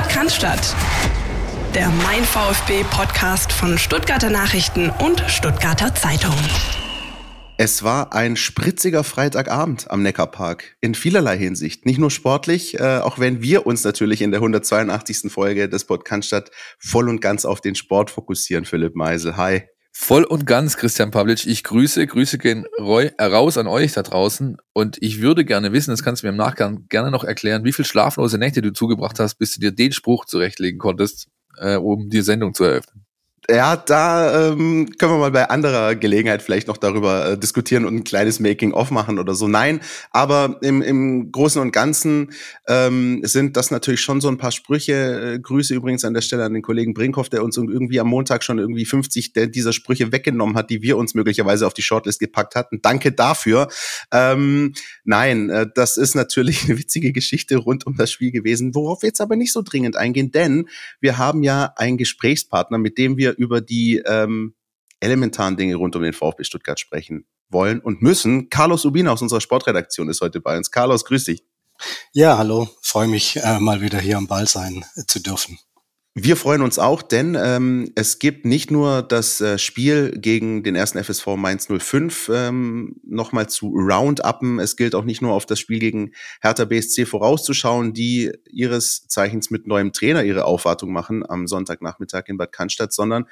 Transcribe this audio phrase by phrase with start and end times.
[0.00, 0.74] Podcast
[1.74, 6.34] der Mein VfB Podcast von Stuttgarter Nachrichten und Stuttgarter Zeitung.
[7.58, 11.84] Es war ein spritziger Freitagabend am Neckarpark in vielerlei Hinsicht.
[11.84, 15.30] Nicht nur sportlich, äh, auch wenn wir uns natürlich in der 182.
[15.30, 19.36] Folge des Podcast voll und ganz auf den Sport fokussieren, Philipp Meisel.
[19.36, 19.64] Hi.
[20.02, 21.46] Voll und ganz, Christian Pavlic.
[21.46, 24.56] Ich grüße, Grüße gehen raus an euch da draußen.
[24.72, 27.72] Und ich würde gerne wissen, das kannst du mir im Nachgang gerne noch erklären, wie
[27.72, 31.28] viel schlaflose Nächte du zugebracht hast, bis du dir den Spruch zurechtlegen konntest,
[31.58, 33.04] äh, um die Sendung zu eröffnen.
[33.50, 37.96] Ja, da ähm, können wir mal bei anderer Gelegenheit vielleicht noch darüber äh, diskutieren und
[37.96, 39.48] ein kleines Making-of machen oder so.
[39.48, 39.80] Nein,
[40.12, 42.32] aber im, im Großen und Ganzen
[42.68, 45.34] ähm, sind das natürlich schon so ein paar Sprüche.
[45.34, 48.44] Äh, Grüße übrigens an der Stelle an den Kollegen Brinkhoff, der uns irgendwie am Montag
[48.44, 52.20] schon irgendwie 50 der dieser Sprüche weggenommen hat, die wir uns möglicherweise auf die Shortlist
[52.20, 52.80] gepackt hatten.
[52.82, 53.68] Danke dafür.
[54.12, 54.74] Ähm,
[55.10, 59.08] nein, äh, das ist natürlich eine witzige Geschichte rund um das Spiel gewesen, worauf wir
[59.08, 60.68] jetzt aber nicht so dringend eingehen, denn
[61.00, 64.54] wir haben ja einen Gesprächspartner, mit dem wir über die ähm,
[65.00, 68.48] elementaren Dinge rund um den VfB Stuttgart sprechen wollen und müssen.
[68.48, 70.70] Carlos Ubina aus unserer Sportredaktion ist heute bei uns.
[70.70, 71.44] Carlos, grüß dich.
[72.12, 72.68] Ja, hallo.
[72.80, 75.58] Freue mich, äh, mal wieder hier am Ball sein äh, zu dürfen.
[76.14, 80.74] Wir freuen uns auch, denn ähm, es gibt nicht nur das äh, Spiel gegen den
[80.74, 85.60] ersten FSV Mainz 05 ähm, nochmal zu round-uppen, es gilt auch nicht nur auf das
[85.60, 86.10] Spiel gegen
[86.42, 92.38] Hertha BSC vorauszuschauen, die ihres Zeichens mit neuem Trainer ihre Aufwartung machen am Sonntagnachmittag in
[92.38, 93.26] Bad Cannstatt, sondern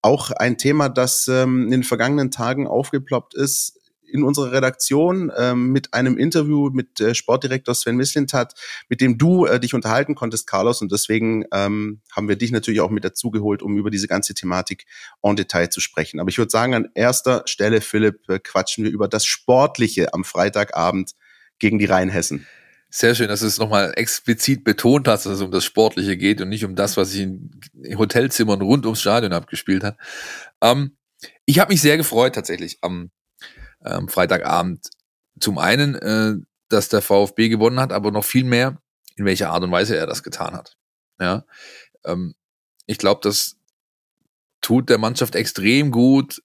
[0.00, 3.80] auch ein Thema, das ähm, in den vergangenen Tagen aufgeploppt ist,
[4.12, 8.54] in unserer Redaktion ähm, mit einem Interview mit äh, Sportdirektor Sven Mislintat,
[8.88, 10.82] mit dem du äh, dich unterhalten konntest, Carlos.
[10.82, 14.34] Und deswegen ähm, haben wir dich natürlich auch mit dazu geholt, um über diese ganze
[14.34, 14.86] Thematik
[15.22, 16.20] en Detail zu sprechen.
[16.20, 20.24] Aber ich würde sagen, an erster Stelle, Philipp, äh, quatschen wir über das Sportliche am
[20.24, 21.12] Freitagabend
[21.58, 22.46] gegen die Rheinhessen.
[22.94, 26.42] Sehr schön, dass du es nochmal explizit betont hast, dass es um das Sportliche geht
[26.42, 27.50] und nicht um das, was sich in
[27.96, 29.96] Hotelzimmern rund ums Stadion abgespielt hat.
[30.60, 30.98] Ähm,
[31.46, 33.10] ich habe mich sehr gefreut tatsächlich am
[33.84, 34.88] ähm, Freitagabend.
[35.40, 36.34] Zum einen, äh,
[36.68, 38.78] dass der VfB gewonnen hat, aber noch viel mehr,
[39.16, 40.76] in welcher Art und Weise er das getan hat.
[41.20, 41.44] Ja,
[42.04, 42.34] ähm,
[42.86, 43.56] ich glaube, das
[44.60, 46.42] tut der Mannschaft extrem gut,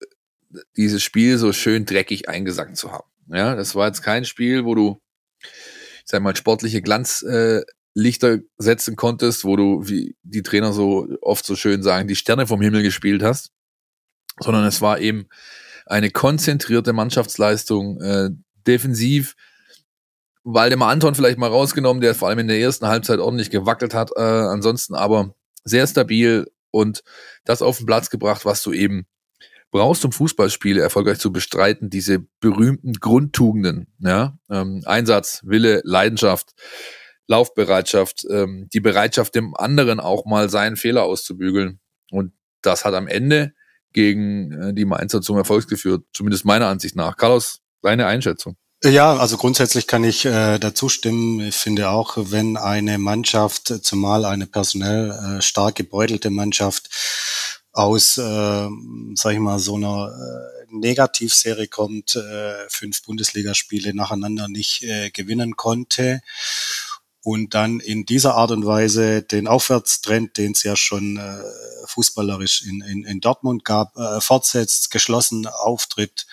[0.76, 3.10] dieses Spiel so schön dreckig eingesackt zu haben.
[3.28, 5.02] Ja, das war jetzt kein Spiel, wo du,
[5.42, 11.46] ich sag mal, sportliche Glanzlichter äh, setzen konntest, wo du, wie die Trainer so oft
[11.46, 13.52] so schön sagen, die Sterne vom Himmel gespielt hast,
[14.40, 15.28] sondern es war eben
[15.90, 18.30] eine konzentrierte Mannschaftsleistung äh,
[18.66, 19.36] defensiv.
[20.44, 24.12] Waldemar Anton vielleicht mal rausgenommen, der vor allem in der ersten Halbzeit ordentlich gewackelt hat.
[24.16, 27.04] Äh, ansonsten aber sehr stabil und
[27.44, 29.08] das auf den Platz gebracht, was du eben
[29.72, 31.90] brauchst, um Fußballspiele erfolgreich zu bestreiten.
[31.90, 36.54] Diese berühmten Grundtugenden, ja, ähm, Einsatz, Wille, Leidenschaft,
[37.28, 41.80] Laufbereitschaft, ähm, die Bereitschaft, dem anderen auch mal seinen Fehler auszubügeln.
[42.12, 42.32] Und
[42.62, 43.54] das hat am Ende
[43.94, 47.18] gegen äh, die Mainzer zum Erfolg geführt, zumindest meiner Ansicht nach.
[47.18, 48.56] Carlos, deine Einschätzung?
[48.84, 51.40] Ja, also grundsätzlich kann ich äh, dazu stimmen.
[51.40, 56.90] Ich finde auch, wenn eine Mannschaft, zumal eine personell äh, stark gebeutelte Mannschaft,
[57.72, 58.68] aus, äh,
[59.16, 65.56] sag ich mal, so einer äh, Negativserie kommt, äh, fünf Bundesligaspiele nacheinander nicht äh, gewinnen
[65.56, 66.22] konnte
[67.24, 71.42] und dann in dieser Art und Weise den Aufwärtstrend, den es ja schon äh,
[71.98, 72.64] fußballerisch.
[72.68, 76.28] In, in, in Dortmund gab, äh, fortsetzt, geschlossen auftritt,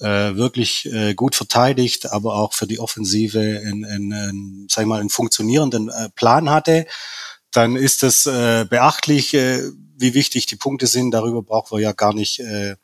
[0.00, 4.88] äh, wirklich äh, gut verteidigt, aber auch für die Offensive in, in, in sag ich
[4.88, 6.86] mal, einen funktionierenden äh, Plan hatte,
[7.52, 9.62] dann ist es äh, beachtlich, äh,
[9.96, 11.10] wie wichtig die Punkte sind.
[11.10, 12.76] Darüber brauchen wir ja gar nicht äh,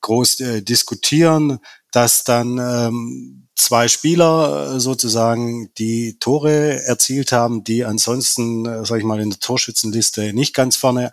[0.00, 1.58] groß äh, diskutieren,
[1.90, 8.98] dass dann ähm, zwei Spieler äh, sozusagen, die Tore erzielt haben, die ansonsten, äh, sag
[8.98, 11.12] ich mal, in der Torschützenliste nicht ganz vorne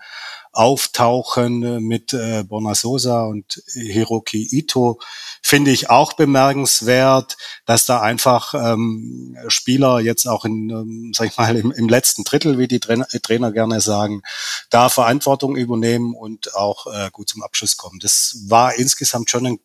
[0.56, 5.00] auftauchen mit äh, Bonasosa und Hiroki Ito,
[5.42, 11.38] finde ich auch bemerkenswert, dass da einfach ähm, Spieler jetzt auch in, ähm, sag ich
[11.38, 14.22] mal, im, im letzten Drittel, wie die Trainer, Trainer gerne sagen,
[14.70, 18.00] da Verantwortung übernehmen und auch äh, gut zum Abschluss kommen.
[18.00, 19.60] Das war insgesamt schon ein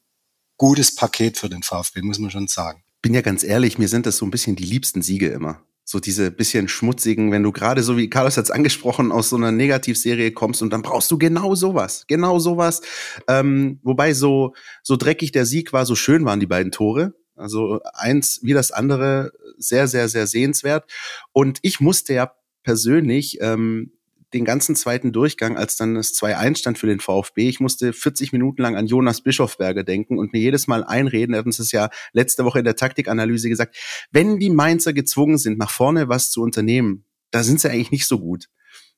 [0.57, 2.83] gutes Paket für den VfB, muss man schon sagen.
[3.01, 5.63] Bin ja ganz ehrlich, mir sind das so ein bisschen die liebsten Siege immer.
[5.91, 9.35] So diese bisschen schmutzigen, wenn du gerade so wie Carlos hat es angesprochen, aus so
[9.35, 12.05] einer Negativserie kommst und dann brauchst du genau sowas.
[12.07, 12.81] Genau sowas.
[13.27, 14.55] Ähm, wobei so,
[14.85, 17.15] so dreckig der Sieg war, so schön waren die beiden Tore.
[17.35, 20.89] Also eins wie das andere sehr, sehr, sehr sehenswert.
[21.33, 23.91] Und ich musste ja persönlich ähm,
[24.32, 27.49] den ganzen zweiten Durchgang, als dann das 2-1 stand für den VfB.
[27.49, 31.35] Ich musste 40 Minuten lang an Jonas Bischofberger denken und mir jedes Mal einreden.
[31.35, 33.77] Er hat uns das ja letzte Woche in der Taktikanalyse gesagt.
[34.11, 38.06] Wenn die Mainzer gezwungen sind, nach vorne was zu unternehmen, da sind sie eigentlich nicht
[38.06, 38.47] so gut.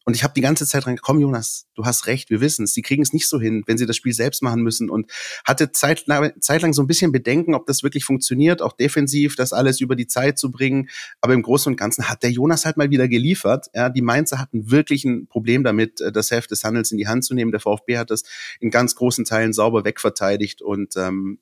[0.05, 2.75] Und ich habe die ganze Zeit dran, komm Jonas, du hast recht, wir wissen es,
[2.75, 5.11] die kriegen es nicht so hin, wenn sie das Spiel selbst machen müssen und
[5.45, 6.05] hatte zeit,
[6.41, 10.07] zeitlang so ein bisschen Bedenken, ob das wirklich funktioniert, auch defensiv, das alles über die
[10.07, 10.89] Zeit zu bringen.
[11.21, 13.67] Aber im Großen und Ganzen hat der Jonas halt mal wieder geliefert.
[13.75, 17.09] Ja, die Mainzer hatten wirklich ein Problem damit, äh, das Heft des Handels in die
[17.09, 17.53] Hand zu nehmen.
[17.53, 18.25] Der VfB hat das
[18.61, 21.39] in ganz großen Teilen sauber wegverteidigt und ähm,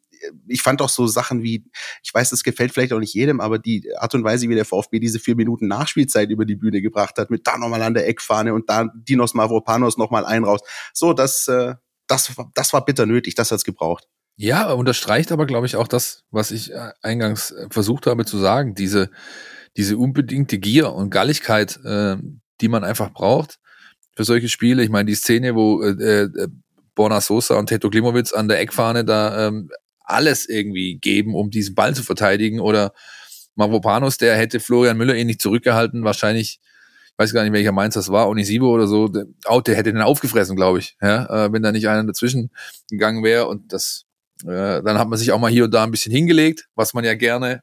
[0.46, 1.64] ich fand auch so Sachen wie,
[2.02, 4.64] ich weiß, das gefällt vielleicht auch nicht jedem, aber die Art und Weise, wie der
[4.64, 8.08] VfB diese vier Minuten Nachspielzeit über die Bühne gebracht hat, mit da nochmal an der
[8.08, 10.60] Eckfahne und da Dinos Mavropanos nochmal ein raus.
[10.92, 11.74] So, das, äh,
[12.06, 14.08] das, das war bitter nötig, das hat's gebraucht.
[14.36, 18.38] Ja, unterstreicht aber, glaube ich, auch das, was ich äh, eingangs äh, versucht habe zu
[18.38, 18.74] sagen.
[18.74, 19.10] Diese,
[19.76, 22.16] diese unbedingte Gier und Galligkeit, äh,
[22.60, 23.58] die man einfach braucht
[24.16, 24.82] für solche Spiele.
[24.82, 26.48] Ich meine, die Szene, wo äh, äh,
[26.94, 29.70] Borna Sosa und Teto Klimowitz an der Eckfahne da ähm,
[30.12, 32.60] alles irgendwie geben, um diesen Ball zu verteidigen.
[32.60, 32.92] Oder
[33.54, 36.60] Mavropanos, der hätte Florian Müller eh nicht zurückgehalten, wahrscheinlich,
[37.06, 39.92] ich weiß gar nicht, welcher Mainz das war, Onisibo oder so, der, oh, der hätte
[39.92, 42.50] den aufgefressen, glaube ich, ja, äh, wenn da nicht einer dazwischen
[42.88, 43.46] gegangen wäre.
[43.48, 44.04] Und das,
[44.44, 47.04] äh, dann hat man sich auch mal hier und da ein bisschen hingelegt, was man
[47.04, 47.62] ja gerne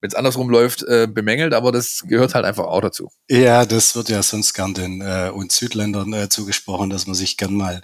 [0.00, 3.10] wenn es andersrum läuft, äh, bemängelt, aber das gehört halt einfach auch dazu.
[3.28, 7.36] Ja, das wird ja sonst gern den äh, uns Südländern äh, zugesprochen, dass man sich
[7.36, 7.82] gern mal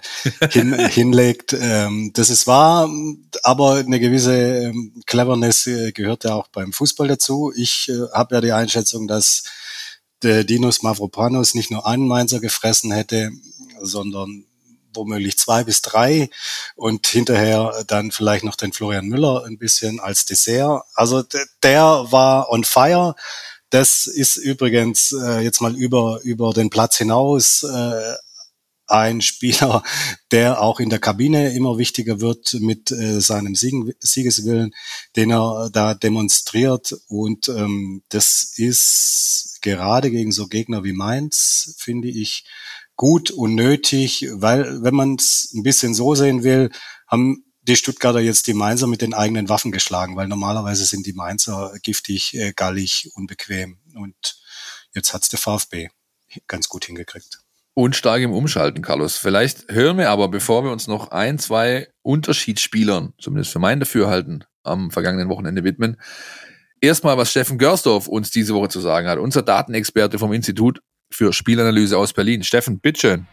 [0.49, 1.53] hin, hinlegt.
[1.59, 2.89] Ähm, das ist wahr,
[3.43, 7.51] aber eine gewisse ähm, Cleverness äh, gehört ja auch beim Fußball dazu.
[7.55, 9.43] Ich äh, habe ja die Einschätzung, dass
[10.23, 13.31] der Dinos Mavropanos nicht nur einen Mainzer gefressen hätte,
[13.81, 14.45] sondern
[14.95, 16.29] womöglich zwei bis drei
[16.75, 20.83] und hinterher dann vielleicht noch den Florian Müller ein bisschen als Dessert.
[20.93, 21.23] Also
[21.63, 23.15] der war on fire.
[23.69, 28.15] Das ist übrigens äh, jetzt mal über, über den Platz hinaus äh,
[28.87, 29.83] ein Spieler,
[30.31, 34.73] der auch in der Kabine immer wichtiger wird mit äh, seinem Siegen, Siegeswillen,
[35.15, 36.95] den er da demonstriert.
[37.07, 42.45] Und ähm, das ist gerade gegen so Gegner wie Mainz, finde ich,
[42.95, 46.69] gut und nötig, weil wenn man es ein bisschen so sehen will,
[47.07, 51.13] haben die Stuttgarter jetzt die Mainzer mit den eigenen Waffen geschlagen, weil normalerweise sind die
[51.13, 53.79] Mainzer giftig, äh, gallig, unbequem.
[53.95, 54.37] Und
[54.93, 55.89] jetzt hat's der VfB
[56.47, 57.39] ganz gut hingekriegt.
[57.73, 59.17] Und stark im Umschalten, Carlos.
[59.17, 64.45] Vielleicht hören wir aber, bevor wir uns noch ein, zwei Unterschiedsspielern, zumindest für mein Dafürhalten,
[64.63, 65.99] am vergangenen Wochenende widmen,
[66.79, 69.19] erstmal, was Steffen Görsdorf uns diese Woche zu sagen hat.
[69.19, 70.81] Unser Datenexperte vom Institut
[71.15, 72.43] für Spielanalyse aus Berlin.
[72.43, 73.25] Steffen, bitteschön.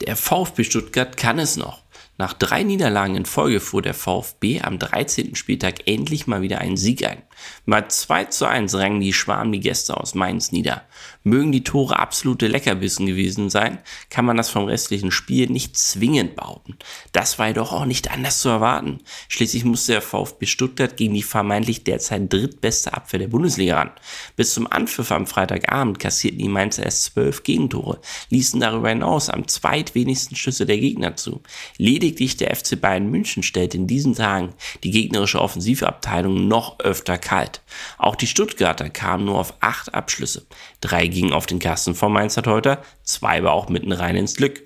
[0.00, 1.84] Der VfB Stuttgart kann es noch.
[2.18, 5.34] Nach drei Niederlagen in Folge fuhr der VfB am 13.
[5.34, 7.22] Spieltag endlich mal wieder einen Sieg ein.
[7.66, 10.84] Bei 2 zu 1 rangen die Schwarm die Gäste aus Mainz nieder.
[11.22, 13.78] Mögen die Tore absolute Leckerbissen gewesen sein,
[14.10, 16.76] kann man das vom restlichen Spiel nicht zwingend behaupten.
[17.12, 19.00] Das war jedoch auch nicht anders zu erwarten.
[19.28, 23.90] Schließlich musste der VfB Stuttgart gegen die vermeintlich derzeit drittbeste Abwehr der Bundesliga ran.
[24.36, 28.00] Bis zum Anpfiff am Freitagabend kassierten die Mainzer erst zwölf Gegentore,
[28.30, 31.42] ließen darüber hinaus am zweitwenigsten Schüsse der Gegner zu.
[31.78, 37.62] Lediglich der FC Bayern München stellte in diesen Tagen die gegnerische Offensivabteilung noch öfter kalt.
[37.98, 40.46] Auch die Stuttgarter kamen nur auf acht Abschlüsse.
[40.80, 44.62] Drei gingen auf den Kasten vom Mainzer Teuter, zwei aber auch mitten rein ins Glück.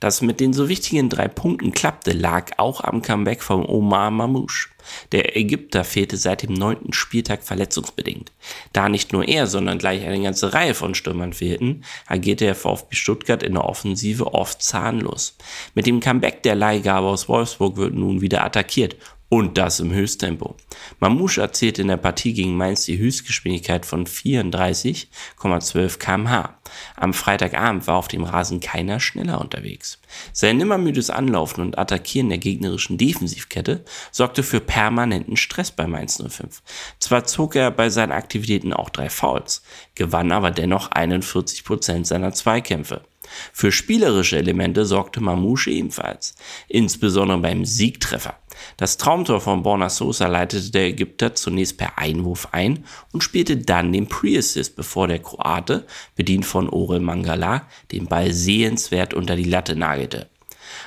[0.00, 4.68] Dass mit den so wichtigen drei Punkten klappte, lag auch am Comeback von Omar Mamouche.
[5.12, 8.32] Der Ägypter fehlte seit dem neunten Spieltag verletzungsbedingt.
[8.74, 12.94] Da nicht nur er, sondern gleich eine ganze Reihe von Stürmern fehlten, agierte der VfB
[12.94, 15.36] Stuttgart in der Offensive oft zahnlos.
[15.74, 18.94] Mit dem Comeback der Leihgabe aus Wolfsburg wird nun wieder attackiert
[19.28, 20.56] und das im Höchsttempo.
[21.00, 26.58] Mamouche erzielte in der Partie gegen Mainz die Höchstgeschwindigkeit von 34,12 kmh.
[26.96, 30.00] Am Freitagabend war auf dem Rasen keiner schneller unterwegs.
[30.32, 36.62] Sein nimmermüdes Anlaufen und Attackieren der gegnerischen Defensivkette sorgte für permanenten Stress bei Mainz 05.
[36.98, 39.62] Zwar zog er bei seinen Aktivitäten auch drei Fouls,
[39.94, 43.02] gewann aber dennoch 41 Prozent seiner Zweikämpfe.
[43.52, 46.34] Für spielerische Elemente sorgte Mamouche ebenfalls,
[46.68, 48.36] insbesondere beim Siegtreffer.
[48.76, 53.92] Das Traumtor von Borna Sosa leitete der Ägypter zunächst per Einwurf ein und spielte dann
[53.92, 55.86] den Pre-Assist, bevor der Kroate,
[56.16, 60.28] bedient von Orel Mangala, den Ball sehenswert unter die Latte nagelte.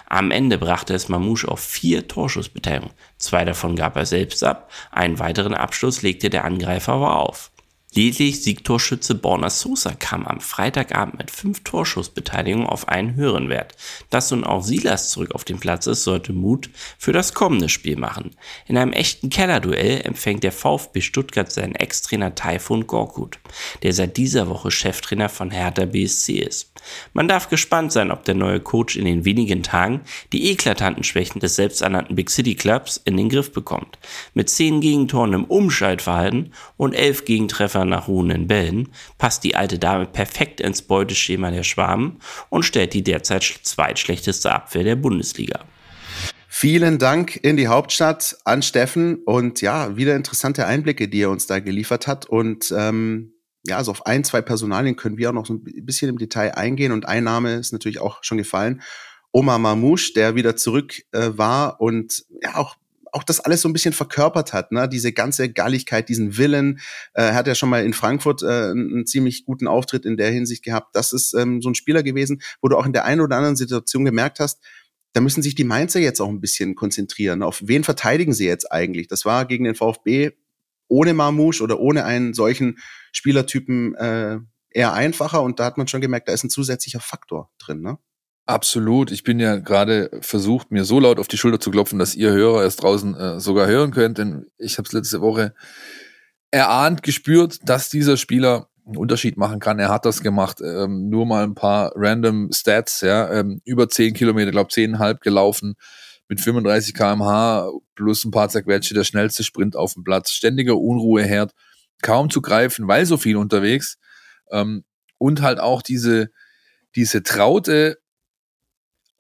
[0.08, 2.94] Am Ende brachte es Mamouche auf vier Torschussbeteiligungen.
[3.18, 7.51] Zwei davon gab er selbst ab, einen weiteren Abschluss legte der Angreifer aber auf.
[7.94, 13.76] Lediglich Siegtorschütze Borna Sosa kam am Freitagabend mit fünf Torschussbeteiligungen auf einen höheren Wert.
[14.10, 17.98] Dass nun auch Silas zurück auf dem Platz ist, sollte Mut für das kommende Spiel
[17.98, 18.34] machen.
[18.66, 23.40] In einem echten Kellerduell empfängt der VfB Stuttgart seinen Ex-Trainer Taifun Gorkut,
[23.84, 26.71] der seit dieser Woche Cheftrainer von Hertha BSC ist.
[27.14, 31.40] Man darf gespannt sein, ob der neue Coach in den wenigen Tagen die eklatanten Schwächen
[31.40, 34.00] des selbsternannten Big City Clubs in den Griff bekommt.
[34.34, 40.06] Mit 10 Gegentoren im Umschaltverhalten und 11 Gegentreffern nach ruhenden Bällen passt die alte Dame
[40.06, 42.20] perfekt ins Beuteschema der Schwaben
[42.50, 45.66] und stellt die derzeit zweitschlechteste Abwehr der Bundesliga.
[46.54, 51.48] Vielen Dank in die Hauptstadt an Steffen und ja, wieder interessante Einblicke, die er uns
[51.48, 52.26] da geliefert hat.
[52.26, 53.32] Und ähm,
[53.66, 56.56] ja, also auf ein, zwei Personalien können wir auch noch so ein bisschen im Detail
[56.56, 56.92] eingehen.
[56.92, 58.82] Und ein Name ist natürlich auch schon gefallen.
[59.32, 62.76] Omar Mamouche, der wieder zurück äh, war und ja auch
[63.14, 64.88] auch das alles so ein bisschen verkörpert hat, ne?
[64.88, 66.80] Diese ganze Galligkeit, diesen Willen.
[67.14, 70.32] Äh, er hat ja schon mal in Frankfurt äh, einen ziemlich guten Auftritt in der
[70.32, 70.96] Hinsicht gehabt.
[70.96, 73.58] Das ist ähm, so ein Spieler gewesen, wo du auch in der einen oder anderen
[73.58, 74.62] Situation gemerkt hast,
[75.14, 77.44] da müssen sich die Mainzer jetzt auch ein bisschen konzentrieren.
[77.44, 79.08] Auf wen verteidigen sie jetzt eigentlich?
[79.08, 80.32] Das war gegen den VfB
[80.92, 82.78] ohne Marmouche oder ohne einen solchen
[83.14, 84.38] Spielertypen äh,
[84.70, 87.98] eher einfacher und da hat man schon gemerkt, da ist ein zusätzlicher Faktor drin, ne?
[88.48, 89.12] Absolut.
[89.12, 92.32] Ich bin ja gerade versucht, mir so laut auf die Schulter zu klopfen, dass ihr
[92.32, 95.54] Hörer es draußen äh, sogar hören könnt, denn ich habe es letzte Woche
[96.50, 99.80] erahnt, gespürt, dass dieser Spieler einen Unterschied machen kann.
[99.80, 100.60] Er hat das gemacht.
[100.62, 105.76] Ähm, nur mal ein paar random Stats, ja, ähm, über 10 Kilometer, glaube 10,5 gelaufen,
[106.32, 111.52] mit 35 kmh plus ein paar zerquetsche, der schnellste Sprint auf dem Platz, ständiger Unruheherd,
[112.02, 113.98] kaum zu greifen, weil so viel unterwegs.
[114.50, 114.86] Ähm,
[115.18, 116.32] und halt auch diese,
[116.96, 118.00] diese Traute,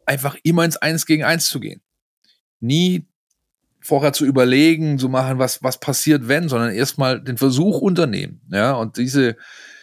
[0.05, 1.81] einfach immer ins Eins gegen Eins zu gehen.
[2.61, 3.05] Nie
[3.81, 8.41] vorher zu überlegen, zu machen, was, was passiert, wenn, sondern erstmal den Versuch unternehmen.
[8.49, 9.35] Ja, und diese,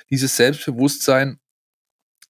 [0.08, 1.38] dieses Selbstbewusstsein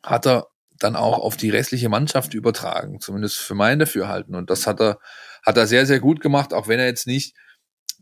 [0.03, 4.35] hat er dann auch auf die restliche Mannschaft übertragen, zumindest für mein Dafürhalten.
[4.35, 4.99] Und das hat er,
[5.45, 7.35] hat er sehr, sehr gut gemacht, auch wenn er jetzt nicht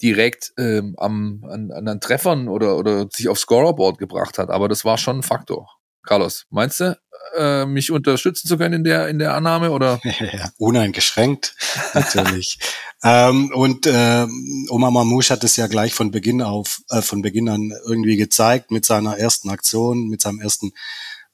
[0.02, 4.50] direkt ähm, am, an, an den Treffern oder, oder sich aufs Scorerboard gebracht hat.
[4.50, 5.68] Aber das war schon ein Faktor.
[6.02, 6.96] Carlos, meinst du,
[7.36, 10.00] äh, mich unterstützen zu können in der, in der Annahme oder?
[10.58, 11.54] Uneingeschränkt,
[11.94, 12.58] natürlich.
[13.02, 14.26] ähm, und äh,
[14.68, 18.70] Omar Mamouche hat es ja gleich von Beginn auf, äh, von Beginn an irgendwie gezeigt
[18.70, 20.72] mit seiner ersten Aktion, mit seinem ersten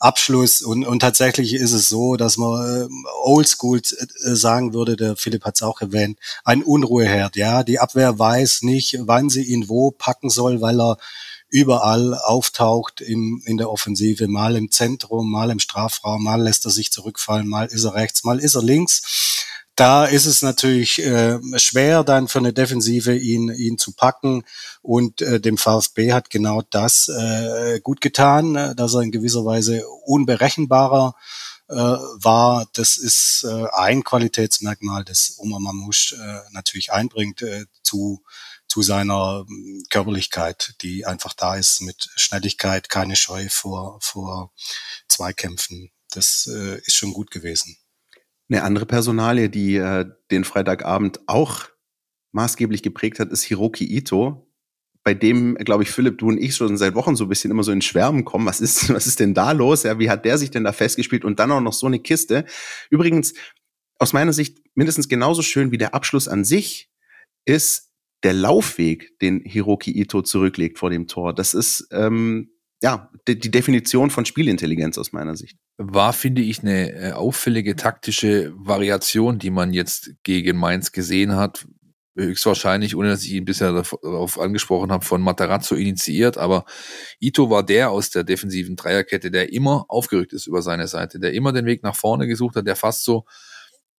[0.02, 0.62] Abschluss.
[0.62, 2.88] Und, und tatsächlich ist es so, dass man äh,
[3.22, 7.36] oldschool äh, sagen würde, der Philipp hat es auch erwähnt, ein Unruheherd.
[7.36, 10.98] Ja, die Abwehr weiß nicht, wann sie ihn wo packen soll, weil er
[11.48, 16.70] überall auftaucht im, in der Offensive, mal im Zentrum, mal im Strafraum, mal lässt er
[16.70, 19.46] sich zurückfallen, mal ist er rechts, mal ist er links.
[19.74, 24.44] Da ist es natürlich äh, schwer, dann für eine Defensive ihn, ihn zu packen.
[24.82, 29.46] Und äh, dem VfB hat genau das äh, gut getan, äh, dass er in gewisser
[29.46, 31.14] Weise unberechenbarer
[31.68, 32.68] äh, war.
[32.74, 38.22] Das ist äh, ein Qualitätsmerkmal, das Omar Mamouche äh, natürlich einbringt äh, zu,
[38.68, 44.52] zu seiner äh, Körperlichkeit, die einfach da ist mit Schnelligkeit, keine Scheu vor, vor
[45.08, 45.90] Zweikämpfen.
[46.10, 47.78] Das äh, ist schon gut gewesen.
[48.50, 51.68] Eine andere Personalie, die äh, den Freitagabend auch
[52.32, 54.52] maßgeblich geprägt hat, ist Hiroki Ito,
[55.04, 57.64] bei dem, glaube ich, Philipp, du und ich schon seit Wochen so ein bisschen immer
[57.64, 58.46] so in Schwärmen kommen.
[58.46, 59.82] Was ist, was ist denn da los?
[59.82, 61.24] Ja, wie hat der sich denn da festgespielt?
[61.24, 62.44] Und dann auch noch so eine Kiste.
[62.90, 63.34] Übrigens,
[63.98, 66.90] aus meiner Sicht mindestens genauso schön wie der Abschluss an sich
[67.44, 67.90] ist
[68.22, 71.34] der Laufweg, den Hiroki Ito zurücklegt vor dem Tor.
[71.34, 72.51] Das ist ähm,
[72.82, 75.56] ja, die, die Definition von Spielintelligenz aus meiner Sicht.
[75.78, 81.64] War, finde ich, eine äh, auffällige taktische Variation, die man jetzt gegen Mainz gesehen hat.
[82.16, 86.36] Höchstwahrscheinlich, ohne dass ich ihn bisher darauf angesprochen habe, von Matarazzo initiiert.
[86.36, 86.64] Aber
[87.20, 91.32] Ito war der aus der defensiven Dreierkette, der immer aufgerückt ist über seine Seite, der
[91.32, 93.24] immer den Weg nach vorne gesucht hat, der fast so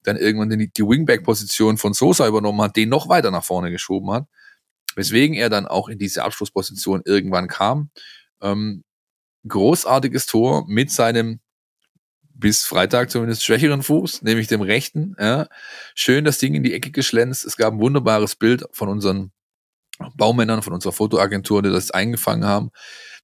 [0.02, 4.10] dann irgendwann die, die Wingback-Position von Sosa übernommen hat, den noch weiter nach vorne geschoben
[4.10, 4.26] hat.
[4.96, 7.90] Weswegen er dann auch in diese Abschlussposition irgendwann kam.
[8.42, 8.84] Ähm,
[9.48, 11.40] großartiges Tor mit seinem
[12.34, 15.14] bis Freitag zumindest schwächeren Fuß, nämlich dem rechten.
[15.18, 15.46] Ja.
[15.94, 17.44] Schön das Ding in die Ecke geschlänzt.
[17.44, 19.32] Es gab ein wunderbares Bild von unseren
[20.16, 22.70] Baumännern, von unserer Fotoagentur, die das eingefangen haben.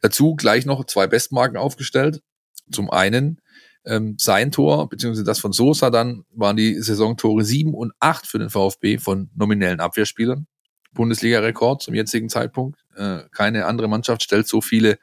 [0.00, 2.22] Dazu gleich noch zwei Bestmarken aufgestellt.
[2.70, 3.40] Zum einen
[3.84, 8.38] ähm, sein Tor, beziehungsweise das von Sosa dann, waren die Saisontore sieben und acht für
[8.38, 10.46] den VfB von nominellen Abwehrspielern.
[10.92, 12.78] Bundesliga-Rekord zum jetzigen Zeitpunkt.
[12.98, 14.98] Äh, keine andere Mannschaft stellt so viele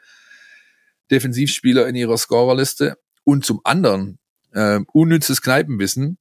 [1.12, 2.98] Defensivspieler in ihrer Scorerliste.
[3.24, 4.20] Und zum anderen,
[4.52, 6.18] äh, unnützes Kneipenwissen.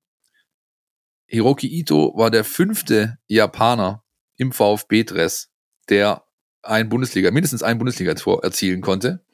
[1.27, 4.05] Hiroki Ito war der fünfte Japaner
[4.37, 5.51] im VfB-Dress,
[5.89, 6.25] der
[6.63, 9.25] ein Bundesliga, mindestens ein Bundesliga-Tor erzielen konnte.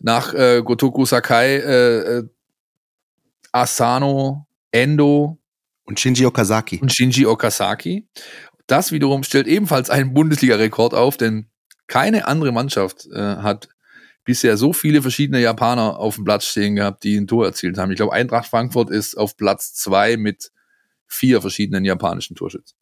[0.00, 2.28] Nach äh, Gotoku Sakai, äh, äh,
[3.52, 5.38] Asano, Endo
[5.84, 6.78] und Shinji Okazaki.
[6.80, 8.06] Und Shinji Okazaki.
[8.66, 11.48] Das wiederum stellt ebenfalls einen Bundesliga-Rekord auf, denn
[11.86, 13.68] keine andere Mannschaft äh, hat
[14.24, 17.92] bisher so viele verschiedene Japaner auf dem Platz stehen gehabt, die ein Tor erzielt haben.
[17.92, 20.50] Ich glaube, Eintracht Frankfurt ist auf Platz zwei mit
[21.06, 22.76] vier verschiedenen japanischen Torschützen.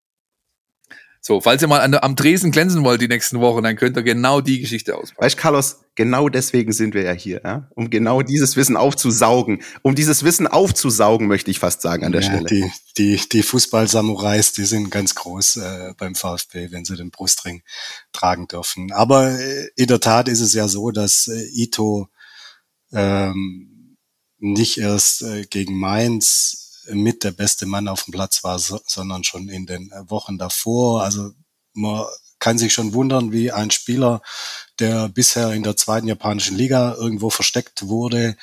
[1.27, 4.03] So, falls ihr mal an am Dresen glänzen wollt die nächsten Wochen, dann könnt ihr
[4.03, 5.25] genau die Geschichte auspacken.
[5.25, 7.71] Weißt Carlos, genau deswegen sind wir ja hier, ja?
[7.75, 9.63] um genau dieses Wissen aufzusaugen.
[9.81, 12.45] Um dieses Wissen aufzusaugen, möchte ich fast sagen an der ja, Stelle.
[12.45, 17.63] Die, die, die Fußball-Samurais, die sind ganz groß äh, beim VfB, wenn sie den Brustring
[18.13, 18.93] tragen dürfen.
[18.93, 22.11] Aber äh, in der Tat ist es ja so, dass äh, Ito
[22.93, 23.97] ähm,
[24.41, 29.25] nicht erst äh, gegen Mainz mit der beste Mann auf dem Platz war, so, sondern
[29.25, 31.03] schon in den Wochen davor.
[31.03, 31.31] Also
[31.73, 32.05] man
[32.39, 34.21] kann sich schon wundern, wie ein Spieler,
[34.79, 38.37] der bisher in der zweiten japanischen Liga irgendwo versteckt wurde,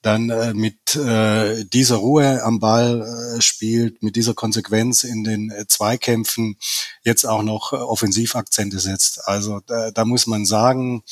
[0.00, 3.02] dann äh, mit äh, dieser Ruhe am Ball
[3.36, 6.56] äh, spielt, mit dieser Konsequenz in den äh, Zweikämpfen
[7.02, 9.26] jetzt auch noch äh, Offensivakzente setzt.
[9.26, 11.02] Also da, da muss man sagen,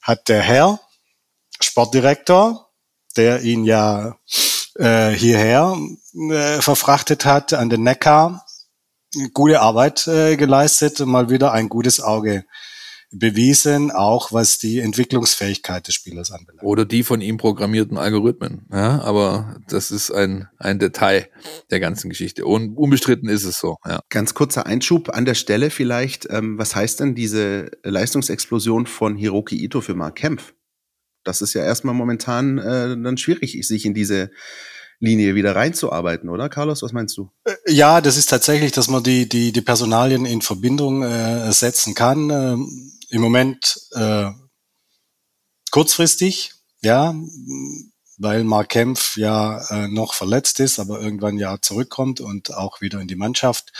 [0.00, 0.80] hat der Herr
[1.60, 2.68] Sportdirektor,
[3.16, 4.16] der ihn ja
[4.76, 5.76] äh, hierher
[6.30, 8.44] äh, verfrachtet hat an den Neckar,
[9.34, 12.44] gute Arbeit äh, geleistet, mal wieder ein gutes Auge
[13.12, 16.64] bewiesen, auch was die Entwicklungsfähigkeit des Spielers anbelangt.
[16.64, 18.66] Oder die von ihm programmierten Algorithmen.
[18.72, 21.28] Ja, aber das ist ein, ein Detail
[21.70, 22.46] der ganzen Geschichte.
[22.46, 23.76] Und unbestritten ist es so.
[23.86, 24.00] Ja.
[24.08, 26.26] Ganz kurzer Einschub an der Stelle vielleicht.
[26.30, 30.54] Ähm, was heißt denn diese Leistungsexplosion von Hiroki Ito für Mark Kempf?
[31.24, 34.30] Das ist ja erstmal momentan äh, dann schwierig, sich in diese
[35.02, 36.82] Linie wieder reinzuarbeiten, oder Carlos?
[36.82, 37.28] Was meinst du?
[37.44, 41.94] Äh, ja, das ist tatsächlich, dass man die, die, die Personalien in Verbindung äh, setzen
[41.94, 42.30] kann.
[42.30, 44.30] Ähm, Im Moment äh,
[45.72, 46.52] kurzfristig,
[46.82, 47.16] ja,
[48.18, 53.00] weil Mark Kempf ja äh, noch verletzt ist, aber irgendwann ja zurückkommt und auch wieder
[53.00, 53.72] in die Mannschaft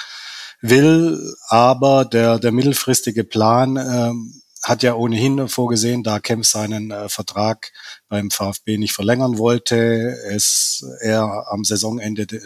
[0.61, 1.35] will.
[1.47, 4.13] Aber der, der mittelfristige Plan äh,
[4.63, 7.73] hat ja ohnehin vorgesehen, da Kempf seinen äh, Vertrag
[8.09, 12.41] beim VfB nicht verlängern wollte, es er am Saisonende de,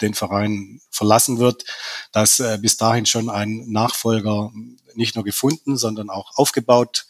[0.00, 1.64] den Verein verlassen wird,
[2.12, 4.50] dass äh, bis dahin schon ein Nachfolger
[4.94, 7.06] nicht nur gefunden, sondern auch aufgebaut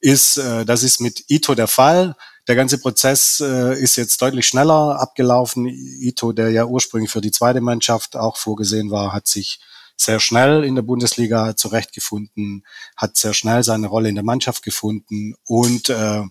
[0.00, 0.36] ist.
[0.38, 2.16] Äh, das ist mit Ito der Fall.
[2.48, 5.66] Der ganze Prozess äh, ist jetzt deutlich schneller abgelaufen.
[5.66, 9.60] Ito, der ja ursprünglich für die zweite Mannschaft auch vorgesehen war, hat sich
[9.96, 12.64] sehr schnell in der Bundesliga zurechtgefunden,
[12.96, 16.22] hat sehr schnell seine Rolle in der Mannschaft gefunden und äh,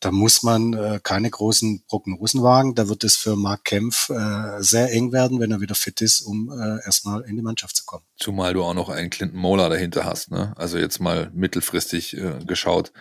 [0.00, 2.74] da muss man äh, keine großen Prognosen wagen.
[2.74, 6.22] Da wird es für Marc Kempf äh, sehr eng werden, wenn er wieder fit ist,
[6.22, 8.04] um äh, erstmal in die Mannschaft zu kommen.
[8.16, 10.54] Zumal du auch noch einen Clinton Mola dahinter hast, ne?
[10.56, 12.92] Also jetzt mal mittelfristig äh, geschaut.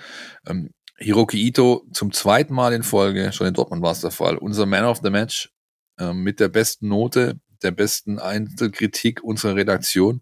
[0.45, 4.37] Ähm, Hiroki Ito zum zweiten Mal in Folge, schon in Dortmund war es der Fall,
[4.37, 5.53] unser Man of the Match
[5.97, 10.21] äh, mit der besten Note der besten Einzelkritik unserer Redaktion.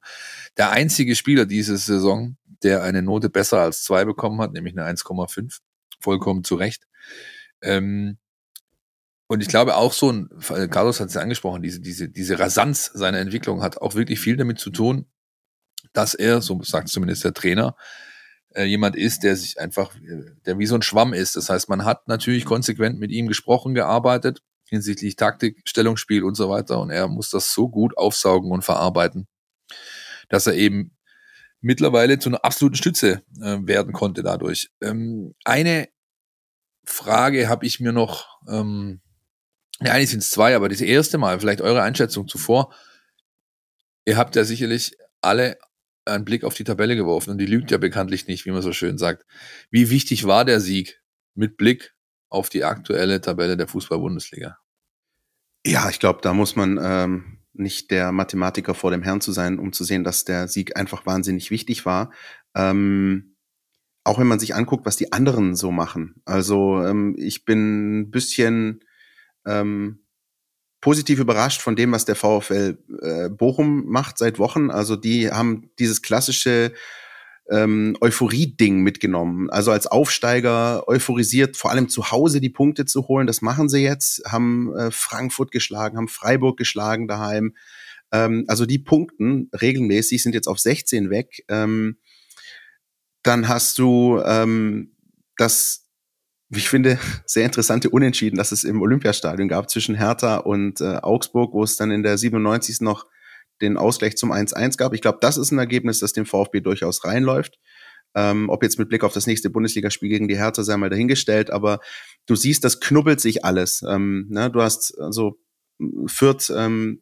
[0.58, 4.90] Der einzige Spieler diese Saison, der eine Note besser als zwei bekommen hat, nämlich eine
[4.90, 5.60] 1,5.
[6.00, 6.88] Vollkommen zu Recht.
[7.62, 8.18] Ähm,
[9.28, 10.30] und ich glaube auch so ein,
[10.70, 14.60] Carlos hat es angesprochen, diese, diese, diese Rasanz seiner Entwicklung hat auch wirklich viel damit
[14.60, 15.06] zu tun,
[15.94, 17.76] dass er, so sagt zumindest der Trainer,
[18.56, 19.94] äh, jemand ist, der sich einfach,
[20.46, 21.36] der wie so ein Schwamm ist.
[21.36, 26.50] Das heißt, man hat natürlich konsequent mit ihm gesprochen, gearbeitet hinsichtlich Taktik, Stellungsspiel und so
[26.50, 26.80] weiter.
[26.80, 29.28] Und er muss das so gut aufsaugen und verarbeiten,
[30.30, 30.98] dass er eben
[31.62, 34.70] mittlerweile zu einer absoluten Stütze äh, werden konnte dadurch.
[34.82, 35.88] Ähm, eine
[36.86, 39.02] Frage habe ich mir noch, ähm,
[39.82, 42.74] ja, eigentlich sind es zwei, aber das erste Mal, vielleicht eure Einschätzung zuvor.
[44.06, 45.58] Ihr habt ja sicherlich alle
[46.06, 48.72] einen Blick auf die Tabelle geworfen und die lügt ja bekanntlich nicht, wie man so
[48.72, 49.26] schön sagt.
[49.70, 51.02] Wie wichtig war der Sieg
[51.36, 51.97] mit Blick
[52.30, 54.58] auf die aktuelle Tabelle der Fußball-Bundesliga?
[55.66, 59.60] Ja, ich glaube, da muss man ähm, nicht der Mathematiker vor dem Herrn zu sein,
[59.60, 62.12] um zu sehen, dass der Sieg einfach wahnsinnig wichtig war.
[62.56, 63.36] Ähm,
[64.04, 66.22] auch wenn man sich anguckt, was die anderen so machen.
[66.24, 68.86] Also ähm, ich bin ein bisschen
[69.46, 70.00] ähm,
[70.80, 74.72] positiv überrascht von dem, was der VfL äh, Bochum macht seit Wochen.
[74.72, 76.72] Also die haben dieses klassische
[77.50, 79.50] ähm, Euphorie-Ding mitgenommen.
[79.50, 83.28] Also als Aufsteiger euphorisiert, vor allem zu Hause die Punkte zu holen.
[83.28, 87.56] Das machen sie jetzt, haben äh, Frankfurt geschlagen, haben Freiburg geschlagen daheim.
[88.12, 91.44] Ähm, also die Punkten regelmäßig sind jetzt auf 16 weg.
[91.48, 91.98] Ähm,
[93.24, 94.96] dann hast du ähm,
[95.38, 95.86] das,
[96.50, 100.98] wie ich finde, sehr interessante Unentschieden, dass es im Olympiastadion gab zwischen Hertha und äh,
[100.98, 102.82] Augsburg, wo es dann in der 97.
[102.82, 103.06] noch
[103.62, 104.94] den Ausgleich zum 1-1 gab.
[104.94, 107.60] Ich glaube, das ist ein Ergebnis, das dem VfB durchaus reinläuft.
[108.16, 111.52] Ähm, ob jetzt mit Blick auf das nächste Bundesligaspiel gegen die Hertha sei mal dahingestellt,
[111.52, 111.80] aber
[112.26, 113.84] du siehst, das knubbelt sich alles.
[113.88, 114.50] Ähm, ne?
[114.50, 115.38] Du hast also
[116.08, 117.02] Fürth ähm,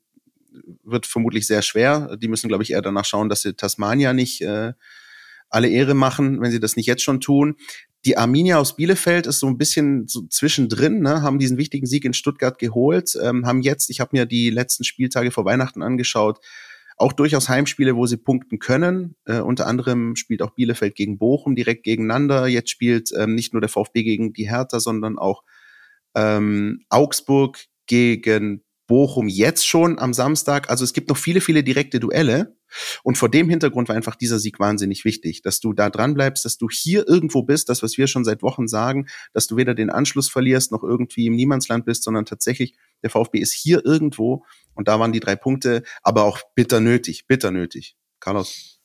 [0.83, 2.17] wird vermutlich sehr schwer.
[2.17, 4.73] Die müssen, glaube ich, eher danach schauen, dass sie Tasmania nicht äh,
[5.49, 7.55] alle Ehre machen, wenn sie das nicht jetzt schon tun.
[8.05, 12.05] Die Arminia aus Bielefeld ist so ein bisschen so zwischendrin, ne, haben diesen wichtigen Sieg
[12.05, 16.39] in Stuttgart geholt, ähm, haben jetzt, ich habe mir die letzten Spieltage vor Weihnachten angeschaut,
[16.97, 19.15] auch durchaus Heimspiele, wo sie punkten können.
[19.25, 22.47] Äh, unter anderem spielt auch Bielefeld gegen Bochum direkt gegeneinander.
[22.47, 25.43] Jetzt spielt ähm, nicht nur der VfB gegen die Hertha, sondern auch
[26.15, 30.69] ähm, Augsburg gegen Bochum jetzt schon am Samstag.
[30.69, 32.55] Also es gibt noch viele, viele direkte Duelle.
[33.03, 36.45] Und vor dem Hintergrund war einfach dieser Sieg wahnsinnig wichtig, dass du da dran bleibst,
[36.45, 39.73] dass du hier irgendwo bist, das, was wir schon seit Wochen sagen, dass du weder
[39.73, 44.45] den Anschluss verlierst noch irgendwie im Niemandsland bist, sondern tatsächlich der VfB ist hier irgendwo.
[44.73, 47.95] Und da waren die drei Punkte, aber auch bitter nötig, bitter nötig.
[48.19, 48.75] Carlos.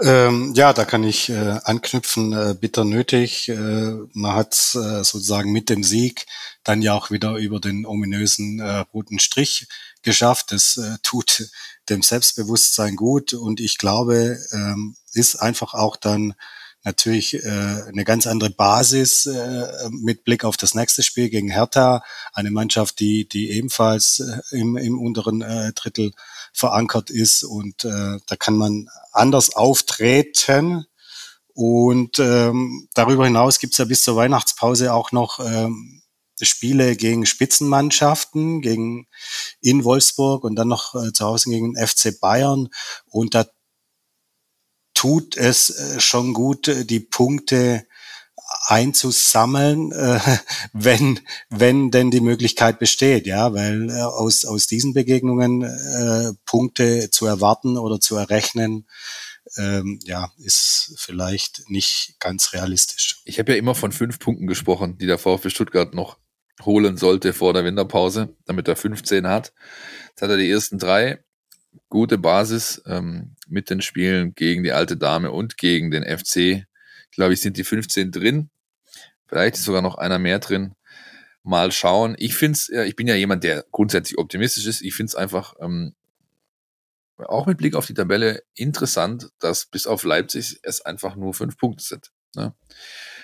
[0.00, 3.48] Ähm, ja, da kann ich äh, anknüpfen, äh, bitter nötig.
[3.48, 6.26] Äh, man hat äh, sozusagen mit dem Sieg
[6.64, 9.68] dann ja auch wieder über den ominösen äh, roten Strich
[10.02, 10.50] geschafft.
[10.50, 11.48] Das äh, tut
[11.88, 13.34] dem Selbstbewusstsein gut.
[13.34, 16.34] Und ich glaube, ähm, ist einfach auch dann
[16.84, 22.02] natürlich äh, eine ganz andere Basis äh, mit Blick auf das nächste Spiel gegen Hertha,
[22.32, 26.12] eine Mannschaft, die die ebenfalls äh, im, im unteren äh, Drittel
[26.52, 27.44] verankert ist.
[27.44, 30.86] Und äh, da kann man anders auftreten.
[31.54, 36.01] Und ähm, darüber hinaus gibt's ja bis zur Weihnachtspause auch noch ähm,
[36.44, 39.06] Spiele gegen Spitzenmannschaften, gegen
[39.60, 42.68] in Wolfsburg und dann noch äh, zu Hause gegen FC Bayern.
[43.06, 43.46] Und da
[44.94, 47.86] tut es äh, schon gut, äh, die Punkte
[48.66, 50.20] einzusammeln, äh,
[50.72, 57.10] wenn, wenn denn die Möglichkeit besteht, ja, weil äh, aus, aus diesen Begegnungen äh, Punkte
[57.10, 58.86] zu erwarten oder zu errechnen,
[59.56, 63.20] ähm, ja, ist vielleicht nicht ganz realistisch.
[63.24, 66.16] Ich habe ja immer von fünf Punkten gesprochen, die der VfB Stuttgart noch
[66.64, 69.52] holen sollte vor der Winterpause, damit er 15 hat.
[70.08, 71.22] Jetzt hat er die ersten drei
[71.88, 76.66] gute Basis ähm, mit den Spielen gegen die alte Dame und gegen den FC.
[77.10, 78.50] Glaube ich, sind die 15 drin.
[79.26, 80.74] Vielleicht ist sogar noch einer mehr drin.
[81.42, 82.14] Mal schauen.
[82.18, 84.82] Ich finde ich bin ja jemand, der grundsätzlich optimistisch ist.
[84.82, 85.94] Ich finde es einfach ähm,
[87.18, 91.56] auch mit Blick auf die Tabelle interessant, dass bis auf Leipzig es einfach nur fünf
[91.56, 92.12] Punkte sind.
[92.36, 92.54] Ne?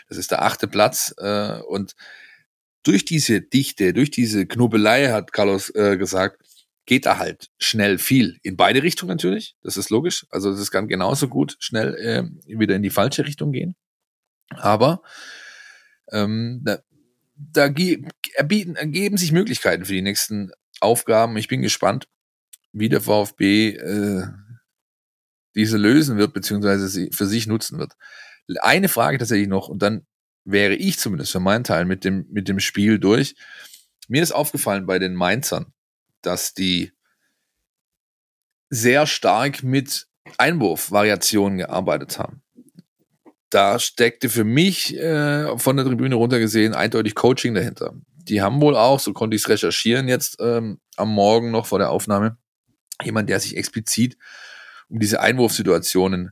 [0.09, 1.94] Das ist der achte Platz äh, und
[2.83, 6.43] durch diese Dichte, durch diese Knobelei, hat Carlos äh, gesagt,
[6.87, 8.38] geht da halt schnell viel.
[8.43, 10.27] In beide Richtungen natürlich, das ist logisch.
[10.31, 13.77] Also das kann genauso gut schnell äh, wieder in die falsche Richtung gehen.
[14.51, 15.03] Aber
[16.11, 16.79] ähm, da,
[17.37, 17.71] da
[18.35, 21.37] erbieten, ergeben sich Möglichkeiten für die nächsten Aufgaben.
[21.37, 22.09] Ich bin gespannt,
[22.73, 24.23] wie der VfB äh,
[25.55, 27.93] diese lösen wird, beziehungsweise sie für sich nutzen wird.
[28.61, 30.07] Eine Frage tatsächlich noch, und dann
[30.51, 33.35] wäre ich zumindest für meinen Teil mit dem, mit dem Spiel durch.
[34.09, 35.73] Mir ist aufgefallen bei den Mainzern,
[36.23, 36.93] dass die
[38.71, 40.07] sehr stark mit
[40.39, 42.43] Einwurfvariationen gearbeitet haben.
[43.51, 47.95] Da steckte für mich äh, von der Tribüne runter gesehen eindeutig Coaching dahinter.
[48.17, 51.79] Die haben wohl auch, so konnte ich es recherchieren jetzt ähm, am Morgen noch vor
[51.79, 52.37] der Aufnahme,
[53.03, 54.19] jemand, der sich explizit
[54.89, 56.31] um diese Einwurfsituationen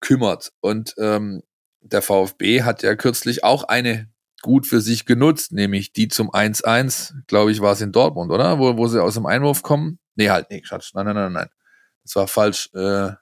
[0.00, 0.52] kümmert.
[0.60, 1.42] Und ähm,
[1.80, 4.08] der VfB hat ja kürzlich auch eine
[4.42, 8.58] gut für sich genutzt, nämlich die zum 1-1, glaube ich, war es in Dortmund, oder?
[8.58, 9.98] Wo, wo sie aus dem Einwurf kommen.
[10.14, 10.92] Nee, halt, nee, Schatz.
[10.94, 11.48] Nein, nein, nein, nein.
[12.04, 12.70] Das war falsch.
[12.74, 13.12] Äh,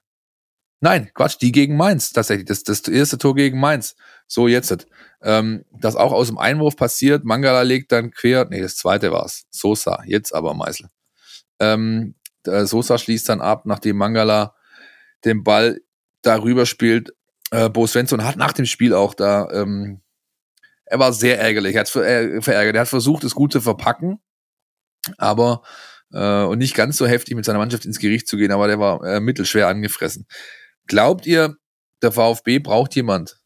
[0.81, 2.47] nein, Quatsch, die gegen Mainz, tatsächlich.
[2.47, 3.97] Das, das erste Tor gegen Mainz.
[4.27, 4.87] So, jetzt.
[5.23, 7.25] Ähm, das auch aus dem Einwurf passiert.
[7.25, 8.47] Mangala legt dann quer.
[8.49, 9.47] Nee, das zweite war's.
[9.51, 10.03] Sosa.
[10.07, 10.89] Jetzt aber Meißel.
[11.59, 12.15] Ähm,
[12.45, 14.55] Sosa schließt dann ab, nachdem Mangala
[15.25, 15.81] den Ball
[16.23, 17.16] darüber spielt.
[17.51, 20.01] Äh, Bo Svensson hat nach dem Spiel auch da ähm,
[20.87, 22.77] er war sehr ärgerlich, er hat äh, verärgert.
[22.77, 24.21] Er hat versucht, es gut zu verpacken,
[25.19, 25.63] aber
[26.13, 28.79] äh, und nicht ganz so heftig mit seiner Mannschaft ins Gericht zu gehen, aber der
[28.79, 30.27] war äh, mittelschwer angefressen.
[30.87, 31.57] Glaubt ihr,
[32.03, 33.41] der VfB braucht jemand,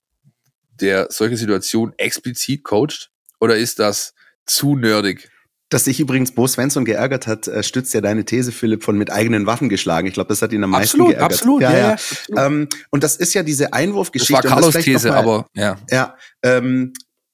[0.68, 3.10] der solche Situationen explizit coacht?
[3.40, 5.30] Oder ist das zu nerdig?
[5.70, 9.10] Dass sich übrigens Bo Svensson geärgert hat, äh, stützt ja deine These, Philipp, von mit
[9.10, 10.06] eigenen Waffen geschlagen.
[10.06, 11.32] Ich glaube, das hat ihn am meisten absolut, geärgert.
[11.32, 11.78] Absolut, ja, ja.
[11.78, 12.40] ja absolut.
[12.40, 14.42] Ähm, und das ist ja diese Einwurfgeschichte.
[14.42, 15.78] Das war Carlos These, aber ja.
[15.90, 16.92] Ja, ähm,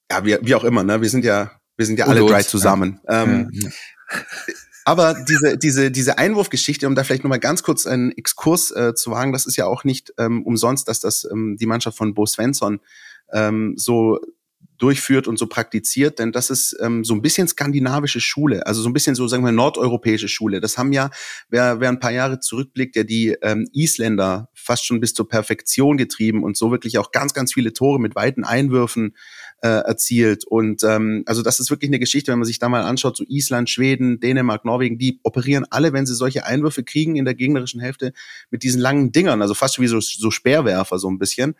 [0.09, 1.01] ja, wie, wie auch immer, ne?
[1.01, 3.01] Wir sind ja, wir sind ja alle drei zusammen.
[3.07, 3.23] Ja.
[3.23, 3.69] Ähm, ja.
[4.85, 9.11] Aber diese, diese, diese Einwurfgeschichte, um da vielleicht nochmal ganz kurz einen Exkurs äh, zu
[9.11, 12.25] wagen, das ist ja auch nicht ähm, umsonst, dass das ähm, die Mannschaft von Bo
[12.25, 12.79] Svensson
[13.33, 14.17] ähm, so
[14.77, 18.89] durchführt und so praktiziert, denn das ist ähm, so ein bisschen skandinavische Schule, also so
[18.89, 20.59] ein bisschen so, sagen wir, nordeuropäische Schule.
[20.61, 21.09] Das haben ja,
[21.49, 25.97] wer, wer ein paar Jahre zurückblickt, ja die ähm, Isländer fast schon bis zur Perfektion
[25.97, 29.15] getrieben und so wirklich auch ganz, ganz viele Tore mit weiten Einwürfen
[29.61, 30.45] äh, erzielt.
[30.45, 33.23] Und ähm, also das ist wirklich eine Geschichte, wenn man sich da mal anschaut, so
[33.27, 37.81] Island, Schweden, Dänemark, Norwegen, die operieren alle, wenn sie solche Einwürfe kriegen in der gegnerischen
[37.81, 38.13] Hälfte,
[38.51, 41.55] mit diesen langen Dingern, also fast wie so, so Speerwerfer so ein bisschen.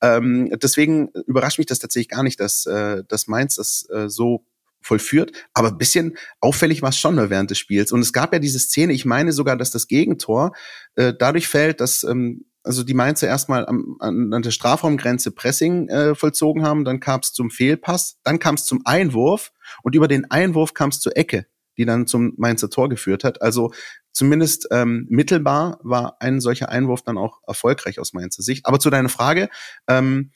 [0.00, 4.44] Ähm, deswegen überrascht mich das tatsächlich gar nicht, dass, äh, dass Mainz das äh, so
[4.82, 5.32] vollführt.
[5.52, 7.92] Aber ein bisschen auffällig war es schon während des Spiels.
[7.92, 10.52] Und es gab ja diese Szene, ich meine sogar, dass das Gegentor
[10.96, 16.14] äh, dadurch fällt, dass ähm, also die Mainzer erstmal an, an der Strafraumgrenze Pressing äh,
[16.14, 20.30] vollzogen haben, dann kam es zum Fehlpass, dann kam es zum Einwurf und über den
[20.30, 21.46] Einwurf kam es zur Ecke,
[21.76, 23.40] die dann zum Mainzer Tor geführt hat.
[23.42, 23.72] Also
[24.12, 28.66] zumindest ähm, mittelbar war ein solcher Einwurf dann auch erfolgreich aus Mainzer Sicht.
[28.66, 29.48] Aber zu deiner Frage,
[29.88, 30.32] ähm,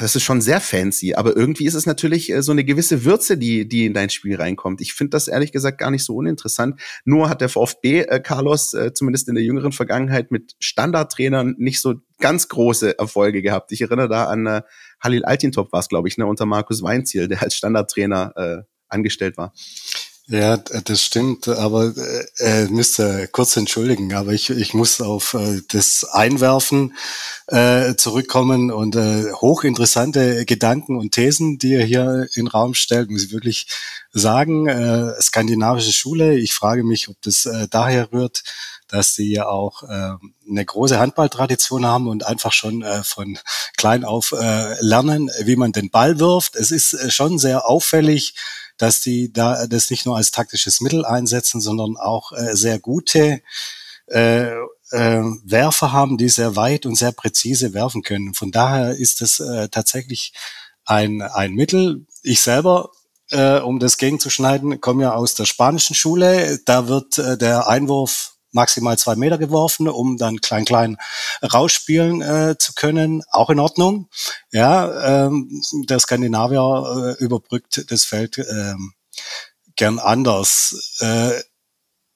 [0.00, 3.36] das ist schon sehr fancy, aber irgendwie ist es natürlich äh, so eine gewisse Würze,
[3.36, 4.80] die, die in dein Spiel reinkommt.
[4.80, 6.80] Ich finde das ehrlich gesagt gar nicht so uninteressant.
[7.04, 11.80] Nur hat der VfB äh, Carlos äh, zumindest in der jüngeren Vergangenheit mit Standardtrainern nicht
[11.80, 13.72] so ganz große Erfolge gehabt.
[13.72, 14.62] Ich erinnere da an äh,
[15.00, 19.36] Halil Altintop war es, glaube ich, ne, unter Markus Weinziel, der als Standardtrainer äh, angestellt
[19.36, 19.52] war.
[20.26, 21.92] Ja, das stimmt, aber
[22.38, 26.94] äh, äh, müsste kurz entschuldigen, aber ich, ich muss auf äh, das Einwerfen
[27.48, 33.10] äh, zurückkommen und äh, hochinteressante Gedanken und Thesen, die er hier in den Raum stellt,
[33.10, 33.66] muss ich wirklich
[34.12, 34.66] sagen.
[34.66, 38.44] Äh, skandinavische Schule, ich frage mich, ob das äh, daher rührt,
[38.88, 40.12] dass sie ja auch äh,
[40.48, 43.38] eine große Handballtradition haben und einfach schon äh, von
[43.76, 46.56] klein auf äh, lernen, wie man den Ball wirft.
[46.56, 48.34] Es ist äh, schon sehr auffällig,
[48.76, 53.40] dass die da das nicht nur als taktisches Mittel einsetzen, sondern auch äh, sehr gute
[54.06, 54.50] äh,
[54.90, 58.34] äh, Werfer haben, die sehr weit und sehr präzise werfen können.
[58.34, 60.32] Von daher ist es äh, tatsächlich
[60.84, 62.06] ein, ein Mittel.
[62.22, 62.90] Ich selber
[63.30, 66.58] äh, um das gegenzuschneiden, komme ja aus der spanischen Schule.
[66.64, 70.96] Da wird äh, der Einwurf maximal zwei Meter geworfen, um dann klein klein
[71.42, 73.22] rausspielen äh, zu können.
[73.30, 74.08] Auch in Ordnung.
[74.52, 78.94] Ja, ähm, der Skandinavier äh, überbrückt das Feld ähm,
[79.76, 80.96] gern anders.
[81.00, 81.32] Äh,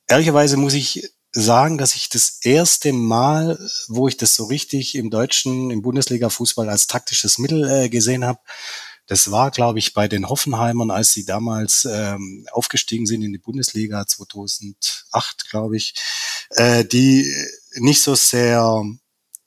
[0.07, 5.11] ehrlicherweise muss ich sagen, dass ich das erste Mal, wo ich das so richtig im
[5.11, 8.41] deutschen, im Bundesliga-Fußball als taktisches Mittel äh, gesehen habe,
[9.09, 13.39] das war, glaube ich, bei den Hoffenheimern, als sie damals ähm, aufgestiegen sind in die
[13.39, 15.95] Bundesliga 2008, glaube ich,
[16.51, 17.27] äh, die
[17.75, 18.85] nicht so sehr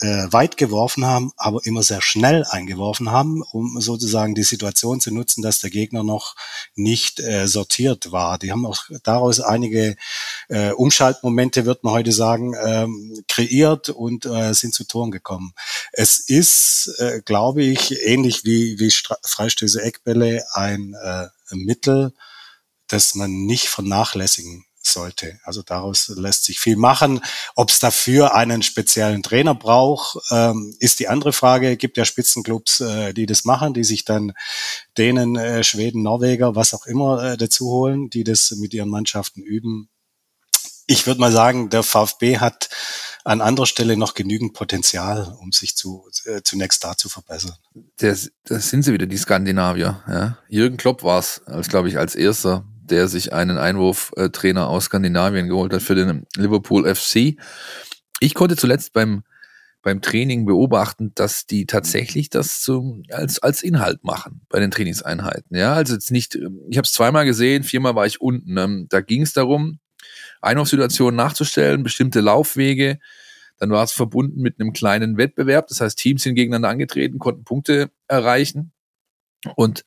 [0.02, 5.14] äh, weit geworfen haben, aber immer sehr schnell eingeworfen haben, um sozusagen die Situation zu
[5.14, 6.36] nutzen, dass der Gegner noch
[6.76, 8.38] nicht äh, sortiert war.
[8.38, 9.96] Die haben auch daraus einige
[10.50, 15.54] äh, Umschaltmomente, wird man heute sagen, ähm, kreiert und äh, sind zu Toren gekommen.
[15.92, 18.92] Es ist, äh, glaube ich, ähnlich wie, wie
[19.24, 22.14] Freistöße Eckbälle ein äh, Mittel,
[22.88, 25.40] das man nicht vernachlässigen sollte.
[25.44, 27.22] Also daraus lässt sich viel machen.
[27.56, 31.72] Ob es dafür einen speziellen Trainer braucht, ähm, ist die andere Frage.
[31.72, 34.34] Es gibt ja Spitzenclubs, äh, die das machen, die sich dann
[34.98, 39.42] Dänen, äh, Schweden, Norweger, was auch immer äh, dazu holen, die das mit ihren Mannschaften
[39.42, 39.90] üben.
[40.88, 42.70] Ich würde mal sagen, der VfB hat
[43.24, 47.56] an anderer Stelle noch genügend Potenzial, um sich zu, äh, zunächst da zu verbessern.
[47.98, 50.04] Das, das sind sie wieder, die Skandinavier.
[50.08, 50.38] Ja.
[50.50, 55.48] Jürgen Klopp war es, als glaube ich, als erster der sich einen Einwurftrainer aus Skandinavien
[55.48, 57.36] geholt hat für den Liverpool FC.
[58.20, 59.24] Ich konnte zuletzt beim,
[59.82, 65.56] beim Training beobachten, dass die tatsächlich das zum, als, als Inhalt machen bei den Trainingseinheiten.
[65.56, 68.58] Ja, also jetzt nicht, ich habe es zweimal gesehen, viermal war ich unten.
[68.58, 69.80] Ähm, da ging es darum,
[70.42, 73.00] Einwurfsituationen nachzustellen, bestimmte Laufwege.
[73.58, 75.68] Dann war es verbunden mit einem kleinen Wettbewerb.
[75.68, 78.74] Das heißt, Teams sind gegeneinander angetreten, konnten Punkte erreichen.
[79.56, 79.84] Und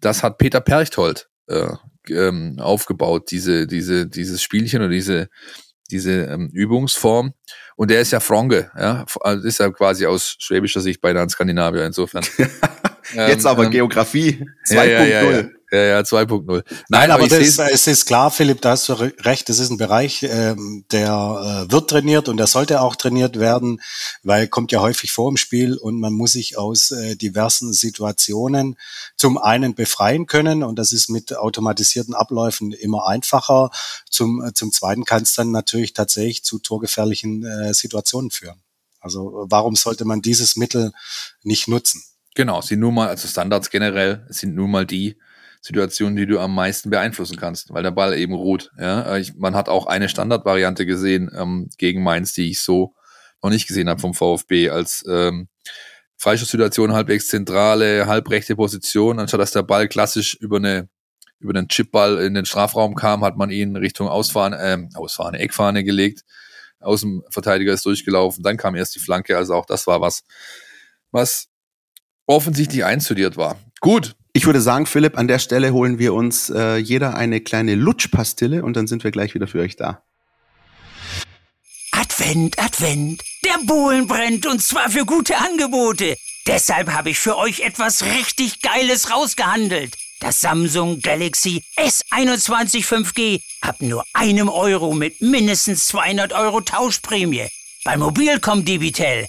[0.00, 1.72] das hat Peter Perchthold äh,
[2.10, 5.28] ähm, aufgebaut, diese, diese, dieses Spielchen oder diese,
[5.90, 7.34] diese ähm, Übungsform.
[7.76, 11.28] Und der ist ja Fronge, ja, also ist ja quasi aus schwäbischer Sicht bei der
[11.28, 12.24] Skandinavier insofern.
[13.14, 14.74] Jetzt aber ähm, Geografie 2.0.
[14.74, 18.60] Ja, ja, ja, ja, ja 2.0 Nein, Nein, aber, aber das, es ist klar, Philipp,
[18.60, 19.48] da hast du recht.
[19.48, 23.80] Das ist ein Bereich, ähm, der äh, wird trainiert und der sollte auch trainiert werden,
[24.22, 28.76] weil kommt ja häufig vor im Spiel und man muss sich aus äh, diversen Situationen
[29.16, 33.70] zum einen befreien können und das ist mit automatisierten Abläufen immer einfacher.
[34.08, 38.60] Zum, äh, zum zweiten kann es dann natürlich tatsächlich zu torgefährlichen äh, Situationen führen.
[39.00, 40.92] Also warum sollte man dieses Mittel
[41.42, 42.02] nicht nutzen?
[42.34, 45.16] Genau, sind nur mal, also Standards generell sind nun mal die,
[45.64, 48.70] Situationen, die du am meisten beeinflussen kannst, weil der Ball eben ruht.
[48.78, 49.16] Ja?
[49.16, 52.94] Ich, man hat auch eine Standardvariante gesehen ähm, gegen Mainz, die ich so
[53.42, 55.48] noch nicht gesehen habe vom VfB, als ähm,
[56.18, 59.18] Freistoßsituation halbwegs zentrale, halbrechte Position.
[59.18, 60.90] Anstatt dass der Ball klassisch über eine
[61.38, 65.82] über den Chipball in den Strafraum kam, hat man ihn Richtung Ausfahren, äh, Ausfahne, Eckfahne
[65.82, 66.24] gelegt.
[66.80, 68.42] Außenverteidiger ist durchgelaufen.
[68.42, 69.36] Dann kam erst die Flanke.
[69.36, 70.24] Also auch das war was,
[71.10, 71.48] was
[72.26, 73.58] offensichtlich einstudiert war.
[73.80, 74.14] Gut.
[74.36, 78.64] Ich würde sagen, Philipp, an der Stelle holen wir uns äh, jeder eine kleine Lutschpastille
[78.64, 80.02] und dann sind wir gleich wieder für euch da.
[81.92, 83.22] Advent, Advent.
[83.44, 86.16] Der Bohlen brennt und zwar für gute Angebote.
[86.48, 89.94] Deshalb habe ich für euch etwas richtig Geiles rausgehandelt.
[90.18, 97.46] Das Samsung Galaxy S21 5G ab nur einem Euro mit mindestens 200 Euro Tauschprämie.
[97.84, 99.26] Bei Mobilcom Debitel.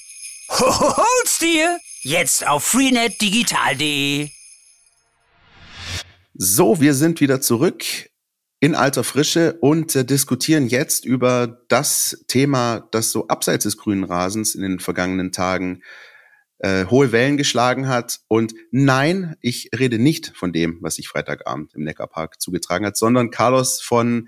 [0.49, 1.79] Hol's dir!
[2.01, 4.34] Jetzt auf freenetdigital.de.
[6.37, 7.85] So, wir sind wieder zurück
[8.59, 14.03] in alter Frische und äh, diskutieren jetzt über das Thema, das so abseits des grünen
[14.03, 15.81] Rasens in den vergangenen Tagen
[16.57, 18.19] äh, hohe Wellen geschlagen hat.
[18.27, 23.31] Und nein, ich rede nicht von dem, was sich Freitagabend im Neckarpark zugetragen hat, sondern
[23.31, 24.27] Carlos von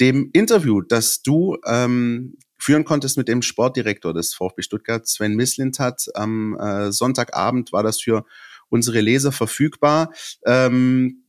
[0.00, 5.78] dem Interview, das du ähm, führen konntest mit dem Sportdirektor des VfB Stuttgart, Sven Mislint
[5.78, 6.08] hat.
[6.12, 8.26] Am äh, Sonntagabend war das für
[8.68, 10.12] unsere Leser verfügbar.
[10.44, 11.24] Ähm,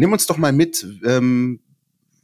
[0.00, 0.84] nimm uns doch mal mit.
[1.04, 1.60] Ähm,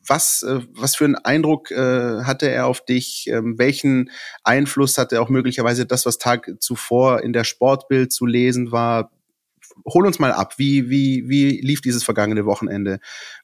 [0.08, 3.26] was, äh, was für einen Eindruck äh, hatte er auf dich?
[3.28, 4.10] Ähm, welchen
[4.44, 9.10] Einfluss hatte auch möglicherweise das, was Tag zuvor in der Sportbild zu lesen war?
[9.84, 10.54] Hol uns mal ab.
[10.58, 12.98] Wie, wie, wie lief dieses vergangene Wochenende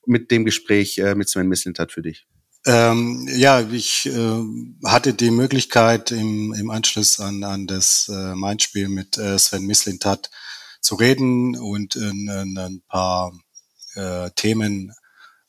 [0.06, 2.26] mit dem Gespräch äh, mit Sven Mislintat für dich?
[2.64, 4.42] Ähm, ja, ich äh,
[4.86, 10.30] hatte die Möglichkeit im, im Anschluss an, an das äh, Mindspiel mit äh, Sven Mislintat
[10.80, 13.32] zu reden und in ein paar
[13.94, 14.94] äh, Themen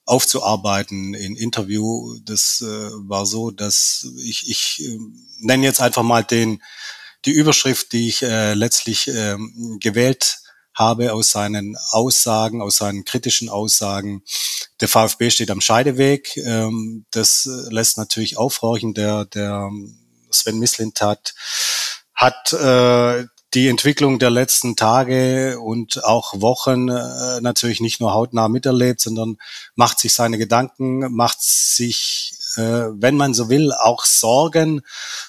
[0.06, 2.18] aufzuarbeiten in Interview.
[2.26, 5.00] Das äh, war so, dass ich, ich äh,
[5.40, 6.62] nenne jetzt einfach mal den
[7.26, 9.38] die Überschrift, die ich äh, letztlich äh,
[9.80, 10.40] gewählt
[10.76, 14.24] habe aus seinen Aussagen, aus seinen kritischen Aussagen.
[14.82, 16.36] Der VfB steht am Scheideweg.
[16.38, 18.94] Ähm, das lässt natürlich aufhorchen.
[18.94, 19.70] Der, der
[20.32, 21.36] Sven Mislintat
[22.16, 28.48] hat äh, die Entwicklung der letzten Tage und auch Wochen äh, natürlich nicht nur hautnah
[28.48, 29.38] miterlebt, sondern
[29.76, 34.82] macht sich seine Gedanken, macht sich, äh, wenn man so will, auch Sorgen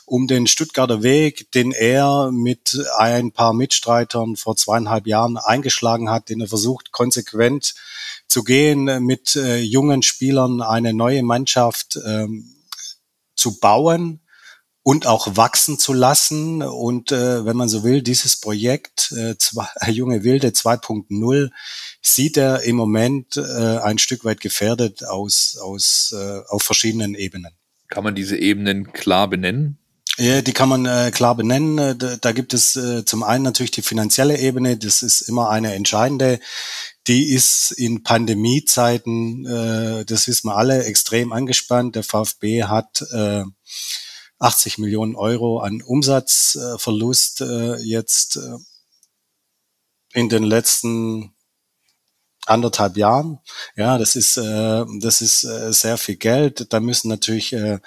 [0.06, 6.30] um den Stuttgarter Weg, den er mit ein paar Mitstreitern vor zweieinhalb Jahren eingeschlagen hat,
[6.30, 7.74] den er versucht konsequent
[8.26, 12.54] zu gehen, mit äh, jungen Spielern eine neue Mannschaft ähm,
[13.36, 14.20] zu bauen
[14.84, 16.62] und auch wachsen zu lassen.
[16.62, 21.50] Und äh, wenn man so will, dieses Projekt äh, zwei, Junge Wilde 2.0
[22.00, 27.52] sieht er im Moment äh, ein Stück weit gefährdet aus, aus, äh, auf verschiedenen Ebenen.
[27.88, 29.78] Kann man diese Ebenen klar benennen?
[30.18, 31.78] Ja, die kann man äh, klar benennen.
[31.78, 35.48] Äh, da, da gibt es äh, zum einen natürlich die finanzielle Ebene, das ist immer
[35.48, 36.40] eine entscheidende.
[37.06, 41.96] Die ist in Pandemiezeiten, äh, das wissen wir alle, extrem angespannt.
[41.96, 43.44] Der VfB hat äh,
[44.38, 48.58] 80 Millionen Euro an Umsatzverlust äh, jetzt äh,
[50.12, 51.34] in den letzten
[52.46, 53.38] anderthalb Jahren.
[53.76, 56.72] Ja, das ist äh, das ist äh, sehr viel Geld.
[56.72, 57.78] Da müssen natürlich äh,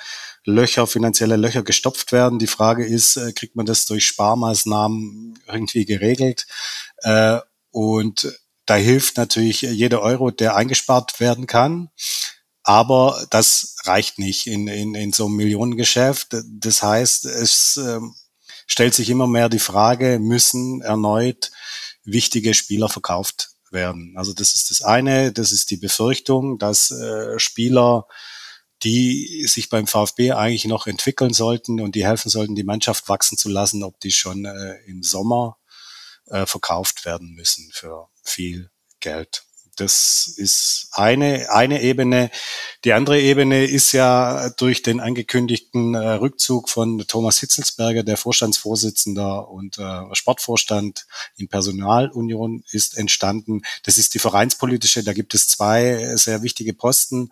[0.45, 2.39] Löcher, finanzielle Löcher gestopft werden.
[2.39, 6.47] Die Frage ist, äh, kriegt man das durch Sparmaßnahmen irgendwie geregelt?
[6.99, 7.39] Äh,
[7.71, 8.33] und
[8.65, 11.89] da hilft natürlich jeder Euro, der eingespart werden kann.
[12.67, 16.35] Aber das reicht nicht in, in, in so einem Millionengeschäft.
[16.45, 18.01] Das heißt, es äh,
[18.65, 21.51] stellt sich immer mehr die Frage, müssen erneut
[22.03, 24.15] wichtige Spieler verkauft werden?
[24.17, 28.05] Also das ist das eine, das ist die Befürchtung, dass äh, Spieler,
[28.83, 33.37] die sich beim VfB eigentlich noch entwickeln sollten und die helfen sollten, die Mannschaft wachsen
[33.37, 35.57] zu lassen, ob die schon äh, im Sommer
[36.25, 39.46] äh, verkauft werden müssen für viel Geld.
[39.77, 42.29] Das ist eine, eine Ebene.
[42.83, 49.49] Die andere Ebene ist ja durch den angekündigten äh, Rückzug von Thomas Hitzelsberger, der Vorstandsvorsitzender
[49.49, 53.61] und äh, Sportvorstand in Personalunion ist entstanden.
[53.83, 55.03] Das ist die vereinspolitische.
[55.03, 57.29] Da gibt es zwei sehr wichtige Posten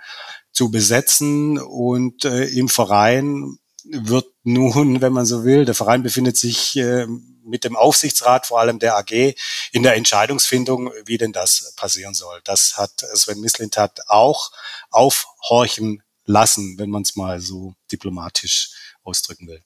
[0.51, 6.37] zu besetzen und äh, im Verein wird nun, wenn man so will, der Verein befindet
[6.37, 7.05] sich äh,
[7.45, 9.35] mit dem Aufsichtsrat, vor allem der AG,
[9.71, 12.41] in der Entscheidungsfindung, wie denn das passieren soll.
[12.43, 14.51] Das hat Sven Mislintat auch
[14.89, 18.71] aufhorchen lassen, wenn man es mal so diplomatisch
[19.03, 19.61] ausdrücken will.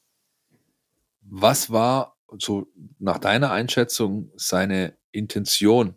[1.22, 2.68] Was war so
[3.00, 5.96] nach deiner Einschätzung seine Intention?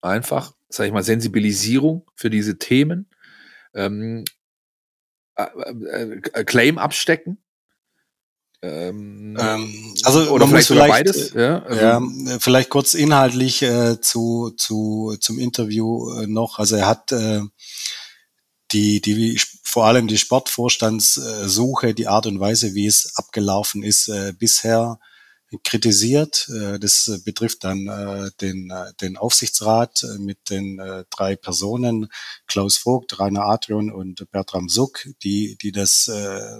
[0.00, 3.08] Einfach, sage ich mal, Sensibilisierung für diese Themen,
[3.74, 4.24] ähm,
[5.36, 7.42] äh, äh, äh Claim abstecken
[8.62, 11.32] Ähm, ähm, also oder vielleicht, vielleicht beides.
[11.34, 16.60] Ja, also, ja, vielleicht kurz inhaltlich äh, zu, zu zum Interview äh, noch.
[16.60, 17.40] Also er hat äh,
[18.70, 24.32] die, die vor allem die Sportvorstandssuche, die Art und Weise, wie es abgelaufen ist, äh,
[24.38, 25.00] bisher
[25.62, 26.48] kritisiert.
[26.48, 30.80] Äh, das betrifft dann äh, den, äh, den Aufsichtsrat mit den
[31.10, 32.08] drei Personen,
[32.46, 36.10] Klaus Vogt, Rainer Adrian und Bertram Suck, die, die das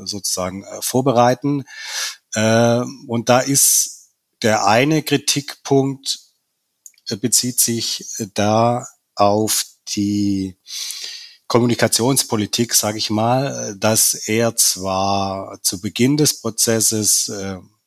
[0.05, 1.65] sozusagen vorbereiten.
[2.35, 4.11] Und da ist
[4.43, 6.19] der eine Kritikpunkt
[7.21, 9.65] bezieht sich da auf
[9.95, 10.57] die
[11.47, 17.31] Kommunikationspolitik, sage ich mal, dass er zwar zu Beginn des Prozesses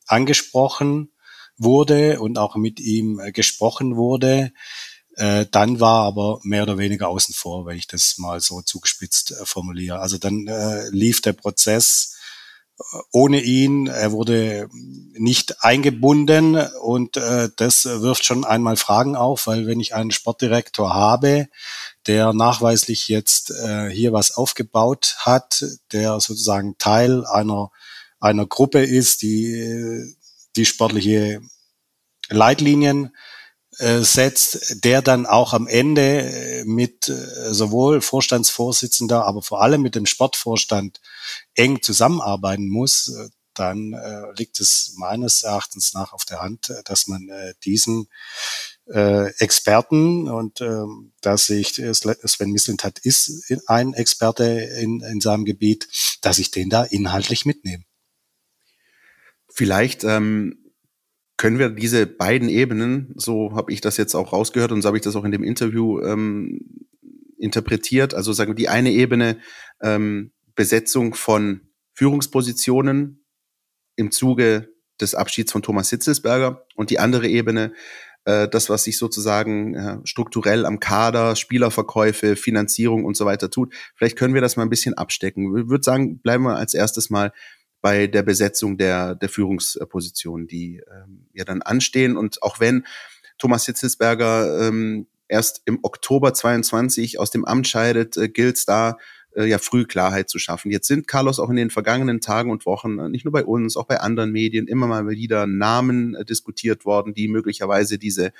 [0.07, 1.11] angesprochen
[1.57, 4.51] wurde und auch mit ihm äh, gesprochen wurde.
[5.15, 9.31] Äh, dann war aber mehr oder weniger außen vor, wenn ich das mal so zugespitzt
[9.31, 9.99] äh, formuliere.
[9.99, 10.47] Also dann
[10.91, 12.15] lief der Prozess
[13.11, 13.87] ohne ihn.
[13.87, 14.67] Er wurde
[15.13, 20.93] nicht eingebunden und äh, das wirft schon einmal Fragen auf, weil wenn ich einen Sportdirektor
[20.93, 21.47] habe,
[22.07, 27.71] der nachweislich jetzt äh, hier was aufgebaut hat, der sozusagen Teil einer
[28.25, 30.15] einer Gruppe ist, die
[30.55, 31.41] die sportliche
[32.29, 33.15] Leitlinien
[33.77, 39.81] äh, setzt, der dann auch am Ende äh, mit äh, sowohl Vorstandsvorsitzender, aber vor allem
[39.81, 41.01] mit dem Sportvorstand
[41.55, 46.83] eng zusammenarbeiten muss, äh, dann äh, liegt es meines Erachtens nach auf der Hand, äh,
[46.85, 48.07] dass man äh, diesen
[48.87, 50.83] äh, Experten und äh,
[51.21, 55.87] da ich, Sven Mislintat ist ein Experte in, in seinem Gebiet,
[56.21, 57.83] dass ich den da inhaltlich mitnehme.
[59.55, 60.57] Vielleicht ähm,
[61.37, 64.97] können wir diese beiden Ebenen, so habe ich das jetzt auch rausgehört und so habe
[64.97, 66.87] ich das auch in dem Interview ähm,
[67.37, 69.39] interpretiert, also sagen wir die eine Ebene
[69.81, 71.61] ähm, Besetzung von
[71.93, 73.25] Führungspositionen
[73.95, 77.73] im Zuge des Abschieds von Thomas Hitzelsberger und die andere Ebene
[78.25, 83.73] äh, das, was sich sozusagen äh, strukturell am Kader, Spielerverkäufe, Finanzierung und so weiter tut.
[83.95, 85.57] Vielleicht können wir das mal ein bisschen abstecken.
[85.57, 87.31] Ich würde sagen, bleiben wir als erstes mal
[87.85, 92.17] bei der Besetzung der, der Führungspositionen, die ähm, ja dann anstehen.
[92.17, 92.83] Und auch wenn
[93.37, 98.97] Thomas Hitzelsberger ähm, erst im Oktober 22 aus dem Amt scheidet, äh, gilt es da,
[99.35, 100.71] äh, ja früh Klarheit zu schaffen.
[100.71, 103.77] Jetzt sind Carlos auch in den vergangenen Tagen und Wochen, äh, nicht nur bei uns,
[103.77, 108.33] auch bei anderen Medien, immer mal wieder Namen äh, diskutiert worden, die möglicherweise diese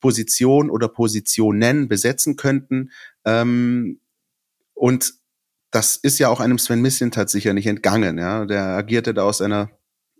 [0.00, 2.92] Position oder Positionen besetzen könnten.
[3.26, 4.00] Ähm,
[4.72, 5.12] und
[5.74, 8.16] das ist ja auch einem Sven Mislintat sicher nicht entgangen.
[8.16, 8.46] Ja?
[8.46, 9.70] Der agierte da aus einer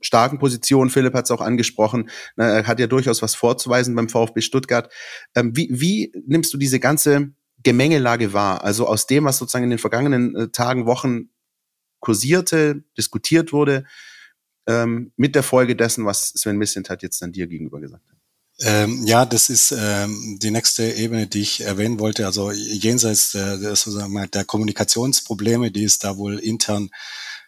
[0.00, 0.90] starken Position.
[0.90, 2.10] Philipp hat es auch angesprochen.
[2.36, 4.92] Er hat ja durchaus was vorzuweisen beim VfB Stuttgart.
[5.36, 7.32] Ähm, wie, wie nimmst du diese ganze
[7.62, 8.64] Gemengelage wahr?
[8.64, 11.30] Also aus dem, was sozusagen in den vergangenen äh, Tagen, Wochen
[12.00, 13.84] kursierte, diskutiert wurde,
[14.66, 18.13] ähm, mit der Folge dessen, was Sven Mislintat jetzt dann dir gegenüber gesagt hat.
[18.60, 22.24] Ähm, ja, das ist ähm, die nächste Ebene, die ich erwähnen wollte.
[22.24, 26.90] Also jenseits der, der, sozusagen der Kommunikationsprobleme, die es da wohl intern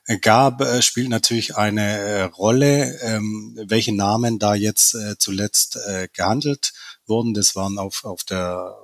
[0.07, 5.77] äh, gab, äh, spielt natürlich eine äh, Rolle, ähm, welche Namen da jetzt äh, zuletzt
[5.77, 6.73] äh, gehandelt
[7.07, 7.35] wurden.
[7.35, 8.75] Das waren auf, auf der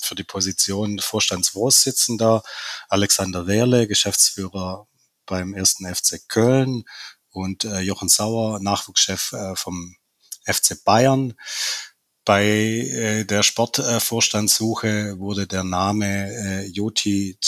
[0.00, 2.44] für die Position Vorstandsvorsitzender
[2.88, 4.86] Alexander Wehrle, Geschäftsführer
[5.24, 6.84] beim ersten FC Köln
[7.30, 9.96] und äh, Jochen Sauer, Nachwuchschef vom
[10.46, 11.34] FC Bayern.
[12.24, 17.38] Bei äh, der Sportvorstandssuche wurde der Name äh, Joti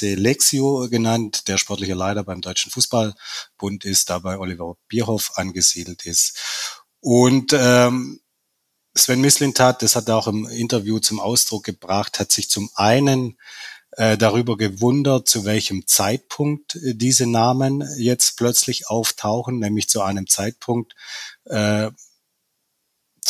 [0.00, 6.80] Lexio genannt, der sportliche Leiter beim Deutschen Fußballbund ist, dabei Oliver Bierhoff angesiedelt ist.
[7.00, 8.20] Und ähm,
[8.96, 13.38] Sven Mislintat, das hat er auch im Interview zum Ausdruck gebracht, hat sich zum einen
[13.92, 20.26] äh, darüber gewundert, zu welchem Zeitpunkt äh, diese Namen jetzt plötzlich auftauchen, nämlich zu einem
[20.26, 20.94] Zeitpunkt,
[21.50, 21.90] äh,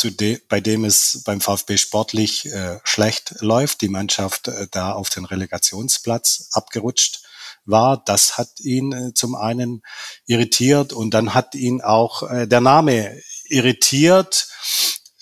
[0.03, 5.09] de bei dem es beim VfB sportlich äh, schlecht läuft, die Mannschaft äh, da auf
[5.09, 7.21] den Relegationsplatz abgerutscht
[7.65, 8.01] war.
[8.03, 9.83] Das hat ihn äh, zum einen
[10.25, 14.47] irritiert und dann hat ihn auch äh, der Name irritiert,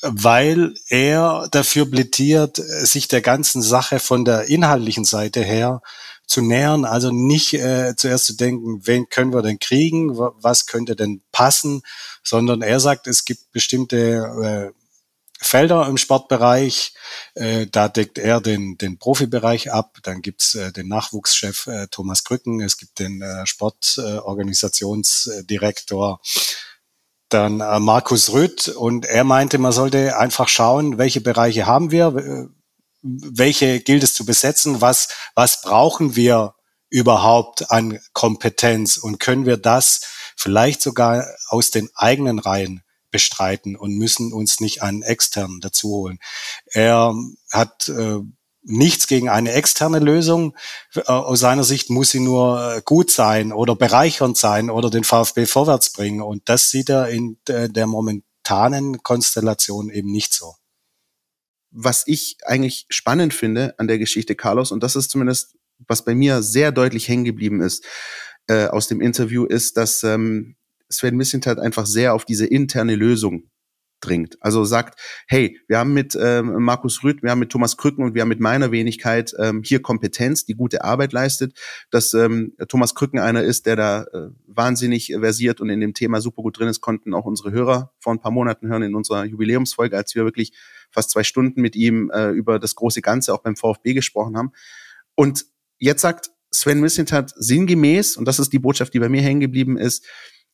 [0.02, 5.82] weil er dafür plädiert, sich der ganzen Sache von der inhaltlichen Seite her
[6.30, 10.95] zu nähern, also nicht äh, zuerst zu denken, wen können wir denn kriegen, was könnte
[10.95, 11.82] denn passen,
[12.23, 13.97] sondern er sagt, es gibt bestimmte
[14.41, 14.69] äh,
[15.41, 16.93] Felder im Sportbereich,
[17.34, 22.23] äh, da deckt er den, den Profibereich ab, dann gibt's äh, den Nachwuchschef äh, Thomas
[22.25, 26.19] Krücken, es gibt den äh, Sportorganisationsdirektor,
[27.30, 32.49] dann äh, Markus Rütt und er meinte, man sollte einfach schauen, welche Bereiche haben wir,
[33.02, 36.56] welche gilt es zu besetzen, was, was brauchen wir
[36.89, 40.02] überhaupt an Kompetenz und können wir das
[40.36, 42.82] vielleicht sogar aus den eigenen Reihen
[43.12, 46.20] bestreiten und müssen uns nicht einen externen dazu holen.
[46.66, 47.14] Er
[47.52, 48.20] hat äh,
[48.62, 50.56] nichts gegen eine externe Lösung.
[50.93, 55.04] Äh, aus seiner Sicht muss sie nur äh, gut sein oder bereichernd sein oder den
[55.04, 56.22] VfB vorwärts bringen.
[56.22, 60.56] Und das sieht er in der momentanen Konstellation eben nicht so.
[61.72, 65.55] Was ich eigentlich spannend finde an der Geschichte Carlos, und das ist zumindest,
[65.88, 67.86] was bei mir sehr deutlich hängen geblieben ist
[68.47, 70.55] äh, aus dem Interview, ist, dass ähm,
[70.89, 73.49] Sven Mislintat einfach sehr auf diese interne Lösung
[74.01, 74.38] dringt.
[74.41, 78.13] Also sagt, hey, wir haben mit ähm, Markus Rüth, wir haben mit Thomas Krücken und
[78.13, 81.57] wir haben mit meiner Wenigkeit ähm, hier Kompetenz, die gute Arbeit leistet,
[81.91, 86.22] dass ähm, Thomas Krücken einer ist, der da äh, wahnsinnig versiert und in dem Thema
[86.22, 89.26] super gut drin ist, konnten auch unsere Hörer vor ein paar Monaten hören in unserer
[89.26, 90.53] Jubiläumsfolge, als wir wirklich
[90.91, 94.51] fast zwei Stunden mit ihm äh, über das große Ganze auch beim VfB gesprochen haben.
[95.15, 95.45] Und
[95.77, 99.77] jetzt sagt Sven Mislintat sinngemäß, und das ist die Botschaft, die bei mir hängen geblieben
[99.77, 100.05] ist,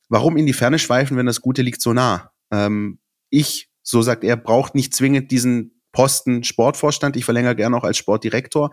[0.09, 2.31] warum in die Ferne schweifen, wenn das Gute liegt so nah?
[2.51, 7.15] Ähm, ich, so sagt er, braucht nicht zwingend diesen Posten Sportvorstand.
[7.15, 8.71] Ich verlängere gerne auch als Sportdirektor.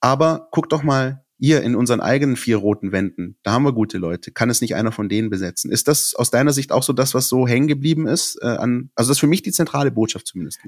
[0.00, 3.36] Aber guck doch mal hier in unseren eigenen vier roten Wänden.
[3.42, 4.30] Da haben wir gute Leute.
[4.30, 5.72] Kann es nicht einer von denen besetzen?
[5.72, 8.36] Ist das aus deiner Sicht auch so das, was so hängen geblieben ist?
[8.42, 10.58] Äh, an, also das ist für mich die zentrale Botschaft zumindest.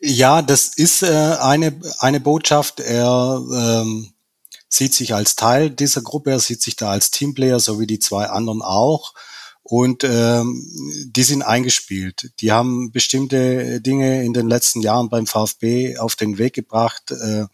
[0.00, 2.80] Ja, das ist äh, eine, eine Botschaft.
[2.80, 4.08] Er ähm,
[4.68, 7.98] sieht sich als Teil dieser Gruppe, er sieht sich da als Teamplayer, so wie die
[7.98, 9.12] zwei anderen auch.
[9.68, 10.64] Und ähm,
[11.06, 12.30] die sind eingespielt.
[12.40, 17.46] Die haben bestimmte Dinge in den letzten Jahren beim VfB auf den Weg gebracht, äh,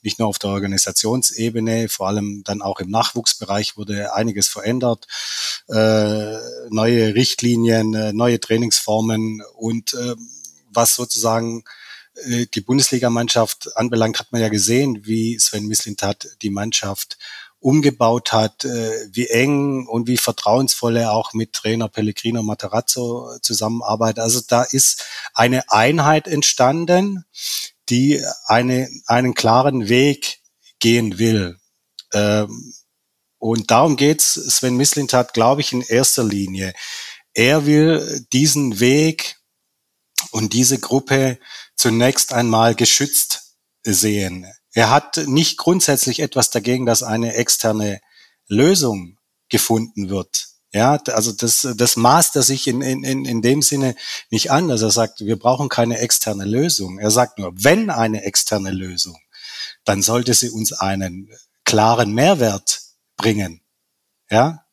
[0.00, 5.08] nicht nur auf der Organisationsebene, vor allem dann auch im Nachwuchsbereich wurde einiges verändert,
[5.66, 6.36] äh,
[6.70, 10.14] neue Richtlinien, äh, neue Trainingsformen und äh,
[10.70, 11.64] was sozusagen
[12.26, 17.18] äh, die Bundesligamannschaft anbelangt, hat man ja gesehen, wie Sven Mislintat die Mannschaft
[17.60, 24.18] umgebaut hat, äh, wie eng und wie vertrauensvoll er auch mit Trainer Pellegrino Materazzo zusammenarbeitet.
[24.18, 25.04] Also da ist
[25.34, 27.24] eine Einheit entstanden,
[27.88, 30.40] die eine, einen klaren Weg
[30.78, 31.58] gehen will.
[32.12, 32.74] Ähm,
[33.38, 36.72] und darum geht's Sven Mislintat, glaube ich, in erster Linie.
[37.34, 39.36] Er will diesen Weg
[40.30, 41.38] und diese Gruppe
[41.76, 44.46] zunächst einmal geschützt sehen.
[44.76, 47.98] Er hat nicht grundsätzlich etwas dagegen, dass eine externe
[48.46, 49.16] Lösung
[49.48, 50.48] gefunden wird.
[50.70, 53.96] Ja, also das, das maßt er sich in, in, in dem Sinne
[54.28, 56.98] nicht an, dass er sagt, wir brauchen keine externe Lösung.
[56.98, 59.16] Er sagt nur, wenn eine externe Lösung,
[59.84, 61.30] dann sollte sie uns einen
[61.64, 62.82] klaren Mehrwert
[63.16, 63.62] bringen.
[64.28, 64.65] Ja,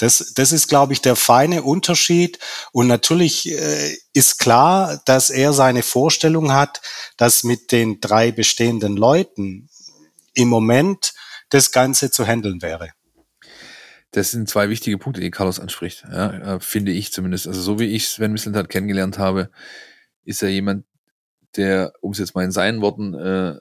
[0.00, 2.38] das, das ist, glaube ich, der feine Unterschied.
[2.72, 6.80] Und natürlich äh, ist klar, dass er seine Vorstellung hat,
[7.18, 9.68] dass mit den drei bestehenden Leuten
[10.32, 11.12] im Moment
[11.50, 12.90] das Ganze zu handeln wäre.
[14.12, 17.46] Das sind zwei wichtige Punkte, die Carlos anspricht, ja, äh, finde ich zumindest.
[17.46, 19.50] Also so wie ich Sven Mislintat kennengelernt habe,
[20.24, 20.86] ist er jemand,
[21.56, 23.58] der, um es jetzt mal in seinen Worten äh,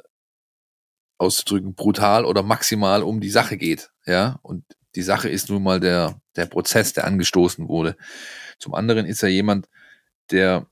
[1.17, 3.91] auszudrücken, brutal oder maximal um die Sache geht.
[4.05, 4.63] Ja, und
[4.95, 7.95] die Sache ist nun mal der, der Prozess, der angestoßen wurde.
[8.57, 9.67] Zum anderen ist er jemand,
[10.31, 10.67] der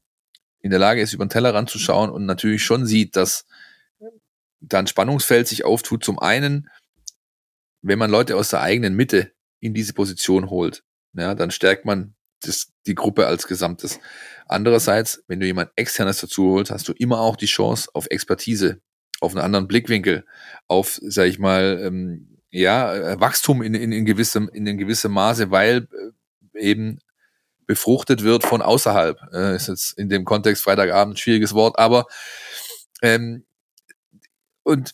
[0.62, 3.46] in der Lage ist, über den Tellerrand zu schauen und natürlich schon sieht, dass
[4.60, 6.04] da ein Spannungsfeld sich auftut.
[6.04, 6.70] Zum einen,
[7.82, 12.16] wenn man Leute aus der eigenen Mitte in diese Position holt, ja, dann stärkt man
[12.42, 14.00] das, die Gruppe als Gesamtes.
[14.48, 18.82] Andererseits, wenn du jemand externes dazu holst, hast du immer auch die Chance auf Expertise,
[19.20, 20.26] auf einen anderen Blickwinkel,
[20.68, 25.12] auf, sag ich mal, ähm, ja, äh, Wachstum in, in, in, gewissem, in in gewissem
[25.12, 25.88] Maße, weil
[26.56, 27.00] äh, eben
[27.66, 29.20] befruchtet wird von außerhalb.
[29.34, 32.06] Äh, ist jetzt in dem Kontext Freitagabend schwieriges Wort, aber
[33.02, 33.46] ähm,
[34.64, 34.94] und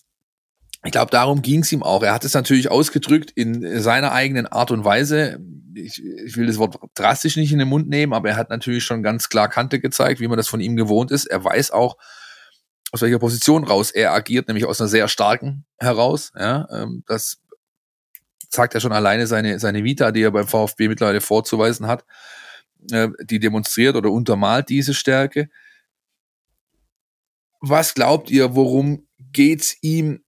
[0.86, 2.04] ich glaube, darum ging es ihm auch.
[2.04, 5.40] Er hat es natürlich ausgedrückt in seiner eigenen Art und Weise.
[5.76, 8.84] Ich, ich, will das Wort drastisch nicht in den Mund nehmen, aber er hat natürlich
[8.84, 11.26] schon ganz klar Kante gezeigt, wie man das von ihm gewohnt ist.
[11.26, 11.98] Er weiß auch,
[12.92, 16.32] aus welcher Position raus er agiert, nämlich aus einer sehr starken heraus.
[16.38, 17.40] Ja, ähm, das
[18.54, 22.06] sagt ja schon alleine seine, seine Vita, die er beim VfB mittlerweile vorzuweisen hat,
[22.92, 25.50] äh, die demonstriert oder untermalt diese Stärke.
[27.60, 30.24] Was glaubt ihr, worum geht's ihm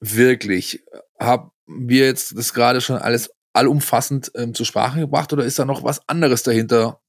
[0.00, 0.84] wirklich?
[1.18, 5.64] Haben wir jetzt das gerade schon alles allumfassend ähm, zur Sprache gebracht oder ist da
[5.64, 7.00] noch was anderes dahinter,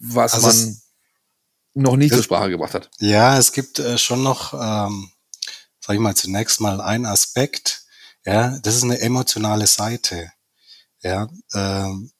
[0.00, 0.76] was also man
[1.74, 2.90] noch nicht zur Sprache gebracht hat?
[2.98, 5.10] Ja, es gibt äh, schon noch, ähm,
[5.80, 7.85] sag ich mal, zunächst mal einen Aspekt,
[8.26, 10.32] ja, das ist eine emotionale Seite.
[11.02, 12.10] Ja, ähm,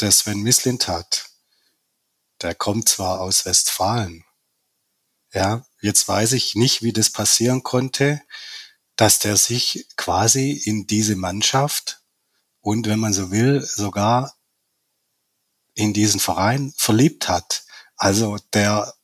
[0.00, 1.26] der Sven Mislintat,
[2.42, 4.24] der kommt zwar aus Westfalen.
[5.32, 8.22] Ja, jetzt weiß ich nicht, wie das passieren konnte,
[8.96, 12.00] dass der sich quasi in diese Mannschaft
[12.60, 14.34] und wenn man so will, sogar
[15.74, 17.64] in diesen Verein verliebt hat.
[17.96, 18.94] Also der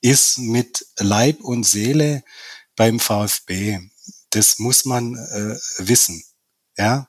[0.00, 2.22] ist mit Leib und Seele
[2.76, 3.80] beim VfB.
[4.34, 6.24] Das muss man äh, wissen.
[6.76, 7.08] Ja,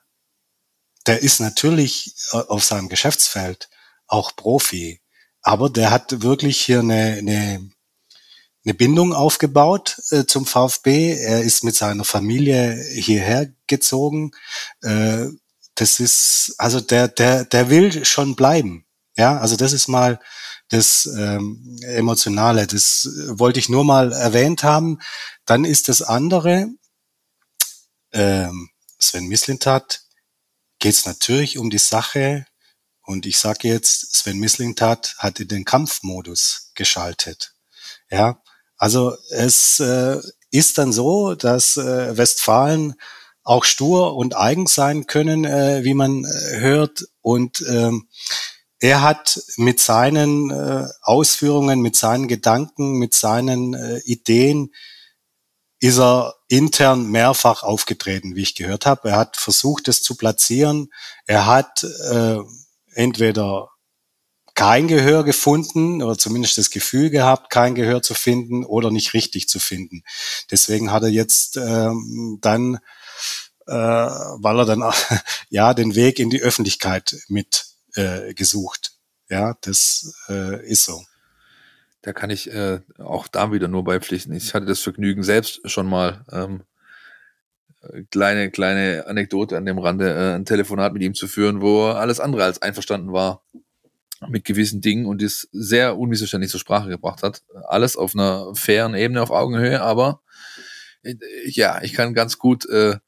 [1.06, 3.68] der ist natürlich äh, auf seinem Geschäftsfeld
[4.06, 5.00] auch Profi,
[5.42, 7.70] aber der hat wirklich hier eine, eine,
[8.64, 11.14] eine Bindung aufgebaut äh, zum VfB.
[11.14, 14.30] Er ist mit seiner Familie hierher gezogen.
[14.82, 15.26] Äh,
[15.74, 18.86] das ist, also der, der, der will schon bleiben.
[19.16, 20.20] Ja, also das ist mal
[20.68, 22.66] das ähm, Emotionale.
[22.66, 24.98] Das wollte ich nur mal erwähnt haben.
[25.44, 26.68] Dann ist das andere,
[28.16, 30.02] ähm, Sven Mislintat,
[30.78, 32.46] geht es natürlich um die Sache.
[33.02, 37.54] Und ich sage jetzt, Sven Mislintat hat in den Kampfmodus geschaltet.
[38.10, 38.42] Ja,
[38.76, 42.94] also es äh, ist dann so, dass äh, Westfalen
[43.42, 47.04] auch stur und eigen sein können, äh, wie man äh, hört.
[47.20, 48.08] Und ähm,
[48.80, 54.74] er hat mit seinen äh, Ausführungen, mit seinen Gedanken, mit seinen äh, Ideen,
[55.78, 59.10] ist er intern mehrfach aufgetreten, wie ich gehört habe.
[59.10, 60.92] Er hat versucht, es zu platzieren.
[61.26, 62.38] Er hat äh,
[62.94, 63.70] entweder
[64.54, 69.48] kein Gehör gefunden oder zumindest das Gefühl gehabt, kein Gehör zu finden oder nicht richtig
[69.48, 70.02] zu finden.
[70.50, 72.78] Deswegen hat er jetzt ähm, dann
[73.66, 74.82] äh, weil er dann
[75.50, 78.92] ja den Weg in die Öffentlichkeit mit äh, gesucht.
[79.28, 81.02] Ja, das äh, ist so.
[82.06, 84.32] Da kann ich äh, auch da wieder nur beipflichten.
[84.32, 86.62] Ich hatte das Vergnügen selbst schon mal ähm,
[88.12, 91.96] kleine kleine Anekdote an dem Rande, äh, ein Telefonat mit ihm zu führen, wo er
[91.96, 93.42] alles andere als einverstanden war
[94.28, 97.42] mit gewissen Dingen und es sehr unmissverständlich zur Sprache gebracht hat.
[97.66, 100.20] Alles auf einer fairen Ebene, auf Augenhöhe, aber
[101.02, 102.98] äh, ja, ich kann ganz gut äh,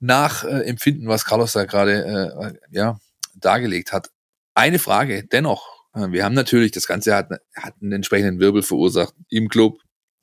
[0.00, 2.98] nachempfinden, was Carlos da gerade äh, ja,
[3.36, 4.10] dargelegt hat.
[4.54, 5.75] Eine Frage dennoch.
[5.96, 9.80] Äh, wir haben natürlich, das Ganze hat, hat einen entsprechenden Wirbel verursacht im Club,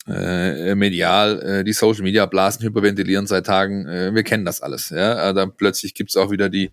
[0.08, 3.88] äh, medial, äh, die Social Media Blasen hyperventilieren seit Tagen.
[3.88, 4.90] Äh, wir kennen das alles.
[4.90, 5.30] Ja?
[5.30, 6.72] Äh, dann plötzlich gibt's auch wieder die,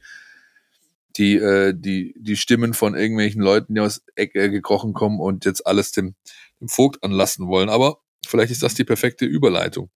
[1.17, 5.67] die, äh, die, die Stimmen von irgendwelchen Leuten, die aus Ecke gekrochen kommen und jetzt
[5.67, 6.15] alles dem,
[6.61, 7.69] dem Vogt anlassen wollen.
[7.69, 9.91] Aber vielleicht ist das die perfekte Überleitung.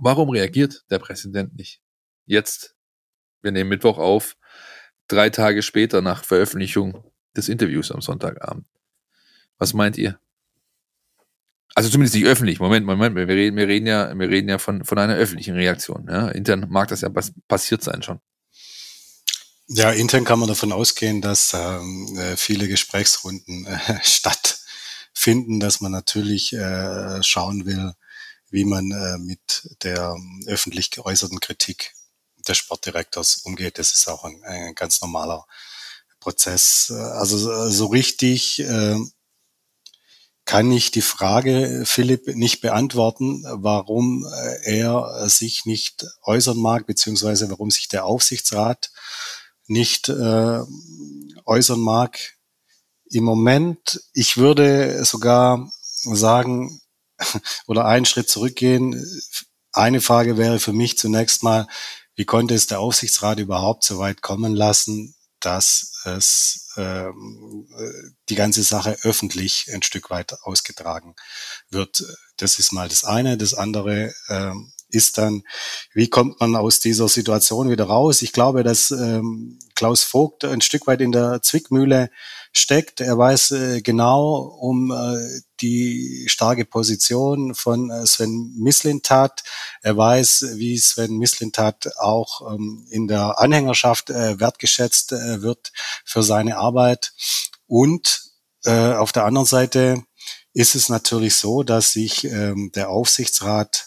[0.00, 1.80] Warum reagiert der Präsident nicht?
[2.28, 2.76] jetzt,
[3.42, 4.36] wir nehmen Mittwoch auf,
[5.08, 8.66] drei Tage später nach Veröffentlichung des Interviews am Sonntagabend.
[9.58, 10.18] Was meint ihr?
[11.74, 12.60] Also zumindest nicht öffentlich.
[12.60, 16.06] Moment, Moment, wir reden, wir reden ja, wir reden ja von, von einer öffentlichen Reaktion.
[16.10, 16.28] Ja?
[16.28, 17.10] Intern mag das ja
[17.46, 18.20] passiert sein schon.
[19.68, 25.92] Ja, intern kann man davon ausgehen, dass ähm, äh, viele Gesprächsrunden äh, stattfinden, dass man
[25.92, 27.92] natürlich äh, schauen will,
[28.50, 30.16] wie man äh, mit der
[30.46, 31.92] öffentlich geäußerten Kritik
[32.48, 33.78] des Sportdirektors umgeht.
[33.78, 35.46] Das ist auch ein, ein ganz normaler
[36.20, 36.90] Prozess.
[36.90, 38.96] Also so richtig äh,
[40.44, 47.50] kann ich die Frage, Philipp, nicht beantworten, warum äh, er sich nicht äußern mag, beziehungsweise
[47.50, 48.90] warum sich der Aufsichtsrat
[49.66, 50.60] nicht äh,
[51.44, 52.18] äußern mag.
[53.10, 55.70] Im Moment, ich würde sogar
[56.02, 56.80] sagen,
[57.66, 59.04] oder einen Schritt zurückgehen.
[59.72, 61.66] Eine Frage wäre für mich zunächst mal,
[62.14, 67.68] wie konnte es der Aufsichtsrat überhaupt so weit kommen lassen, dass es ähm,
[68.28, 71.14] die ganze Sache öffentlich ein Stück weit ausgetragen
[71.70, 72.04] wird?
[72.36, 73.36] Das ist mal das eine.
[73.36, 75.42] Das andere ähm, ist dann,
[75.92, 78.22] wie kommt man aus dieser Situation wieder raus?
[78.22, 82.10] Ich glaube, dass ähm, Klaus Vogt ein Stück weit in der Zwickmühle
[82.52, 83.00] steckt.
[83.00, 89.42] Er weiß äh, genau um äh, die starke Position von äh, Sven Mislintat.
[89.82, 95.72] Er weiß, wie Sven Mislintat auch ähm, in der Anhängerschaft äh, wertgeschätzt äh, wird
[96.04, 97.12] für seine Arbeit.
[97.66, 98.22] Und
[98.66, 100.02] auf der anderen Seite
[100.52, 103.86] ist es natürlich so, dass sich ähm, der Aufsichtsrat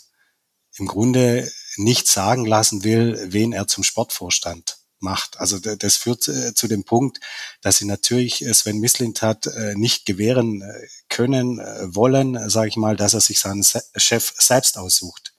[0.77, 5.39] im Grunde nicht sagen lassen will, wen er zum Sportvorstand macht.
[5.39, 7.19] Also das führt äh, zu dem Punkt,
[7.61, 10.63] dass sie natürlich äh, Sven Mislintat äh, nicht gewähren
[11.09, 11.57] können,
[11.93, 13.63] wollen, sage ich mal, dass er sich seinen
[13.95, 15.33] Chef selbst aussucht.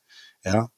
[0.45, 0.71] Ja.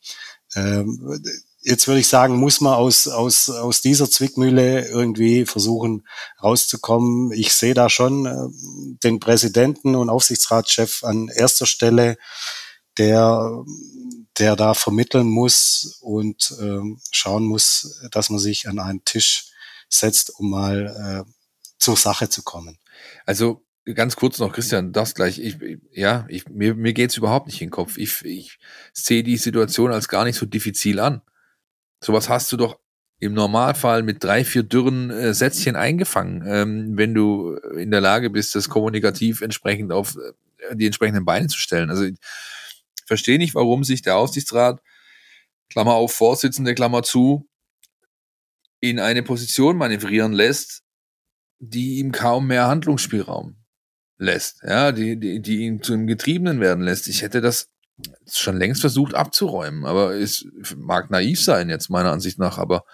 [0.55, 1.22] Ähm,
[1.62, 6.07] jetzt würde ich sagen, muss man aus, aus, aus dieser Zwickmühle irgendwie versuchen
[6.43, 7.32] rauszukommen.
[7.32, 8.55] Ich sehe da schon
[9.03, 12.16] den Präsidenten und Aufsichtsratschef an erster Stelle,
[12.99, 13.64] der
[14.39, 19.51] der da vermitteln muss und ähm, schauen muss, dass man sich an einen Tisch
[19.89, 21.30] setzt, um mal äh,
[21.78, 22.78] zur Sache zu kommen.
[23.26, 23.64] Also
[23.95, 25.39] ganz kurz noch, Christian, das gleich.
[25.39, 25.59] Ich,
[25.93, 27.97] ja, ich, mir, mir geht's überhaupt nicht in den Kopf.
[27.99, 28.59] Ich, ich
[28.93, 31.22] sehe die Situation als gar nicht so diffizil an.
[32.01, 32.78] Sowas hast du doch
[33.20, 38.30] im Normalfall mit drei, vier dürren äh, Sätzchen eingefangen, ähm, wenn du in der Lage
[38.30, 41.91] bist, das kommunikativ entsprechend auf äh, die entsprechenden Beine zu stellen.
[41.91, 42.07] Also
[43.07, 44.80] verstehe nicht, warum sich der Aufsichtsrat,
[45.70, 47.48] Klammer auf, Vorsitzende, Klammer zu,
[48.80, 50.82] in eine Position manövrieren lässt,
[51.59, 53.57] die ihm kaum mehr Handlungsspielraum
[54.18, 57.09] lässt, ja, die, die, die ihn zu einem Getriebenen werden lässt.
[57.09, 57.70] Ich hätte das
[58.30, 60.46] schon längst versucht abzuräumen, aber es
[60.76, 62.84] mag naiv sein jetzt meiner Ansicht nach, aber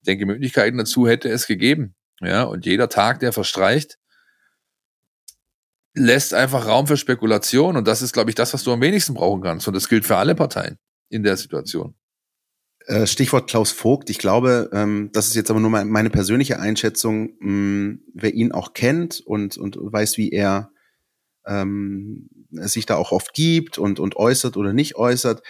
[0.00, 1.94] ich denke, Möglichkeiten dazu hätte es gegeben.
[2.20, 3.98] Ja, und jeder Tag, der verstreicht,
[5.94, 9.14] lässt einfach Raum für Spekulation und das ist, glaube ich, das, was du am wenigsten
[9.14, 10.78] brauchen kannst und das gilt für alle Parteien
[11.08, 11.94] in der Situation.
[12.86, 14.10] Äh, Stichwort Klaus Vogt.
[14.10, 17.34] Ich glaube, ähm, das ist jetzt aber nur meine persönliche Einschätzung.
[17.38, 20.70] Mh, wer ihn auch kennt und, und weiß, wie er
[21.46, 25.42] ähm, sich da auch oft gibt und, und äußert oder nicht äußert.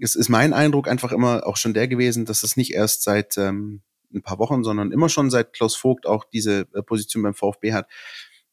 [0.00, 3.36] Es ist mein Eindruck einfach immer auch schon der gewesen, dass es nicht erst seit
[3.38, 3.82] ähm,
[4.14, 7.72] ein paar Wochen, sondern immer schon seit Klaus Vogt auch diese äh, Position beim VfB
[7.72, 7.88] hat.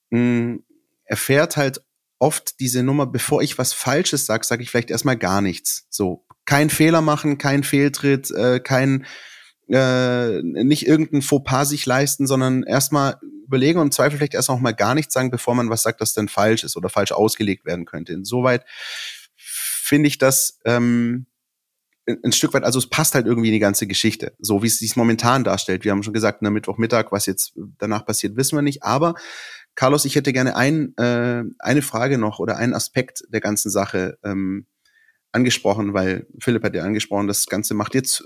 [0.09, 0.57] Mm,
[1.05, 1.81] er fährt halt
[2.19, 5.87] oft diese Nummer, bevor ich was Falsches sage, sage ich vielleicht erstmal gar nichts.
[5.89, 9.05] So, kein Fehler machen, kein Fehltritt, äh, kein
[9.67, 14.59] äh, nicht irgendein Fauxpas sich leisten, sondern erstmal überlegen und im Zweifel vielleicht erst noch
[14.59, 17.65] mal gar nichts sagen, bevor man was sagt, das denn falsch ist oder falsch ausgelegt
[17.65, 18.13] werden könnte.
[18.13, 18.63] Insoweit
[19.35, 21.25] finde ich das ähm,
[22.07, 24.77] ein Stück weit, also es passt halt irgendwie in die ganze Geschichte, so wie es
[24.77, 25.83] sich momentan darstellt.
[25.83, 28.83] Wir haben schon gesagt, na, Mittwochmittag, was jetzt danach passiert, wissen wir nicht.
[28.83, 29.15] Aber
[29.75, 34.17] Carlos, ich hätte gerne ein, äh, eine Frage noch oder einen Aspekt der ganzen Sache
[34.23, 34.65] ähm,
[35.35, 38.23] angesprochen, weil Philipp hat ja angesprochen, das Ganze macht jetzt äh,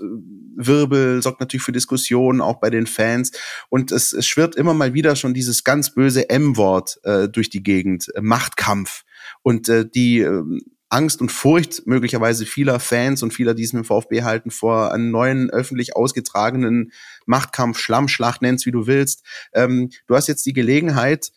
[0.56, 3.32] Wirbel, sorgt natürlich für Diskussionen, auch bei den Fans.
[3.68, 7.62] Und es, es schwirrt immer mal wieder schon dieses ganz böse M-Wort äh, durch die
[7.62, 9.02] Gegend, äh, Machtkampf.
[9.42, 10.42] Und äh, die äh,
[10.88, 14.92] Angst und Furcht möglicherweise vieler Fans und vieler, die es mit dem VfB halten, vor
[14.92, 16.92] einem neuen öffentlich ausgetragenen
[17.26, 19.24] Machtkampf, Schlammschlacht, nenn's wie du willst.
[19.52, 21.30] Ähm, du hast jetzt die Gelegenheit,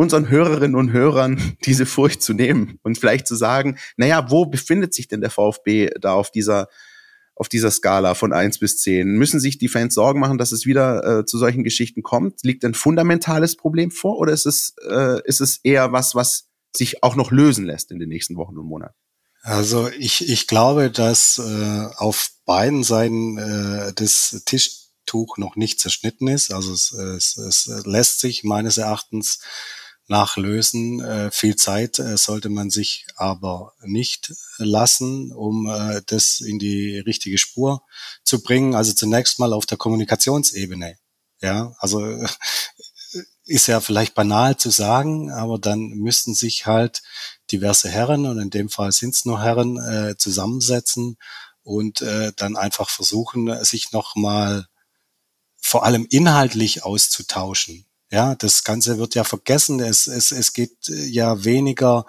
[0.00, 4.94] unseren Hörerinnen und Hörern diese Furcht zu nehmen und vielleicht zu sagen, naja, wo befindet
[4.94, 6.68] sich denn der VfB da auf dieser
[7.34, 10.66] auf dieser Skala von eins bis zehn Müssen sich die Fans Sorgen machen, dass es
[10.66, 12.42] wieder äh, zu solchen Geschichten kommt?
[12.42, 17.02] Liegt ein fundamentales Problem vor oder ist es, äh, ist es eher was, was sich
[17.02, 18.94] auch noch lösen lässt in den nächsten Wochen und Monaten?
[19.42, 26.28] Also ich, ich glaube, dass äh, auf beiden Seiten äh, des Tischtuch noch nicht zerschnitten
[26.28, 26.52] ist.
[26.52, 29.40] Also es, es, es lässt sich meines Erachtens
[30.10, 31.00] nachlösen.
[31.00, 36.98] Äh, viel Zeit äh, sollte man sich aber nicht lassen, um äh, das in die
[36.98, 37.82] richtige Spur
[38.24, 38.74] zu bringen.
[38.74, 40.96] Also zunächst mal auf der Kommunikationsebene.
[41.40, 42.28] Ja, also äh,
[43.44, 47.02] ist ja vielleicht banal zu sagen, aber dann müssten sich halt
[47.50, 51.16] diverse Herren, und in dem Fall sind es nur Herren, äh, zusammensetzen
[51.62, 54.66] und äh, dann einfach versuchen, sich nochmal
[55.60, 57.86] vor allem inhaltlich auszutauschen.
[58.10, 59.80] Ja, das Ganze wird ja vergessen.
[59.80, 62.06] Es, es, es geht äh, ja weniger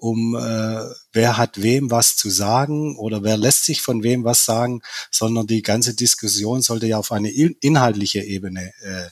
[0.00, 4.44] um, äh, wer hat wem was zu sagen oder wer lässt sich von wem was
[4.44, 4.80] sagen,
[5.10, 9.08] sondern die ganze Diskussion sollte ja auf eine inhaltliche Ebene äh,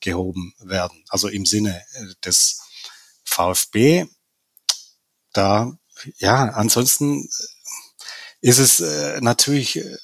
[0.00, 1.04] gehoben werden.
[1.08, 2.60] Also im Sinne äh, des
[3.24, 4.06] VfB.
[5.32, 5.72] Da,
[6.18, 7.28] ja, ansonsten
[8.40, 9.96] ist es äh, natürlich äh,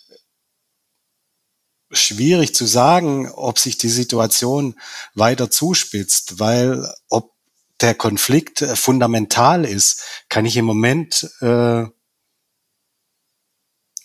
[1.91, 4.79] schwierig zu sagen, ob sich die Situation
[5.15, 7.33] weiter zuspitzt, weil ob
[7.81, 11.85] der Konflikt äh, fundamental ist, kann ich im Moment äh,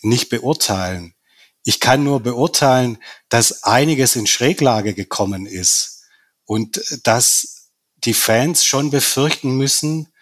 [0.02, 1.14] nicht beurteilen.
[1.64, 6.04] Ich kann nur beurteilen, dass einiges in Schräglage gekommen ist
[6.44, 10.12] und dass die Fans schon befürchten müssen,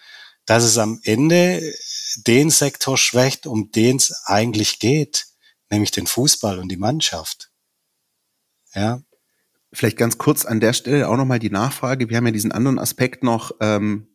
[0.46, 1.62] dass es am Ende
[2.26, 5.26] den Sektor schwächt, um den es eigentlich geht,
[5.70, 7.50] nämlich den Fußball und die Mannschaft.
[8.74, 9.00] Ja.
[9.72, 12.08] Vielleicht ganz kurz an der Stelle auch nochmal die Nachfrage.
[12.08, 14.14] Wir haben ja diesen anderen Aspekt noch, ähm,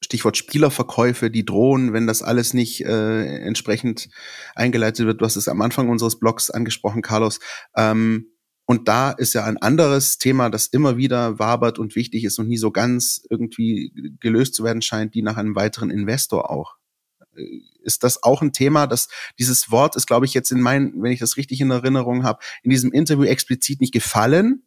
[0.00, 4.08] Stichwort Spielerverkäufe, die drohen, wenn das alles nicht äh, entsprechend
[4.54, 5.20] eingeleitet wird.
[5.20, 7.40] Du hast es am Anfang unseres Blogs angesprochen, Carlos.
[7.76, 8.32] Ähm,
[8.66, 12.48] und da ist ja ein anderes Thema, das immer wieder wabert und wichtig ist und
[12.48, 16.74] nie so ganz irgendwie gelöst zu werden scheint, die nach einem weiteren Investor auch
[17.82, 19.08] ist das auch ein Thema, dass
[19.38, 22.40] dieses Wort ist, glaube ich, jetzt in meinen, wenn ich das richtig in Erinnerung habe,
[22.62, 24.62] in diesem Interview explizit nicht gefallen,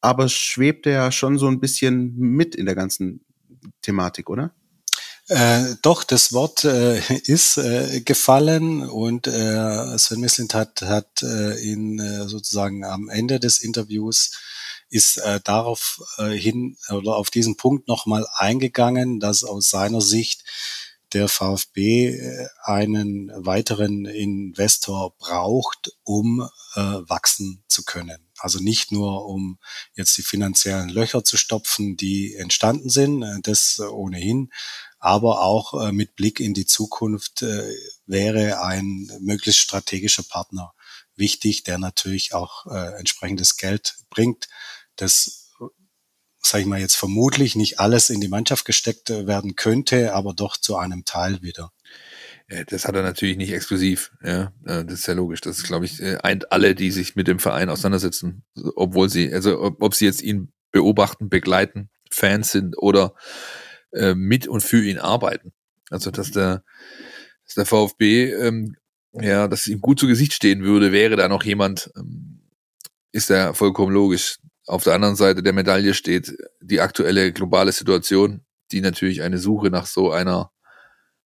[0.00, 3.24] aber schwebt ja schon so ein bisschen mit in der ganzen
[3.82, 4.54] Thematik, oder?
[5.30, 11.72] Äh, doch, das Wort äh, ist äh, gefallen und äh, Sven Mislint hat, hat äh,
[11.72, 14.32] in äh, sozusagen am Ende des Interviews
[14.92, 20.42] ist darauf hin oder auf diesen Punkt nochmal eingegangen, dass aus seiner Sicht
[21.12, 28.26] der VfB äh, einen weiteren Investor braucht, um äh, wachsen zu können.
[28.38, 29.58] Also nicht nur, um
[29.94, 34.50] jetzt die finanziellen Löcher zu stopfen, die entstanden sind, äh, das ohnehin,
[34.98, 37.74] aber auch äh, mit Blick in die Zukunft äh,
[38.06, 40.72] wäre ein möglichst strategischer Partner
[41.16, 44.48] wichtig, der natürlich auch äh, entsprechendes Geld bringt,
[44.96, 45.39] das
[46.42, 50.56] sage ich mal jetzt vermutlich nicht alles in die Mannschaft gesteckt werden könnte, aber doch
[50.56, 51.72] zu einem Teil wieder.
[52.66, 54.52] Das hat er natürlich nicht exklusiv, ja.
[54.64, 55.40] Das ist ja logisch.
[55.40, 58.42] Das ist, glaube ich, eint alle, die sich mit dem Verein auseinandersetzen,
[58.74, 63.14] obwohl sie, also ob, ob sie jetzt ihn beobachten, begleiten, Fans sind oder
[63.92, 65.52] äh, mit und für ihn arbeiten.
[65.90, 66.64] Also dass der,
[67.44, 68.74] dass der VfB ähm,
[69.12, 72.40] ja, dass ihm gut zu Gesicht stehen würde, wäre da noch jemand, ähm,
[73.12, 74.38] ist ja vollkommen logisch.
[74.70, 79.68] Auf der anderen Seite der Medaille steht die aktuelle globale Situation, die natürlich eine Suche
[79.68, 80.52] nach so einer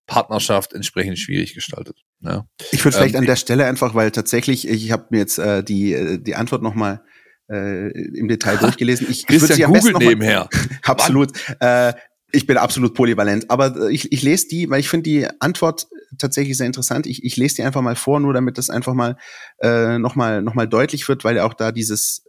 [0.06, 1.98] Partnerschaft entsprechend schwierig gestaltet.
[2.20, 2.46] Ja.
[2.72, 5.62] Ich würde vielleicht ähm, an der Stelle einfach, weil tatsächlich, ich habe mir jetzt äh,
[5.62, 7.02] die, äh, die Antwort nochmal
[7.50, 9.08] äh, im Detail durchgelesen.
[9.10, 10.48] Ich, ich sie am Google besten nebenher.
[10.82, 11.32] absolut.
[11.60, 11.92] Äh,
[12.32, 15.86] ich bin absolut polyvalent, aber äh, ich, ich lese die, weil ich finde die Antwort
[16.18, 17.06] tatsächlich sehr interessant.
[17.06, 19.18] Ich, ich lese die einfach mal vor, nur damit das einfach mal
[19.60, 22.23] äh, nochmal noch mal deutlich wird, weil ja auch da dieses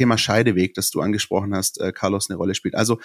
[0.00, 2.74] Thema Scheideweg, das du angesprochen hast, äh, Carlos eine Rolle spielt.
[2.74, 2.98] Also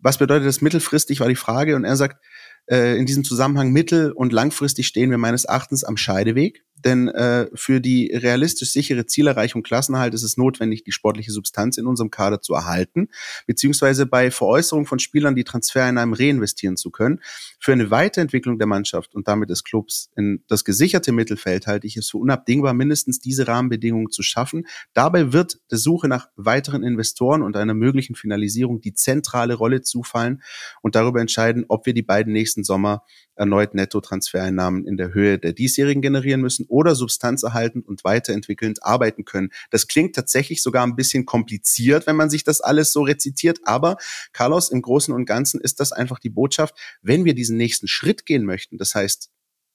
[0.00, 1.76] was bedeutet das mittelfristig, war die Frage.
[1.76, 2.20] Und er sagt,
[2.66, 7.48] äh, in diesem Zusammenhang mittel- und langfristig stehen wir meines Erachtens am Scheideweg denn äh,
[7.54, 12.40] für die realistisch sichere Zielerreichung Klassenhalt ist es notwendig, die sportliche Substanz in unserem Kader
[12.40, 13.08] zu erhalten,
[13.46, 17.20] beziehungsweise bei Veräußerung von Spielern die Transfereinnahmen reinvestieren zu können.
[17.58, 21.96] Für eine Weiterentwicklung der Mannschaft und damit des Clubs in das gesicherte Mittelfeld halte ich
[21.96, 24.66] es für unabdingbar, mindestens diese Rahmenbedingungen zu schaffen.
[24.94, 30.42] Dabei wird der Suche nach weiteren Investoren und einer möglichen Finalisierung die zentrale Rolle zufallen
[30.82, 33.02] und darüber entscheiden, ob wir die beiden nächsten Sommer
[33.34, 39.50] erneut Nettotransfereinnahmen in der Höhe der diesjährigen generieren müssen oder substanzerhaltend und weiterentwickelnd arbeiten können.
[39.70, 43.96] Das klingt tatsächlich sogar ein bisschen kompliziert, wenn man sich das alles so rezitiert, aber
[44.32, 48.26] Carlos, im Großen und Ganzen ist das einfach die Botschaft, wenn wir diesen nächsten Schritt
[48.26, 49.30] gehen möchten, das heißt,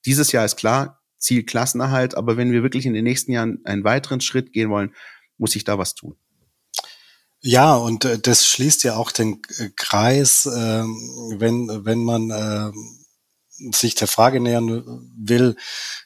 [0.05, 3.83] dieses Jahr ist klar, Ziel Klassenerhalt, aber wenn wir wirklich in den nächsten Jahren einen
[3.83, 4.93] weiteren Schritt gehen wollen,
[5.37, 6.15] muss sich da was tun.
[7.39, 10.83] Ja, und äh, das schließt ja auch den äh, Kreis, äh,
[11.37, 12.71] wenn, wenn man äh,
[13.73, 15.55] sich der Frage nähern will,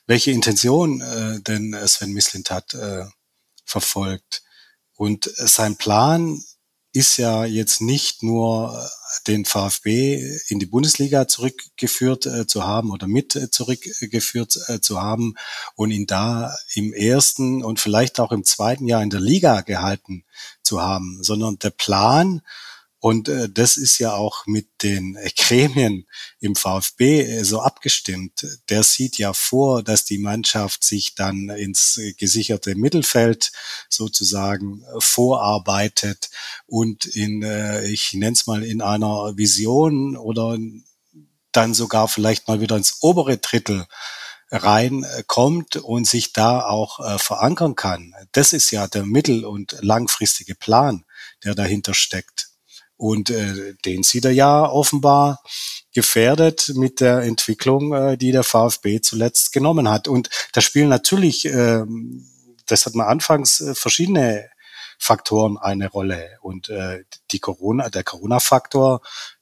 [0.08, 3.06] welche Intention äh, denn Sven Mislintat äh,
[3.66, 4.44] verfolgt.
[4.96, 6.42] Und sein Plan
[6.94, 8.90] ist ja jetzt nicht nur
[9.28, 15.02] den VfB in die Bundesliga zurückgeführt äh, zu haben oder mit äh, zurückgeführt äh, zu
[15.02, 15.36] haben
[15.76, 20.26] und ihn da im ersten und vielleicht auch im zweiten Jahr in der Liga gehalten
[20.64, 22.42] zu haben, sondern der Plan
[23.02, 26.06] und äh, das ist ja auch mit den Gremien
[26.40, 28.46] im VfB äh, so abgestimmt.
[28.70, 33.52] Der sieht ja vor, dass die Mannschaft sich dann ins gesicherte Mittelfeld
[33.90, 36.30] sozusagen äh, vorarbeitet
[36.68, 40.60] und in, äh, ich nenne es mal, in einer Vision oder
[41.52, 43.88] dann sogar vielleicht mal wieder ins obere Drittel
[44.52, 48.14] reinkommt und sich da auch äh, verankern kann.
[48.32, 51.04] Das ist ja der mittel- und langfristige Plan,
[51.44, 52.51] der dahinter steckt.
[53.02, 55.42] Und äh, den sieht er ja offenbar
[55.92, 60.08] gefährdet mit der Entwicklung, äh, die der VfB zuletzt genommen hat.
[60.08, 61.84] Und da spielen natürlich, äh,
[62.68, 64.52] das hat man anfangs, äh, verschiedene
[65.00, 66.38] Faktoren eine Rolle.
[66.42, 69.02] Und äh, die Corona, der Corona-Faktor,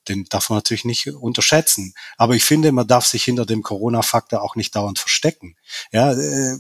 [0.10, 1.94] den darf man natürlich nicht unterschätzen.
[2.18, 5.56] Aber ich finde, man darf sich hinter dem Corona-Faktor auch nicht dauernd verstecken.
[5.92, 6.58] Ja, äh,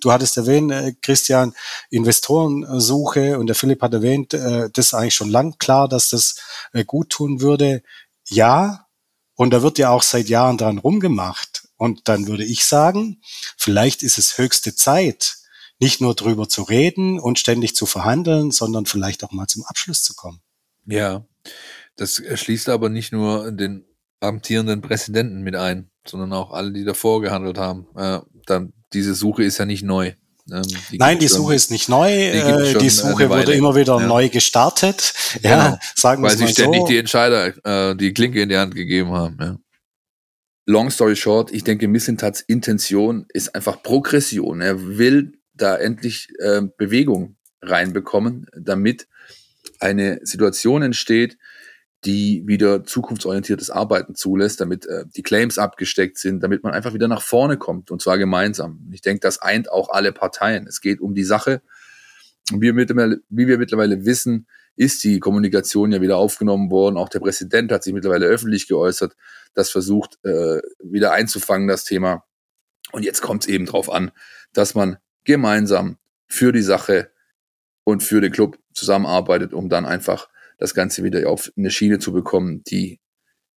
[0.00, 1.54] du hattest erwähnt, äh, Christian,
[1.90, 6.36] Investorensuche und der Philipp hat erwähnt, äh, das ist eigentlich schon lang klar, dass das
[6.86, 7.82] gut tun würde.
[8.28, 8.86] Ja,
[9.34, 11.68] und da wird ja auch seit Jahren dran rumgemacht.
[11.76, 13.20] Und dann würde ich sagen,
[13.56, 15.36] vielleicht ist es höchste Zeit,
[15.78, 20.02] nicht nur drüber zu reden und ständig zu verhandeln, sondern vielleicht auch mal zum Abschluss
[20.02, 20.40] zu kommen.
[20.86, 21.26] Ja,
[21.96, 23.84] das schließt aber nicht nur den
[24.20, 27.86] amtierenden Präsidenten mit ein, sondern auch alle, die davor gehandelt haben.
[27.96, 30.12] Äh, dann, diese Suche ist ja nicht neu.
[30.50, 32.08] Ähm, die Nein, die Suche schon, ist nicht neu.
[32.08, 34.06] Die, äh, die Suche wurde immer wieder ja.
[34.06, 35.12] neu gestartet.
[35.42, 35.78] Ja, genau.
[35.94, 36.86] sagen wir Weil sie ständig so.
[36.86, 39.36] die Entscheider äh, die Klinke in die Hand gegeben haben.
[39.40, 39.56] Ja.
[40.66, 44.60] Long story short, ich denke, Missentats Intention ist einfach Progression.
[44.60, 49.06] Er will da endlich äh, Bewegung reinbekommen, damit
[49.78, 51.38] eine Situation entsteht,
[52.04, 57.08] die wieder zukunftsorientiertes Arbeiten zulässt, damit äh, die Claims abgesteckt sind, damit man einfach wieder
[57.08, 58.88] nach vorne kommt und zwar gemeinsam.
[58.92, 60.66] Ich denke, das eint auch alle Parteien.
[60.66, 61.62] Es geht um die Sache.
[62.52, 66.96] Wie wir mittlerweile, wie wir mittlerweile wissen, ist die Kommunikation ja wieder aufgenommen worden.
[66.96, 69.16] Auch der Präsident hat sich mittlerweile öffentlich geäußert,
[69.54, 72.24] das versucht äh, wieder einzufangen, das Thema.
[72.92, 74.12] Und jetzt kommt es eben drauf an,
[74.52, 75.96] dass man gemeinsam
[76.28, 77.10] für die Sache
[77.84, 80.28] und für den Club zusammenarbeitet, um dann einfach
[80.58, 83.00] das Ganze wieder auf eine Schiene zu bekommen, die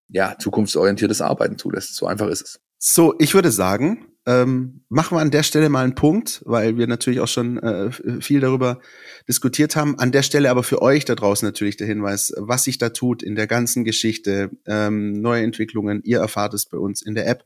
[0.07, 1.95] ja zukunftsorientiertes Arbeiten zulässt.
[1.95, 2.59] So einfach ist es.
[2.77, 6.87] So, ich würde sagen, ähm, machen wir an der Stelle mal einen Punkt, weil wir
[6.87, 7.91] natürlich auch schon äh,
[8.21, 8.79] viel darüber
[9.27, 9.97] diskutiert haben.
[9.97, 13.23] An der Stelle aber für euch da draußen natürlich der Hinweis, was sich da tut
[13.23, 16.01] in der ganzen Geschichte, ähm, neue Entwicklungen.
[16.03, 17.43] Ihr erfahrt es bei uns in der App.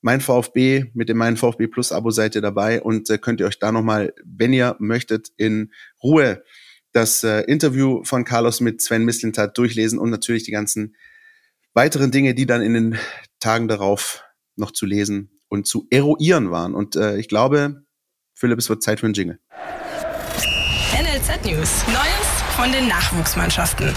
[0.00, 3.46] Mein VfB mit dem Mein VfB Plus Abo seid ihr dabei und äh, könnt ihr
[3.46, 5.72] euch da nochmal, wenn ihr möchtet, in
[6.02, 6.42] Ruhe
[6.92, 10.96] das äh, Interview von Carlos mit Sven Mislintat durchlesen und natürlich die ganzen
[11.74, 12.98] weiteren Dinge, die dann in den
[13.40, 14.24] Tagen darauf
[14.56, 16.74] noch zu lesen und zu eruieren waren.
[16.74, 17.84] Und äh, ich glaube,
[18.34, 19.38] Philipp, es wird Zeit für einen Jingle.
[20.92, 21.86] NLZ News.
[21.86, 23.92] Neues von den Nachwuchsmannschaften.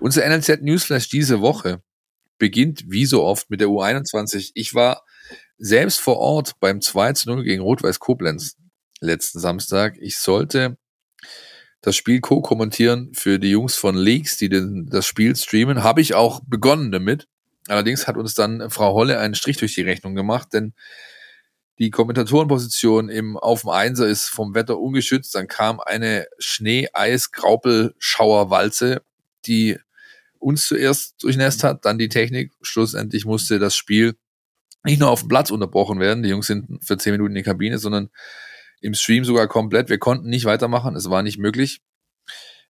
[0.00, 1.82] Unser NLZ Newsflash diese Woche
[2.38, 4.50] beginnt wie so oft mit der U21.
[4.54, 5.04] Ich war
[5.56, 8.56] selbst vor Ort beim 2 zu 0 gegen Rot-Weiß Koblenz
[9.00, 9.96] letzten Samstag.
[10.00, 10.76] Ich sollte
[11.84, 15.84] das Spiel co-kommentieren für die Jungs von Leaks, die den, das Spiel streamen.
[15.84, 17.28] Habe ich auch begonnen damit.
[17.68, 20.72] Allerdings hat uns dann Frau Holle einen Strich durch die Rechnung gemacht, denn
[21.78, 25.34] die Kommentatorenposition im auf dem Einser ist vom Wetter ungeschützt.
[25.34, 29.02] Dann kam eine Schnee-Eis-Graupel-Schauerwalze,
[29.44, 29.76] die
[30.38, 32.52] uns zuerst durchnässt hat, dann die Technik.
[32.62, 34.14] Schlussendlich musste das Spiel
[34.84, 36.22] nicht nur auf dem Platz unterbrochen werden.
[36.22, 38.08] Die Jungs sind für zehn Minuten in die Kabine, sondern
[38.84, 39.88] im Stream sogar komplett.
[39.88, 40.94] Wir konnten nicht weitermachen.
[40.94, 41.80] Es war nicht möglich.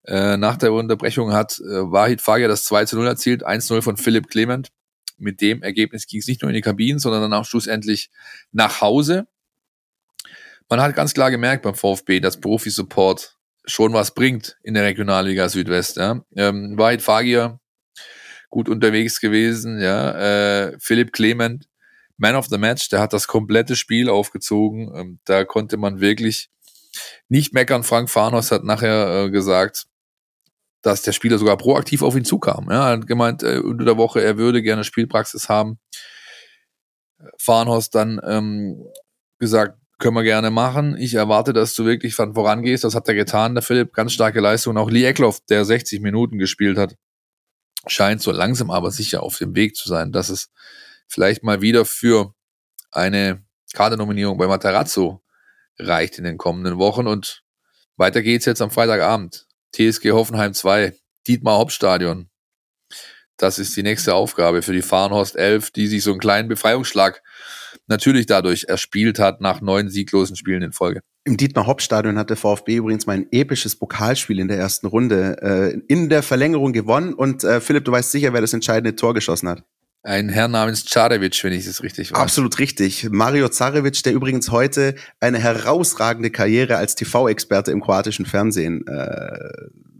[0.05, 3.97] Äh, nach der Unterbrechung hat äh, Wahid Fager das 2 zu 0 erzielt, 1-0 von
[3.97, 4.71] Philipp Clement
[5.19, 8.11] mit dem Ergebnis ging es nicht nur in die Kabinen, sondern dann auch schlussendlich
[8.53, 9.27] nach Hause.
[10.69, 15.49] Man hat ganz klar gemerkt beim VfB, dass Profi-Support schon was bringt in der Regionalliga
[15.49, 15.97] Südwest.
[15.97, 16.25] Ja.
[16.37, 17.61] Ähm, Wahid Fagir
[18.51, 20.67] gut unterwegs gewesen, ja.
[20.67, 21.67] Äh, Philipp Clement,
[22.17, 24.93] Man of the Match, der hat das komplette Spiel aufgezogen.
[24.95, 26.51] Ähm, da konnte man wirklich
[27.29, 27.83] nicht meckern.
[27.83, 29.87] Frank Farnos hat nachher äh, gesagt,
[30.83, 32.69] dass der Spieler sogar proaktiv auf ihn zukam.
[32.71, 35.79] Ja, er hat gemeint, äh, unter der Woche, er würde gerne Spielpraxis haben.
[37.39, 38.85] Farnhorst dann ähm,
[39.39, 40.97] gesagt, können wir gerne machen.
[40.99, 42.85] Ich erwarte, dass du wirklich vorangehst.
[42.85, 43.95] Das hat er getan, der Philipp.
[43.95, 44.77] Ganz starke Leistung.
[44.77, 46.97] Auch Lee Eckloff, der 60 Minuten gespielt hat,
[47.87, 50.51] scheint so langsam aber sicher auf dem Weg zu sein, dass es
[51.09, 52.35] vielleicht mal wieder für
[52.91, 55.23] eine Kadernominierung bei Materazzo
[55.79, 57.07] reicht in den kommenden Wochen.
[57.07, 57.43] Und
[57.97, 59.47] weiter geht's jetzt am Freitagabend.
[59.73, 60.95] TSG Hoffenheim 2,
[61.27, 62.31] Dietmar Hauptstadion.
[63.37, 67.21] Das ist die nächste Aufgabe für die Fahrenhorst 11, die sich so einen kleinen Befreiungsschlag
[67.89, 71.01] natürlich dadurch erspielt hat nach neun sieglosen Spielen in Folge.
[71.25, 75.37] Im Dietmar Hauptstadion hat der VfB übrigens mal ein episches Pokalspiel in der ersten Runde
[75.43, 77.15] äh, in der Verlängerung gewonnen.
[77.15, 79.65] Und äh, Philipp, du weißt sicher, wer das entscheidende Tor geschossen hat.
[80.07, 82.21] Ein Herr namens Carevic, wenn ich es richtig weiß.
[82.21, 83.09] Absolut richtig.
[83.11, 89.49] Mario Zarevic, der übrigens heute eine herausragende Karriere als TV-Experte im kroatischen Fernsehen äh,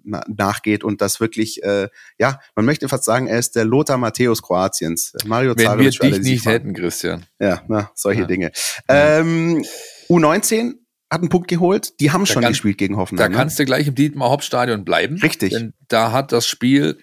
[0.05, 1.89] nachgeht und das wirklich, äh,
[2.19, 5.15] ja, man möchte fast sagen, er ist der Lothar Matthäus Kroatiens.
[5.25, 6.03] Mario Wenn Zarevic.
[6.03, 7.25] Wir dich nicht hätten, Christian.
[7.41, 8.27] Ja, na, solche ja.
[8.27, 8.53] Dinge.
[8.89, 9.65] Ähm,
[10.11, 10.75] U19
[11.11, 11.99] hat einen Punkt geholt.
[12.01, 13.25] Die haben da schon kann, gespielt gegen Hoffenheim.
[13.25, 13.37] Da ne?
[13.37, 15.17] kannst du gleich im Dietmar Hauptstadion bleiben.
[15.23, 15.55] Richtig.
[15.55, 16.99] Denn da hat das Spiel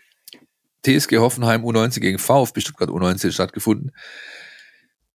[0.85, 3.91] TSG Hoffenheim U19 gegen VfB Stuttgart U19 stattgefunden.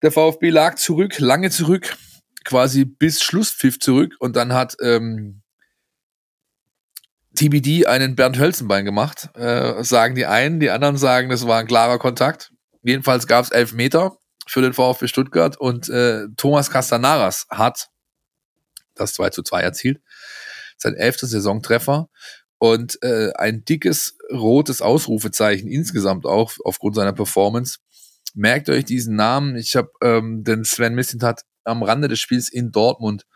[0.03, 1.97] Der VfB lag zurück, lange zurück,
[2.45, 5.43] quasi bis Schlusspfiff zurück und dann hat ähm,
[7.37, 11.67] TBD einen Bernd Hölzenbein gemacht, äh, sagen die einen, die anderen sagen, das war ein
[11.67, 12.53] klarer Kontakt.
[12.83, 17.89] Jedenfalls gab es elf Meter für den VfB Stuttgart und äh, Thomas Castanaras hat
[18.95, 20.01] das 2 zu 2 erzielt.
[20.79, 22.09] Sein elfter Saisontreffer
[22.59, 27.79] und äh, ein dickes rotes Ausrufezeichen insgesamt auch aufgrund seiner Performance.
[28.35, 29.57] Merkt euch diesen Namen.
[29.57, 33.27] Ich habe ähm, den Sven Mislintat am Rande des Spiels in Dortmund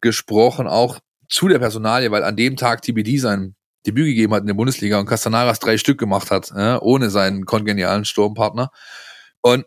[0.00, 4.46] gesprochen, auch zu der Personalie, weil an dem Tag TBD sein Debüt gegeben hat in
[4.46, 8.70] der Bundesliga und Castanaras drei Stück gemacht hat, äh, ohne seinen kongenialen Sturmpartner.
[9.40, 9.66] Und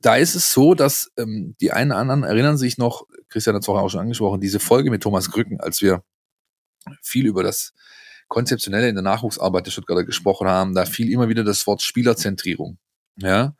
[0.00, 3.68] da ist es so, dass ähm, die einen anderen erinnern sich noch, Christian hat es
[3.68, 6.02] auch schon angesprochen, diese Folge mit Thomas Krücken, als wir
[7.02, 7.72] viel über das
[8.32, 12.78] Konzeptionelle in der Nachwuchsarbeit der Stuttgarter gesprochen haben, da fiel immer wieder das Wort Spielerzentrierung.
[13.16, 13.54] Ja.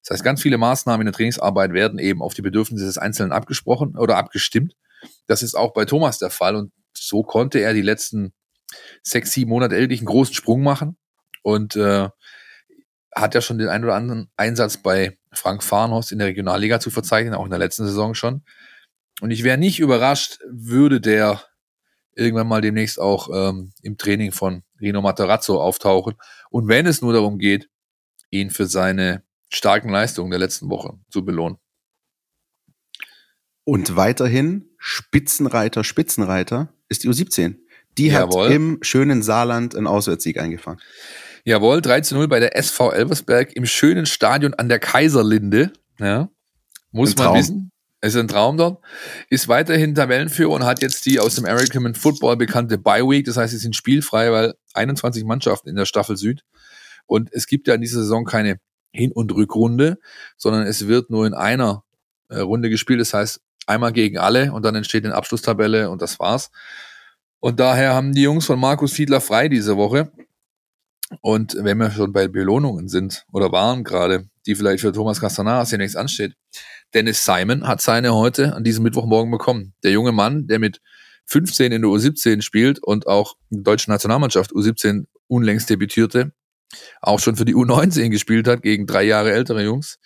[0.00, 3.32] Das heißt, ganz viele Maßnahmen in der Trainingsarbeit werden eben auf die Bedürfnisse des Einzelnen
[3.32, 4.76] abgesprochen oder abgestimmt.
[5.26, 8.32] Das ist auch bei Thomas der Fall und so konnte er die letzten
[9.02, 10.96] sechs, sieben Monate endlich einen großen Sprung machen
[11.42, 12.08] und äh,
[13.14, 16.90] hat ja schon den einen oder anderen Einsatz bei Frank Farnhorst in der Regionalliga zu
[16.90, 18.42] verzeichnen, auch in der letzten Saison schon.
[19.20, 21.42] Und ich wäre nicht überrascht, würde der
[22.16, 26.14] irgendwann mal demnächst auch ähm, im Training von Rino Matarazzo auftauchen.
[26.50, 27.68] Und wenn es nur darum geht,
[28.30, 31.58] ihn für seine starken Leistungen der letzten Woche zu belohnen.
[33.64, 37.56] Und weiterhin Spitzenreiter, Spitzenreiter ist die U17.
[37.96, 38.46] Die Jawohl.
[38.46, 40.80] hat im schönen Saarland einen Auswärtssieg eingefangen.
[41.44, 45.72] Jawohl, 3 zu 0 bei der SV Elversberg im schönen Stadion an der Kaiserlinde.
[45.98, 46.28] Ja,
[46.90, 47.70] muss man wissen.
[48.04, 48.82] Ist ein Traum dort.
[49.30, 53.24] Ist weiterhin Tabellenführer und hat jetzt die aus dem American Football bekannte Bye Week.
[53.24, 56.44] Das heißt, sie sind spielfrei, weil 21 Mannschaften in der Staffel Süd.
[57.06, 58.58] Und es gibt ja in dieser Saison keine
[58.92, 59.98] Hin- und Rückrunde,
[60.36, 61.84] sondern es wird nur in einer
[62.28, 63.00] äh, Runde gespielt.
[63.00, 66.50] Das heißt, einmal gegen alle und dann entsteht eine Abschlusstabelle und das war's.
[67.40, 70.12] Und daher haben die Jungs von Markus Fiedler frei diese Woche.
[71.20, 75.70] Und wenn wir schon bei Belohnungen sind oder waren gerade, die vielleicht für Thomas Castanas
[75.70, 76.34] demnächst ansteht,
[76.92, 79.74] Dennis Simon hat seine heute an diesem Mittwochmorgen bekommen.
[79.82, 80.80] Der junge Mann, der mit
[81.26, 86.32] 15 in der U17 spielt und auch in der deutschen Nationalmannschaft U17 unlängst debütierte,
[87.00, 89.98] auch schon für die U19 gespielt hat gegen drei Jahre ältere Jungs,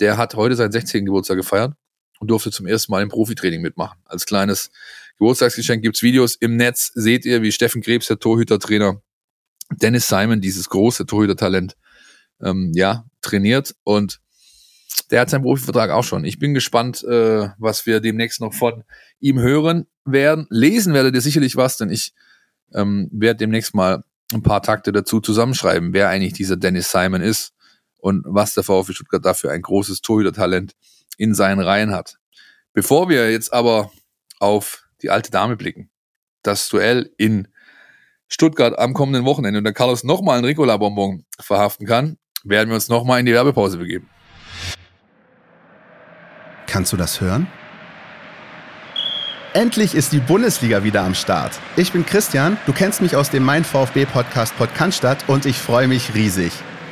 [0.00, 1.04] der hat heute seinen 16.
[1.04, 1.74] Geburtstag gefeiert
[2.20, 3.98] und durfte zum ersten Mal im Profitraining mitmachen.
[4.04, 4.70] Als kleines
[5.18, 9.02] Geburtstagsgeschenk gibt's Videos im Netz, seht ihr, wie Steffen Krebs, der Torhütertrainer,
[9.72, 11.76] Dennis Simon, dieses große Torhütertalent,
[12.42, 14.20] ähm, ja, trainiert und
[15.10, 16.24] der hat seinen Profivertrag auch schon.
[16.24, 18.84] Ich bin gespannt, äh, was wir demnächst noch von
[19.18, 20.46] ihm hören werden.
[20.50, 22.12] Lesen werdet ihr sicherlich was, denn ich
[22.72, 27.52] ähm, werde demnächst mal ein paar Takte dazu zusammenschreiben, wer eigentlich dieser Dennis Simon ist
[27.98, 30.74] und was der VfB Stuttgart dafür ein großes Torhütertalent
[31.18, 32.18] in seinen Reihen hat.
[32.72, 33.90] Bevor wir jetzt aber
[34.38, 35.90] auf die alte Dame blicken,
[36.42, 37.48] das Duell in
[38.30, 42.88] Stuttgart am kommenden Wochenende und der Carlos nochmal ein Ricola-Bonbon verhaften kann, werden wir uns
[42.88, 44.08] nochmal in die Werbepause begeben.
[46.66, 47.48] Kannst du das hören?
[49.52, 51.58] Endlich ist die Bundesliga wieder am Start.
[51.76, 55.88] Ich bin Christian, du kennst mich aus dem Mein VfB Podcast Podcast und ich freue
[55.88, 56.52] mich riesig.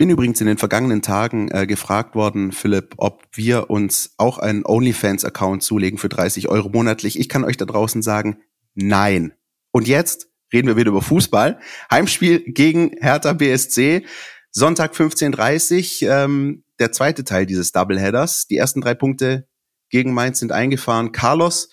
[0.00, 4.64] Bin übrigens in den vergangenen Tagen äh, gefragt worden, Philipp, ob wir uns auch einen
[4.64, 7.18] OnlyFans-Account zulegen für 30 Euro monatlich.
[7.18, 8.38] Ich kann euch da draußen sagen,
[8.72, 9.34] nein.
[9.72, 11.60] Und jetzt reden wir wieder über Fußball.
[11.90, 14.06] Heimspiel gegen Hertha BSC.
[14.50, 18.46] Sonntag 15.30 ähm, der zweite Teil dieses Doubleheaders.
[18.46, 19.48] Die ersten drei Punkte
[19.90, 21.12] gegen Mainz sind eingefahren.
[21.12, 21.68] Carlos,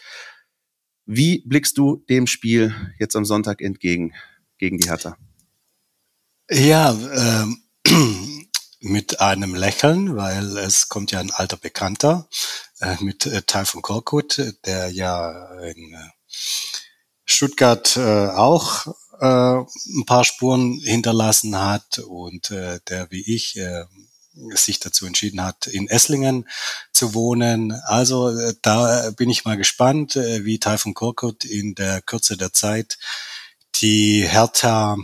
[1.06, 4.12] wie blickst du dem Spiel jetzt am Sonntag entgegen
[4.58, 5.16] gegen die Hertha?
[6.50, 7.64] Ja, ähm,
[8.80, 12.28] mit einem Lächeln, weil es kommt ja ein alter Bekannter
[12.80, 16.10] äh, mit äh, Typhon Korkut, der ja in äh,
[17.26, 18.88] Stuttgart äh, auch
[19.20, 19.26] äh,
[19.60, 23.60] ein paar Spuren hinterlassen hat und äh, der wie ich
[24.54, 26.48] sich dazu entschieden hat, in Esslingen
[26.94, 27.72] zu wohnen.
[27.72, 28.32] Also
[28.62, 33.00] da bin ich mal gespannt, wie Typhon Korkut in der Kürze der Zeit
[33.82, 34.98] die Hertha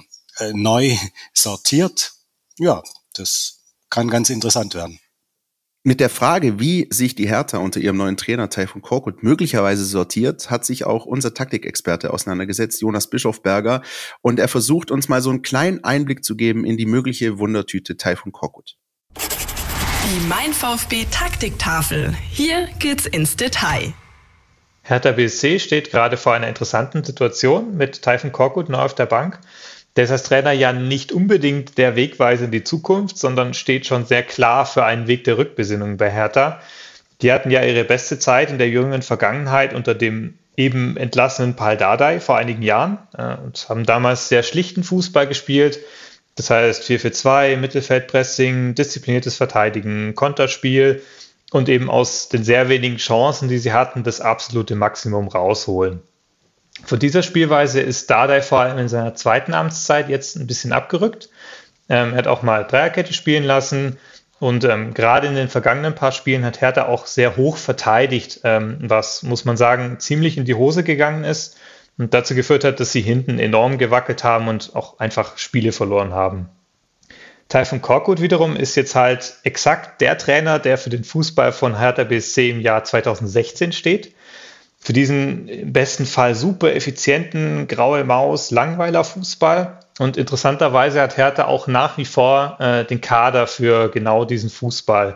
[0.53, 0.95] neu
[1.34, 2.13] sortiert
[2.60, 2.82] ja,
[3.14, 4.99] das kann ganz interessant werden.
[5.86, 10.49] Mit der Frage, wie sich die Hertha unter ihrem neuen Trainer Taifun Korkut möglicherweise sortiert,
[10.49, 13.82] hat sich auch unser Taktikexperte auseinandergesetzt, Jonas Bischofberger,
[14.22, 17.97] und er versucht uns mal so einen kleinen Einblick zu geben in die mögliche Wundertüte
[17.97, 18.78] Taifun Korkut.
[19.18, 22.16] Die Mein VfB Taktiktafel.
[22.32, 23.93] Hier geht's ins Detail.
[24.84, 29.39] Hertha BSC steht gerade vor einer interessanten Situation mit Taifun Korkut neu auf der Bank.
[29.95, 34.05] Der ist als Trainer ja nicht unbedingt der Wegweiser in die Zukunft, sondern steht schon
[34.05, 36.59] sehr klar für einen Weg der Rückbesinnung bei Hertha.
[37.21, 41.77] Die hatten ja ihre beste Zeit in der jüngeren Vergangenheit unter dem eben entlassenen Paul
[41.77, 45.79] Dardai vor einigen Jahren äh, und haben damals sehr schlichten Fußball gespielt.
[46.35, 51.01] Das heißt 4-4-2, Mittelfeldpressing, diszipliniertes Verteidigen, Konterspiel
[51.51, 56.01] und eben aus den sehr wenigen Chancen, die sie hatten, das absolute Maximum rausholen.
[56.86, 61.29] Von dieser Spielweise ist Dardai vor allem in seiner zweiten Amtszeit jetzt ein bisschen abgerückt.
[61.89, 63.97] Ähm, er hat auch mal Dreierkette spielen lassen
[64.39, 68.78] und ähm, gerade in den vergangenen paar Spielen hat Hertha auch sehr hoch verteidigt, ähm,
[68.82, 71.58] was, muss man sagen, ziemlich in die Hose gegangen ist
[71.97, 76.12] und dazu geführt hat, dass sie hinten enorm gewackelt haben und auch einfach Spiele verloren
[76.13, 76.49] haben.
[77.47, 82.03] Taifun Korkut wiederum ist jetzt halt exakt der Trainer, der für den Fußball von Hertha
[82.03, 84.13] BSC im Jahr 2016 steht
[84.84, 89.80] für diesen im besten Fall super effizienten graue Maus Langweiler Fußball.
[89.97, 95.14] Und interessanterweise hat Hertha auch nach wie vor äh, den Kader für genau diesen Fußball.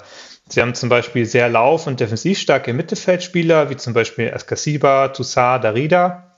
[0.48, 5.66] Sie haben zum Beispiel sehr lauf- und defensiv starke Mittelfeldspieler, wie zum Beispiel Askasiba, Toussaint,
[5.66, 6.32] Darida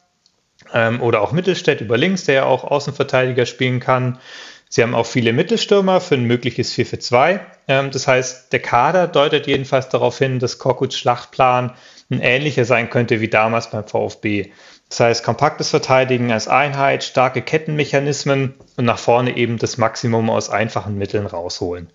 [0.74, 4.18] ähm, oder auch Mittelstädt über links, der ja auch Außenverteidiger spielen kann.
[4.70, 7.40] Sie haben auch viele Mittelstürmer für ein mögliches 4 für 2.
[7.68, 11.76] Ähm, das heißt, der Kader deutet jedenfalls darauf hin, dass Korkuts Schlachtplan
[12.10, 14.52] ein ähnlicher sein könnte wie damals beim VfB.
[14.90, 20.50] Das heißt, kompaktes Verteidigen als Einheit, starke Kettenmechanismen und nach vorne eben das Maximum aus
[20.50, 21.90] einfachen Mitteln rausholen.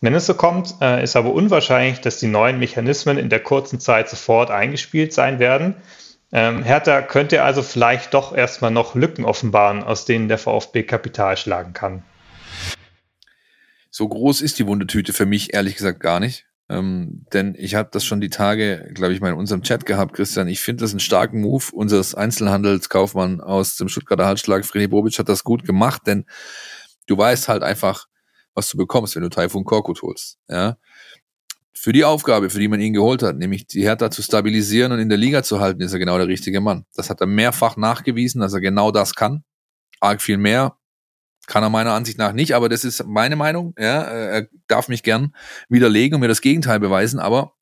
[0.00, 3.80] Wenn es so kommt, äh, ist aber unwahrscheinlich, dass die neuen Mechanismen in der kurzen
[3.80, 5.74] Zeit sofort eingespielt sein werden.
[6.30, 11.36] Ähm, Hertha könnte also vielleicht doch erstmal noch Lücken offenbaren, aus denen der VfB Kapital
[11.36, 12.04] schlagen kann.
[13.90, 16.47] So groß ist die Wundetüte für mich ehrlich gesagt gar nicht.
[16.70, 20.14] Ähm, denn ich habe das schon die Tage, glaube ich, mal in unserem Chat gehabt,
[20.14, 20.48] Christian.
[20.48, 24.66] Ich finde das einen starken Move unseres Einzelhandelskaufmann aus dem Stuttgarter Halsschlag.
[24.66, 26.26] Fredi Bobic hat das gut gemacht, denn
[27.06, 28.06] du weißt halt einfach,
[28.54, 30.38] was du bekommst, wenn du Taifun Korkut holst.
[30.48, 30.76] Ja?
[31.72, 34.98] Für die Aufgabe, für die man ihn geholt hat, nämlich die Hertha zu stabilisieren und
[34.98, 36.84] in der Liga zu halten, ist er genau der richtige Mann.
[36.94, 39.44] Das hat er mehrfach nachgewiesen, dass er genau das kann.
[40.00, 40.77] Arg viel mehr
[41.48, 43.74] kann er meiner Ansicht nach nicht, aber das ist meine Meinung.
[43.78, 45.34] Ja, er darf mich gern
[45.68, 47.54] widerlegen und mir das Gegenteil beweisen, aber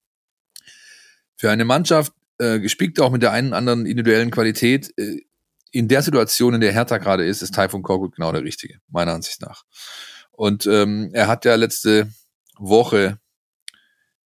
[1.36, 5.20] für eine Mannschaft, äh, gespickt auch mit der einen anderen individuellen Qualität, äh,
[5.70, 9.12] in der Situation, in der Hertha gerade ist, ist Taifun Korkut genau der Richtige, meiner
[9.12, 9.62] Ansicht nach.
[10.32, 12.10] Und ähm, er hat ja letzte
[12.58, 13.18] Woche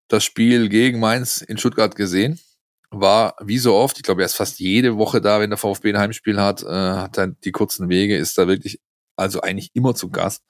[0.09, 2.41] das Spiel gegen Mainz in Stuttgart gesehen.
[2.91, 5.91] War wie so oft, ich glaube, er ist fast jede Woche da, wenn der VfB
[5.91, 8.81] ein Heimspiel hat, äh, hat er die kurzen Wege, ist da wirklich,
[9.21, 10.45] also eigentlich immer zu Gast.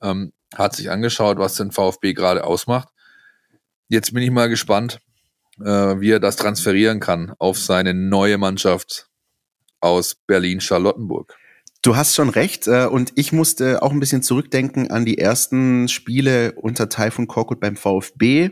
[0.00, 2.88] Ähm, hat sich angeschaut, was den VfB gerade ausmacht.
[3.88, 5.00] Jetzt bin ich mal gespannt,
[5.60, 5.64] äh,
[6.00, 9.08] wie er das transferieren kann auf seine neue Mannschaft
[9.80, 11.36] aus Berlin-Charlottenburg.
[11.84, 15.88] Du hast schon recht äh, und ich musste auch ein bisschen zurückdenken an die ersten
[15.88, 18.50] Spiele unter Taifun Korkut beim VfB.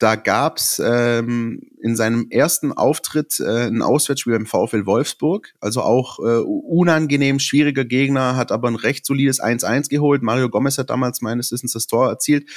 [0.00, 6.18] Da gab's ähm, in seinem ersten Auftritt äh, ein Auswärtsspiel beim VfL Wolfsburg, also auch
[6.18, 10.24] äh, unangenehm schwieriger Gegner, hat aber ein recht solides 1-1 geholt.
[10.24, 12.50] Mario Gomez hat damals meines Wissens das Tor erzielt.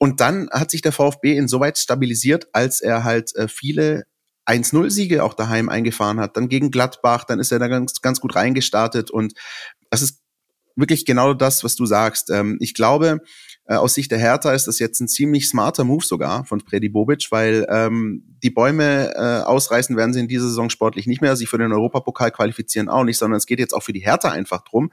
[0.00, 4.02] Und dann hat sich der VfB insoweit stabilisiert, als er halt äh, viele
[4.46, 8.34] 1-0-Siege auch daheim eingefahren hat, dann gegen Gladbach, dann ist er da ganz, ganz gut
[8.36, 9.34] reingestartet und
[9.90, 10.20] das ist
[10.76, 12.30] wirklich genau das, was du sagst.
[12.30, 13.20] Ähm, ich glaube,
[13.66, 16.88] äh, aus Sicht der Hertha ist das jetzt ein ziemlich smarter Move sogar von Predi
[16.88, 21.36] Bobic, weil ähm, die Bäume äh, ausreißen werden sie in dieser Saison sportlich nicht mehr,
[21.36, 24.30] sich für den Europapokal qualifizieren auch nicht, sondern es geht jetzt auch für die Hertha
[24.30, 24.90] einfach drum,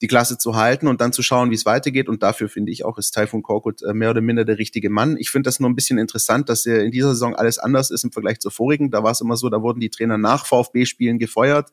[0.00, 2.08] die Klasse zu halten und dann zu schauen, wie es weitergeht.
[2.08, 5.16] Und dafür finde ich auch, ist Taifun Korkut äh, mehr oder minder der richtige Mann.
[5.18, 8.04] Ich finde das nur ein bisschen interessant, dass er in dieser Saison alles anders ist
[8.04, 8.90] im Vergleich zur vorigen.
[8.90, 11.70] Da war es immer so, da wurden die Trainer nach VfB-Spielen gefeuert.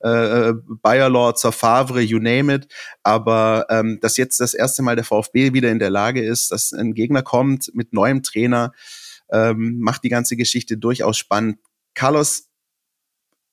[0.00, 0.52] Äh,
[0.82, 2.68] Bayerlord, Favre, you name it.
[3.02, 6.72] Aber ähm, dass jetzt das erste Mal der VfB wieder in der Lage ist, dass
[6.72, 8.72] ein Gegner kommt mit neuem Trainer,
[9.30, 11.58] ähm, macht die ganze Geschichte durchaus spannend.
[11.94, 12.45] Carlos,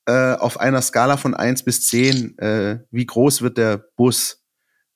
[0.06, 4.42] äh, auf einer Skala von eins bis zehn, äh, wie groß wird der Bus,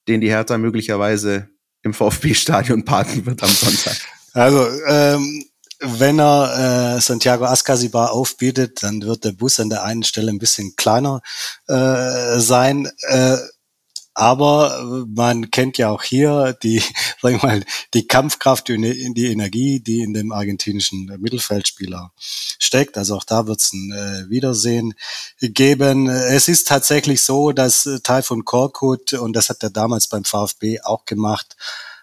[0.07, 1.49] den die Hertha möglicherweise
[1.83, 3.97] im VfB-Stadion parken wird am Sonntag?
[4.35, 5.45] Also, ähm,
[5.81, 10.39] wenn er äh, Santiago Ascasibar aufbietet, dann wird der Bus an der einen Stelle ein
[10.39, 11.21] bisschen kleiner
[11.69, 12.91] äh, sein.
[13.09, 13.37] Äh,
[14.19, 16.83] aber man kennt ja auch hier die,
[17.23, 17.65] sag ich mal,
[17.95, 22.99] die Kampfkraft, die, Energie, die in dem argentinischen Mittelfeldspieler steckt.
[22.99, 24.95] Also auch da wird es ein äh, Wiedersehen
[25.41, 26.09] geben.
[26.09, 30.81] Es ist tatsächlich so, dass äh, Taifun Korkut, und das hat er damals beim VfB
[30.81, 31.57] auch gemacht,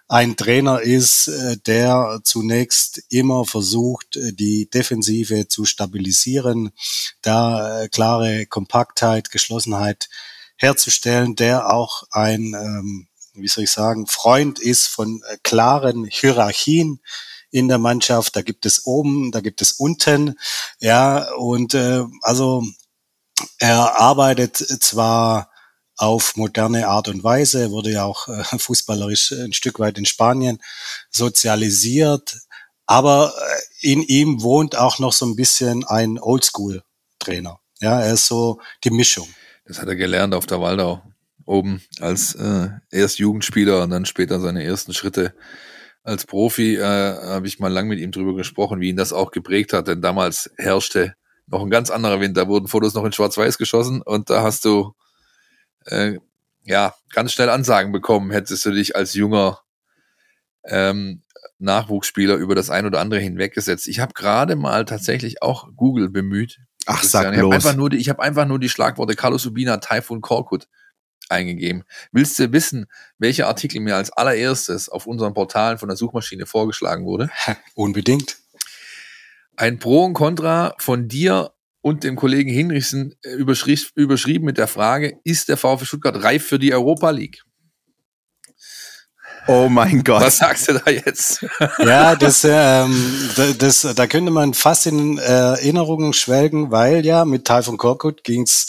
[0.08, 6.72] ein Trainer ist, äh, der zunächst immer versucht, äh, die Defensive zu stabilisieren,
[7.22, 10.08] da klare Kompaktheit, Geschlossenheit
[10.58, 17.02] herzustellen, der auch ein, ähm, wie soll ich sagen, Freund ist von äh, klaren Hierarchien
[17.52, 18.36] in der Mannschaft.
[18.36, 20.38] Da gibt es oben, da gibt es unten.
[20.80, 22.64] Ja, und äh, also
[23.60, 25.50] er arbeitet zwar
[25.98, 30.62] auf moderne Art und Weise, wurde ja auch äh, fußballerisch ein Stück weit in Spanien
[31.10, 32.38] sozialisiert,
[32.86, 37.60] aber äh, in ihm wohnt auch noch so ein bisschen ein Oldschool-Trainer.
[37.80, 39.28] Ja, er ist so die Mischung.
[39.66, 41.02] Das hat er gelernt auf der Waldau
[41.46, 45.34] oben als äh, erst Jugendspieler und dann später seine ersten Schritte
[46.04, 46.76] als Profi.
[46.76, 49.88] Äh, Habe ich mal lang mit ihm drüber gesprochen, wie ihn das auch geprägt hat,
[49.88, 51.16] denn damals herrschte
[51.48, 52.38] noch ein ganz anderer Wind.
[52.38, 54.94] Da wurden Fotos noch in Schwarz-Weiß geschossen und da hast du
[55.86, 56.18] äh,
[56.64, 59.62] ja ganz schnell Ansagen bekommen, hättest du dich als junger
[60.64, 61.22] ähm,
[61.60, 63.88] Nachwuchsspieler über das ein oder andere hinweggesetzt.
[63.88, 67.54] Ich habe gerade mal tatsächlich auch Google bemüht, Ach, sag ich bloß.
[67.54, 70.68] Hab einfach nur die, ich habe einfach nur die Schlagworte Carlos Ubina, Typhoon Korkut
[71.30, 71.84] eingegeben.
[72.12, 72.86] Willst du wissen,
[73.18, 77.30] welcher Artikel mir als allererstes auf unseren Portalen von der Suchmaschine vorgeschlagen wurde?
[77.74, 78.38] Unbedingt.
[79.56, 84.68] Ein Pro und Contra von dir und dem Kollegen Hinrichsen äh, überschrie überschrieben mit der
[84.68, 87.44] Frage, ist der VfB Stuttgart reif für die Europa League?
[89.48, 90.22] Oh mein Gott.
[90.22, 91.46] Was sagst du da jetzt?
[91.80, 97.78] Ja, das, ähm, das, da könnte man fast in Erinnerungen schwelgen, weil ja mit Typhoon
[97.78, 98.68] Korkut ging's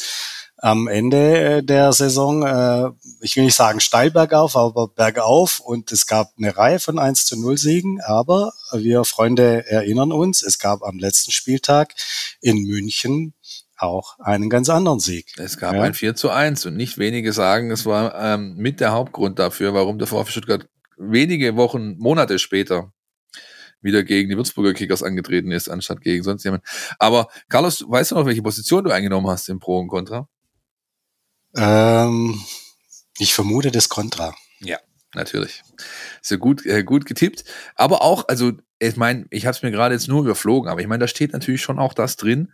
[0.59, 2.91] am Ende äh, der Saison, äh,
[3.21, 7.27] ich will nicht sagen steil bergauf, aber bergauf und es gab eine Reihe von 1
[7.27, 11.95] zu 0 Siegen, aber wir Freunde erinnern uns, es gab am letzten Spieltag
[12.41, 13.35] in München
[13.79, 15.33] auch einen ganz anderen Sieg.
[15.39, 15.83] Es gab ja.
[15.83, 19.75] ein 4 zu 1 und nicht wenige sagen, es war ähm, mit der Hauptgrund dafür,
[19.75, 22.93] warum der VfB Stuttgart wenige Wochen, Monate später
[23.83, 26.65] wieder gegen die Würzburger Kickers angetreten ist, anstatt gegen sonst jemand.
[26.99, 30.29] Aber Carlos, weißt du noch, welche Position du eingenommen hast im Pro und Contra?
[31.55, 32.41] Ähm,
[33.19, 34.35] ich vermute das Contra.
[34.61, 34.79] Ja,
[35.15, 35.63] natürlich.
[36.21, 37.45] Sehr gut, äh, gut getippt.
[37.75, 40.87] Aber auch, also ich meine, ich habe es mir gerade jetzt nur überflogen, aber ich
[40.87, 42.53] meine, da steht natürlich schon auch das drin,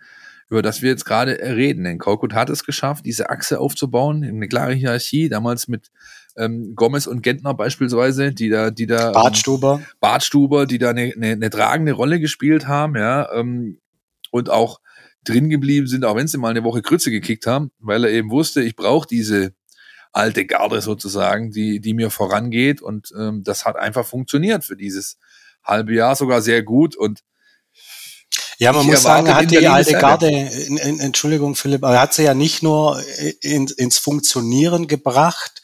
[0.53, 1.85] über das wir jetzt gerade reden.
[1.85, 5.91] Denn Korkut hat es geschafft, diese Achse aufzubauen, eine klare Hierarchie, damals mit
[6.37, 10.91] ähm, Gomez und Gentner beispielsweise, die da, die da ähm, Bartstuber, ähm, Bartstuber, die da
[10.91, 13.79] eine, eine, eine tragende Rolle gespielt haben, ja, ähm,
[14.31, 14.81] und auch
[15.25, 18.31] drin geblieben sind, auch wenn sie mal eine Woche Krütze gekickt haben, weil er eben
[18.31, 19.55] wusste, ich brauche diese
[20.13, 22.83] alte Garde sozusagen, die, die mir vorangeht.
[22.83, 25.17] Und ähm, das hat einfach funktioniert für dieses
[25.65, 26.95] halbe Jahr sogar sehr gut.
[26.95, 27.21] Und
[28.63, 32.15] ja, man muss sagen, er hat die alte Garde, in, in, Entschuldigung Philipp, er hat
[32.15, 33.03] sie ja nicht nur
[33.41, 35.63] in, ins Funktionieren gebracht,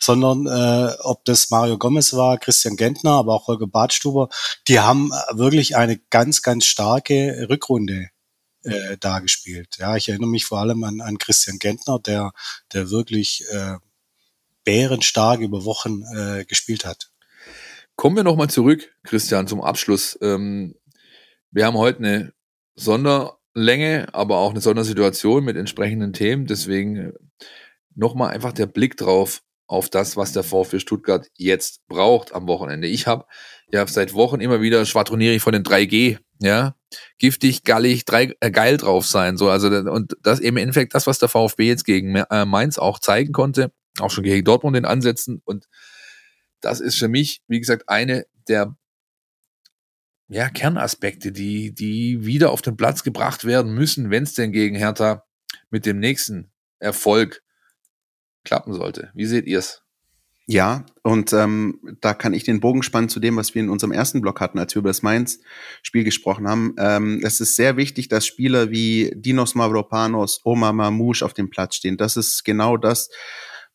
[0.00, 4.28] sondern äh, ob das Mario Gomez war, Christian Gentner, aber auch Holger Badstuber,
[4.66, 8.08] die haben wirklich eine ganz, ganz starke Rückrunde
[8.64, 9.76] äh, da gespielt.
[9.78, 12.32] Ja, ich erinnere mich vor allem an, an Christian Gentner, der,
[12.72, 13.76] der wirklich äh,
[14.64, 17.10] bärenstark über Wochen äh, gespielt hat.
[17.94, 20.18] Kommen wir nochmal zurück, Christian, zum Abschluss.
[20.20, 20.74] Ähm,
[21.52, 22.32] wir haben heute eine
[22.80, 26.46] Sonderlänge, aber auch eine Sondersituation mit entsprechenden Themen.
[26.46, 27.12] Deswegen äh,
[27.94, 32.88] nochmal einfach der Blick drauf auf das, was der VfB Stuttgart jetzt braucht am Wochenende.
[32.88, 33.26] Ich habe
[33.72, 36.74] ja seit Wochen immer wieder schwadroniere ich von den 3G, ja,
[37.18, 41.06] giftig, gallig, drei, äh, geil drauf sein, so also und das eben im Endeffekt das,
[41.06, 43.70] was der VfB jetzt gegen äh, Mainz auch zeigen konnte,
[44.00, 45.66] auch schon gegen Dortmund in Ansätzen und
[46.60, 48.74] das ist für mich, wie gesagt, eine der
[50.30, 54.76] ja, Kernaspekte, die, die wieder auf den Platz gebracht werden müssen, wenn es denn gegen
[54.76, 55.24] Hertha
[55.70, 57.42] mit dem nächsten Erfolg
[58.44, 59.10] klappen sollte.
[59.14, 59.82] Wie seht ihr es?
[60.46, 63.92] Ja, und ähm, da kann ich den Bogen spannen zu dem, was wir in unserem
[63.92, 66.74] ersten Blog hatten, als wir über das Mainz-Spiel gesprochen haben.
[66.78, 71.76] Ähm, es ist sehr wichtig, dass Spieler wie Dinos Mavropanos, Omar Mamouche auf dem Platz
[71.76, 71.96] stehen.
[71.96, 73.10] Das ist genau das.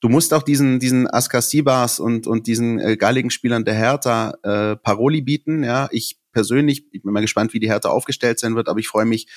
[0.02, 4.76] Du musst auch diesen, diesen Askasibas und, und diesen äh, galligen Spielern der Hertha äh,
[4.76, 5.64] Paroli bieten.
[5.64, 8.90] Ja, ich persönlich, ich bin mal gespannt, wie die Hertha aufgestellt sein wird, aber ich
[8.90, 9.28] freue mich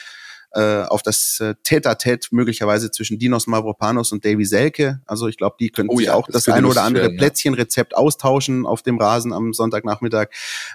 [0.50, 5.00] äh, auf das äh, Tete-a-Tete möglicherweise zwischen Dinos Mavropanos und Davy Selke.
[5.06, 7.18] Also ich glaube, die können oh, sich ja, auch das, das ein oder andere werden,
[7.18, 10.30] Plätzchenrezept austauschen auf dem Rasen am Sonntagnachmittag.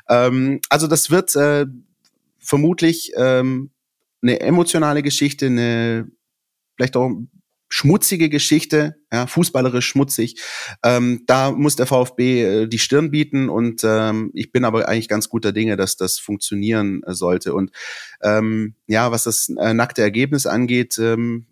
[0.08, 1.66] Ähm, also das wird äh,
[2.40, 3.72] vermutlich ähm,
[4.22, 6.08] eine emotionale Geschichte, eine
[6.78, 7.12] vielleicht auch
[7.74, 10.40] schmutzige Geschichte, ja, fußballerisch schmutzig.
[10.84, 15.08] Ähm, da muss der VfB äh, die Stirn bieten und ähm, ich bin aber eigentlich
[15.08, 17.56] ganz guter Dinge, dass das funktionieren äh, sollte.
[17.56, 17.72] Und
[18.22, 21.48] ähm, ja, was das äh, nackte Ergebnis angeht, ähm,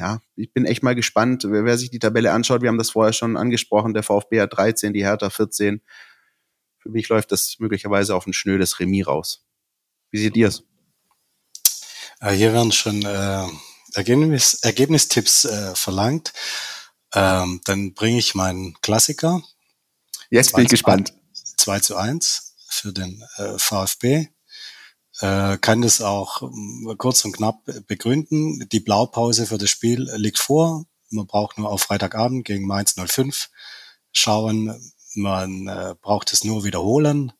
[0.00, 2.62] ja, ich bin echt mal gespannt, wer, wer sich die Tabelle anschaut.
[2.62, 3.94] Wir haben das vorher schon angesprochen.
[3.94, 5.80] Der VfB hat 13, die Hertha 14.
[6.78, 9.46] Für mich läuft das möglicherweise auf ein schnödes Remis raus.
[10.10, 10.64] Wie seht ihr es?
[12.20, 13.46] Hier werden schon äh,
[13.94, 16.32] Ergebnis, Ergebnistipps äh, verlangt,
[17.14, 19.42] ähm, dann bringe ich meinen Klassiker.
[20.30, 21.12] Jetzt bin ich gespannt.
[21.56, 24.28] 2 zu 1 für den äh, VfB.
[25.20, 28.66] Äh, kann das auch äh, kurz und knapp begründen.
[28.70, 30.86] Die Blaupause für das Spiel liegt vor.
[31.10, 33.50] Man braucht nur auf Freitagabend gegen Mainz 05
[34.12, 34.92] schauen.
[35.14, 37.32] Man äh, braucht es nur wiederholen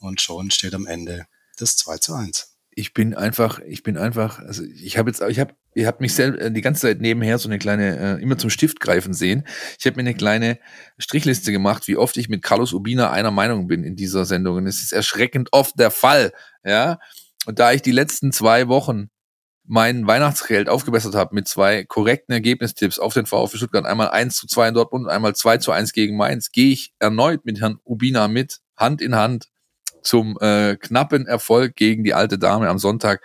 [0.00, 1.26] und schon steht am Ende
[1.56, 5.38] das 2 zu 1 ich bin einfach, ich bin einfach, also ich habe jetzt, ich
[5.38, 8.50] habe, ihr habt mich selbst die ganze Zeit nebenher so eine kleine, äh, immer zum
[8.50, 9.44] Stift greifen sehen.
[9.78, 10.58] Ich habe mir eine kleine
[10.98, 14.56] Strichliste gemacht, wie oft ich mit Carlos Urbina einer Meinung bin in dieser Sendung.
[14.56, 16.32] Und es ist erschreckend oft der Fall,
[16.64, 16.98] ja.
[17.46, 19.10] Und da ich die letzten zwei Wochen
[19.66, 24.46] mein Weihnachtsgeld aufgebessert habe mit zwei korrekten Ergebnistipps auf den VfB Stuttgart, einmal 1 zu
[24.46, 27.78] 2 in Dortmund und einmal 2 zu 1 gegen Mainz, gehe ich erneut mit Herrn
[27.84, 29.48] Ubina mit, Hand in Hand
[30.02, 33.22] zum äh, knappen Erfolg gegen die alte Dame am Sonntag.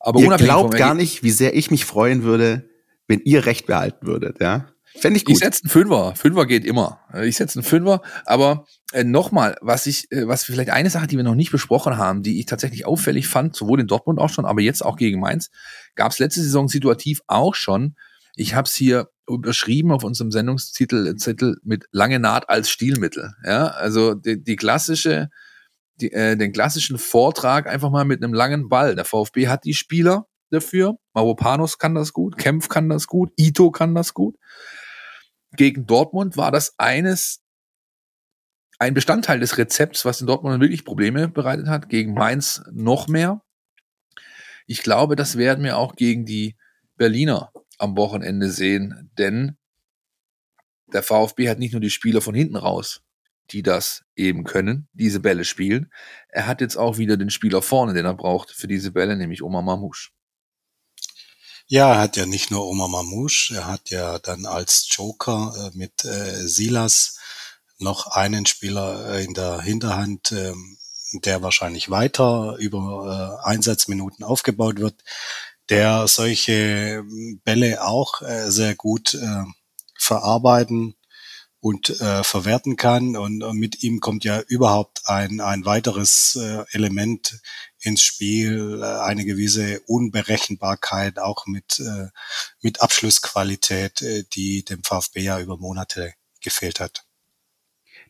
[0.00, 2.68] Aber ihr glaubt gar nicht, wie sehr ich mich freuen würde,
[3.06, 4.66] wenn ihr recht behalten würdet, ja.
[4.98, 5.34] Fände ich gut.
[5.34, 6.14] Ich setze einen Fünfer.
[6.16, 7.00] Fünfer geht immer.
[7.22, 8.02] Ich setze einen Fünfer.
[8.24, 11.96] Aber äh, nochmal, was ich, äh, was vielleicht eine Sache, die wir noch nicht besprochen
[11.96, 15.20] haben, die ich tatsächlich auffällig fand, sowohl in Dortmund auch schon, aber jetzt auch gegen
[15.20, 15.50] Mainz,
[15.94, 17.94] gab es letzte Saison situativ auch schon.
[18.34, 23.32] Ich habe es hier überschrieben auf unserem Sendungstitel Zettel mit lange Naht als Stilmittel.
[23.44, 25.30] Ja, also die, die klassische,
[26.02, 28.94] die, äh, den klassischen Vortrag einfach mal mit einem langen Ball.
[28.94, 30.96] Der VfB hat die Spieler dafür.
[31.14, 34.36] Mauropanos kann das gut, Kempf kann das gut, Ito kann das gut
[35.56, 37.42] gegen Dortmund war das eines,
[38.78, 43.42] ein Bestandteil des Rezepts, was in Dortmund wirklich Probleme bereitet hat, gegen Mainz noch mehr.
[44.66, 46.56] Ich glaube, das werden wir auch gegen die
[46.96, 49.56] Berliner am Wochenende sehen, denn
[50.92, 53.02] der VfB hat nicht nur die Spieler von hinten raus,
[53.52, 55.92] die das eben können, diese Bälle spielen.
[56.28, 59.42] Er hat jetzt auch wieder den Spieler vorne, den er braucht für diese Bälle, nämlich
[59.42, 60.10] Omar Mamouche.
[61.66, 65.76] Ja, er hat ja nicht nur Omar Mamouche, er hat ja dann als Joker äh,
[65.76, 67.18] mit äh, Silas
[67.78, 70.52] noch einen Spieler äh, in der Hinterhand, äh,
[71.12, 74.96] der wahrscheinlich weiter über äh, Einsatzminuten aufgebaut wird,
[75.68, 77.04] der solche
[77.44, 79.44] Bälle auch äh, sehr gut äh,
[79.96, 80.96] verarbeiten
[81.60, 83.16] und äh, verwerten kann.
[83.16, 87.40] Und, und mit ihm kommt ja überhaupt ein, ein weiteres äh, Element
[87.80, 92.08] ins Spiel, äh, eine gewisse Unberechenbarkeit, auch mit, äh,
[92.62, 97.04] mit Abschlussqualität, äh, die dem VfB ja über Monate gefehlt hat.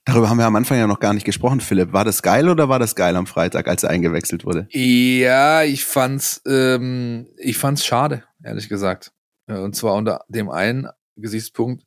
[0.05, 1.93] Darüber haben wir am Anfang ja noch gar nicht gesprochen, Philipp.
[1.93, 4.67] War das geil oder war das geil am Freitag, als er eingewechselt wurde?
[4.71, 9.13] Ja, ich fand's, ähm, ich fand's schade, ehrlich gesagt.
[9.47, 11.85] Und zwar unter dem einen Gesichtspunkt,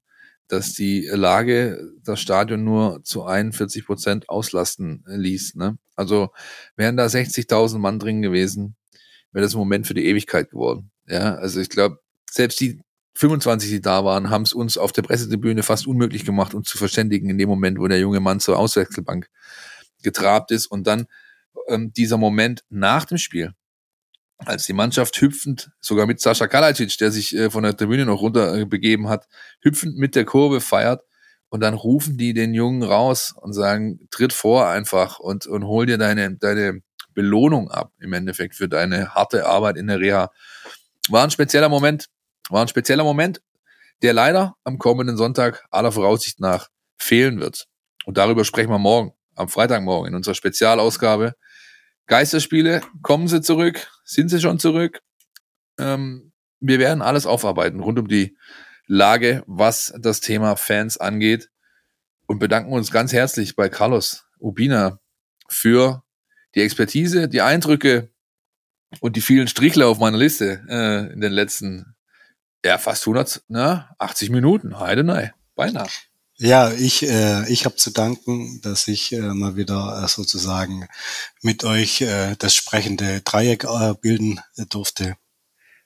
[0.48, 5.56] dass die Lage das Stadion nur zu 41 Prozent auslasten ließ.
[5.56, 5.78] Ne?
[5.96, 6.30] Also
[6.76, 8.76] wären da 60.000 Mann drin gewesen,
[9.32, 10.92] wäre das ein Moment für die Ewigkeit geworden.
[11.08, 12.00] Ja, also ich glaube,
[12.30, 12.82] selbst die
[13.16, 16.78] 25, die da waren, haben es uns auf der Pressetribüne fast unmöglich gemacht, uns zu
[16.78, 19.30] verständigen in dem Moment, wo der junge Mann zur Auswechselbank
[20.02, 20.66] getrabt ist.
[20.66, 21.06] Und dann
[21.68, 23.54] ähm, dieser Moment nach dem Spiel,
[24.38, 28.22] als die Mannschaft hüpfend, sogar mit Sascha Kalajic, der sich äh, von der Tribüne noch
[28.22, 29.28] runter äh, begeben hat,
[29.62, 31.02] hüpfend mit der Kurve feiert.
[31.50, 35.86] Und dann rufen die den Jungen raus und sagen, tritt vor einfach und, und hol
[35.86, 36.82] dir deine, deine
[37.14, 40.32] Belohnung ab, im Endeffekt, für deine harte Arbeit in der Reha.
[41.10, 42.10] War ein spezieller Moment,
[42.50, 43.42] war ein spezieller Moment,
[44.02, 47.68] der leider am kommenden Sonntag aller Voraussicht nach fehlen wird.
[48.06, 51.36] Und darüber sprechen wir morgen, am Freitagmorgen in unserer Spezialausgabe.
[52.08, 53.93] Geisterspiele, kommen sie zurück?
[54.04, 55.02] Sind sie schon zurück?
[55.80, 58.38] Ähm, wir werden alles aufarbeiten rund um die
[58.88, 61.50] Lage, was das Thema Fans angeht
[62.28, 65.00] und bedanken uns ganz herzlich bei Carlos Ubina
[65.48, 66.04] für
[66.56, 68.12] die Expertise, die Eindrücke
[69.00, 71.96] und die vielen Strichler auf meiner Liste äh, in den letzten
[72.66, 74.80] ja, fast 100, na, 80 Minuten.
[74.80, 75.90] Heide, nein, beinahe.
[76.38, 80.88] Ja, ich, äh, ich habe zu danken, dass ich äh, mal wieder äh, sozusagen
[81.42, 85.16] mit euch äh, das sprechende Dreieck äh, bilden äh, durfte.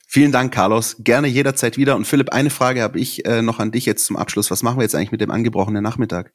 [0.08, 0.96] Vielen Dank, Carlos.
[1.00, 1.98] Gerne jederzeit wieder.
[1.98, 4.50] Und Philipp, eine Frage habe ich äh, noch an dich jetzt zum Abschluss.
[4.50, 6.32] Was machen wir jetzt eigentlich mit dem angebrochenen Nachmittag?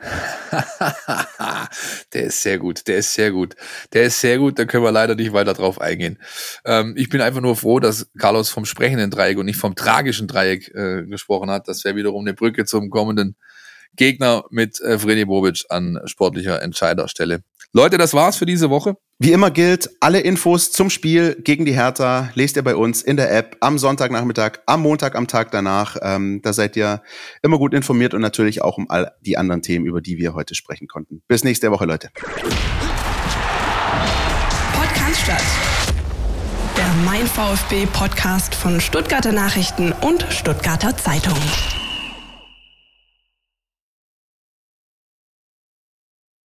[2.14, 3.56] der ist sehr gut, der ist sehr gut.
[3.92, 6.18] Der ist sehr gut, da können wir leider nicht weiter drauf eingehen.
[6.64, 10.26] Ähm, ich bin einfach nur froh, dass Carlos vom sprechenden Dreieck und nicht vom tragischen
[10.26, 11.68] Dreieck äh, gesprochen hat.
[11.68, 13.36] Das wäre wiederum eine Brücke zum kommenden
[13.96, 17.42] Gegner mit äh, Freddy Bobic an sportlicher Entscheiderstelle.
[17.72, 18.96] Leute, das war's für diese Woche.
[19.20, 23.16] Wie immer gilt, alle Infos zum Spiel gegen die Hertha lest ihr bei uns in
[23.16, 25.96] der App am Sonntagnachmittag, am Montag, am Tag danach.
[26.02, 27.00] Ähm, da seid ihr
[27.42, 30.56] immer gut informiert und natürlich auch um all die anderen Themen, über die wir heute
[30.56, 31.22] sprechen konnten.
[31.28, 32.10] Bis nächste Woche, Leute.
[34.74, 35.44] Podcast statt.
[36.76, 41.38] Der Mein VfB Podcast von Stuttgarter Nachrichten und Stuttgarter Zeitung.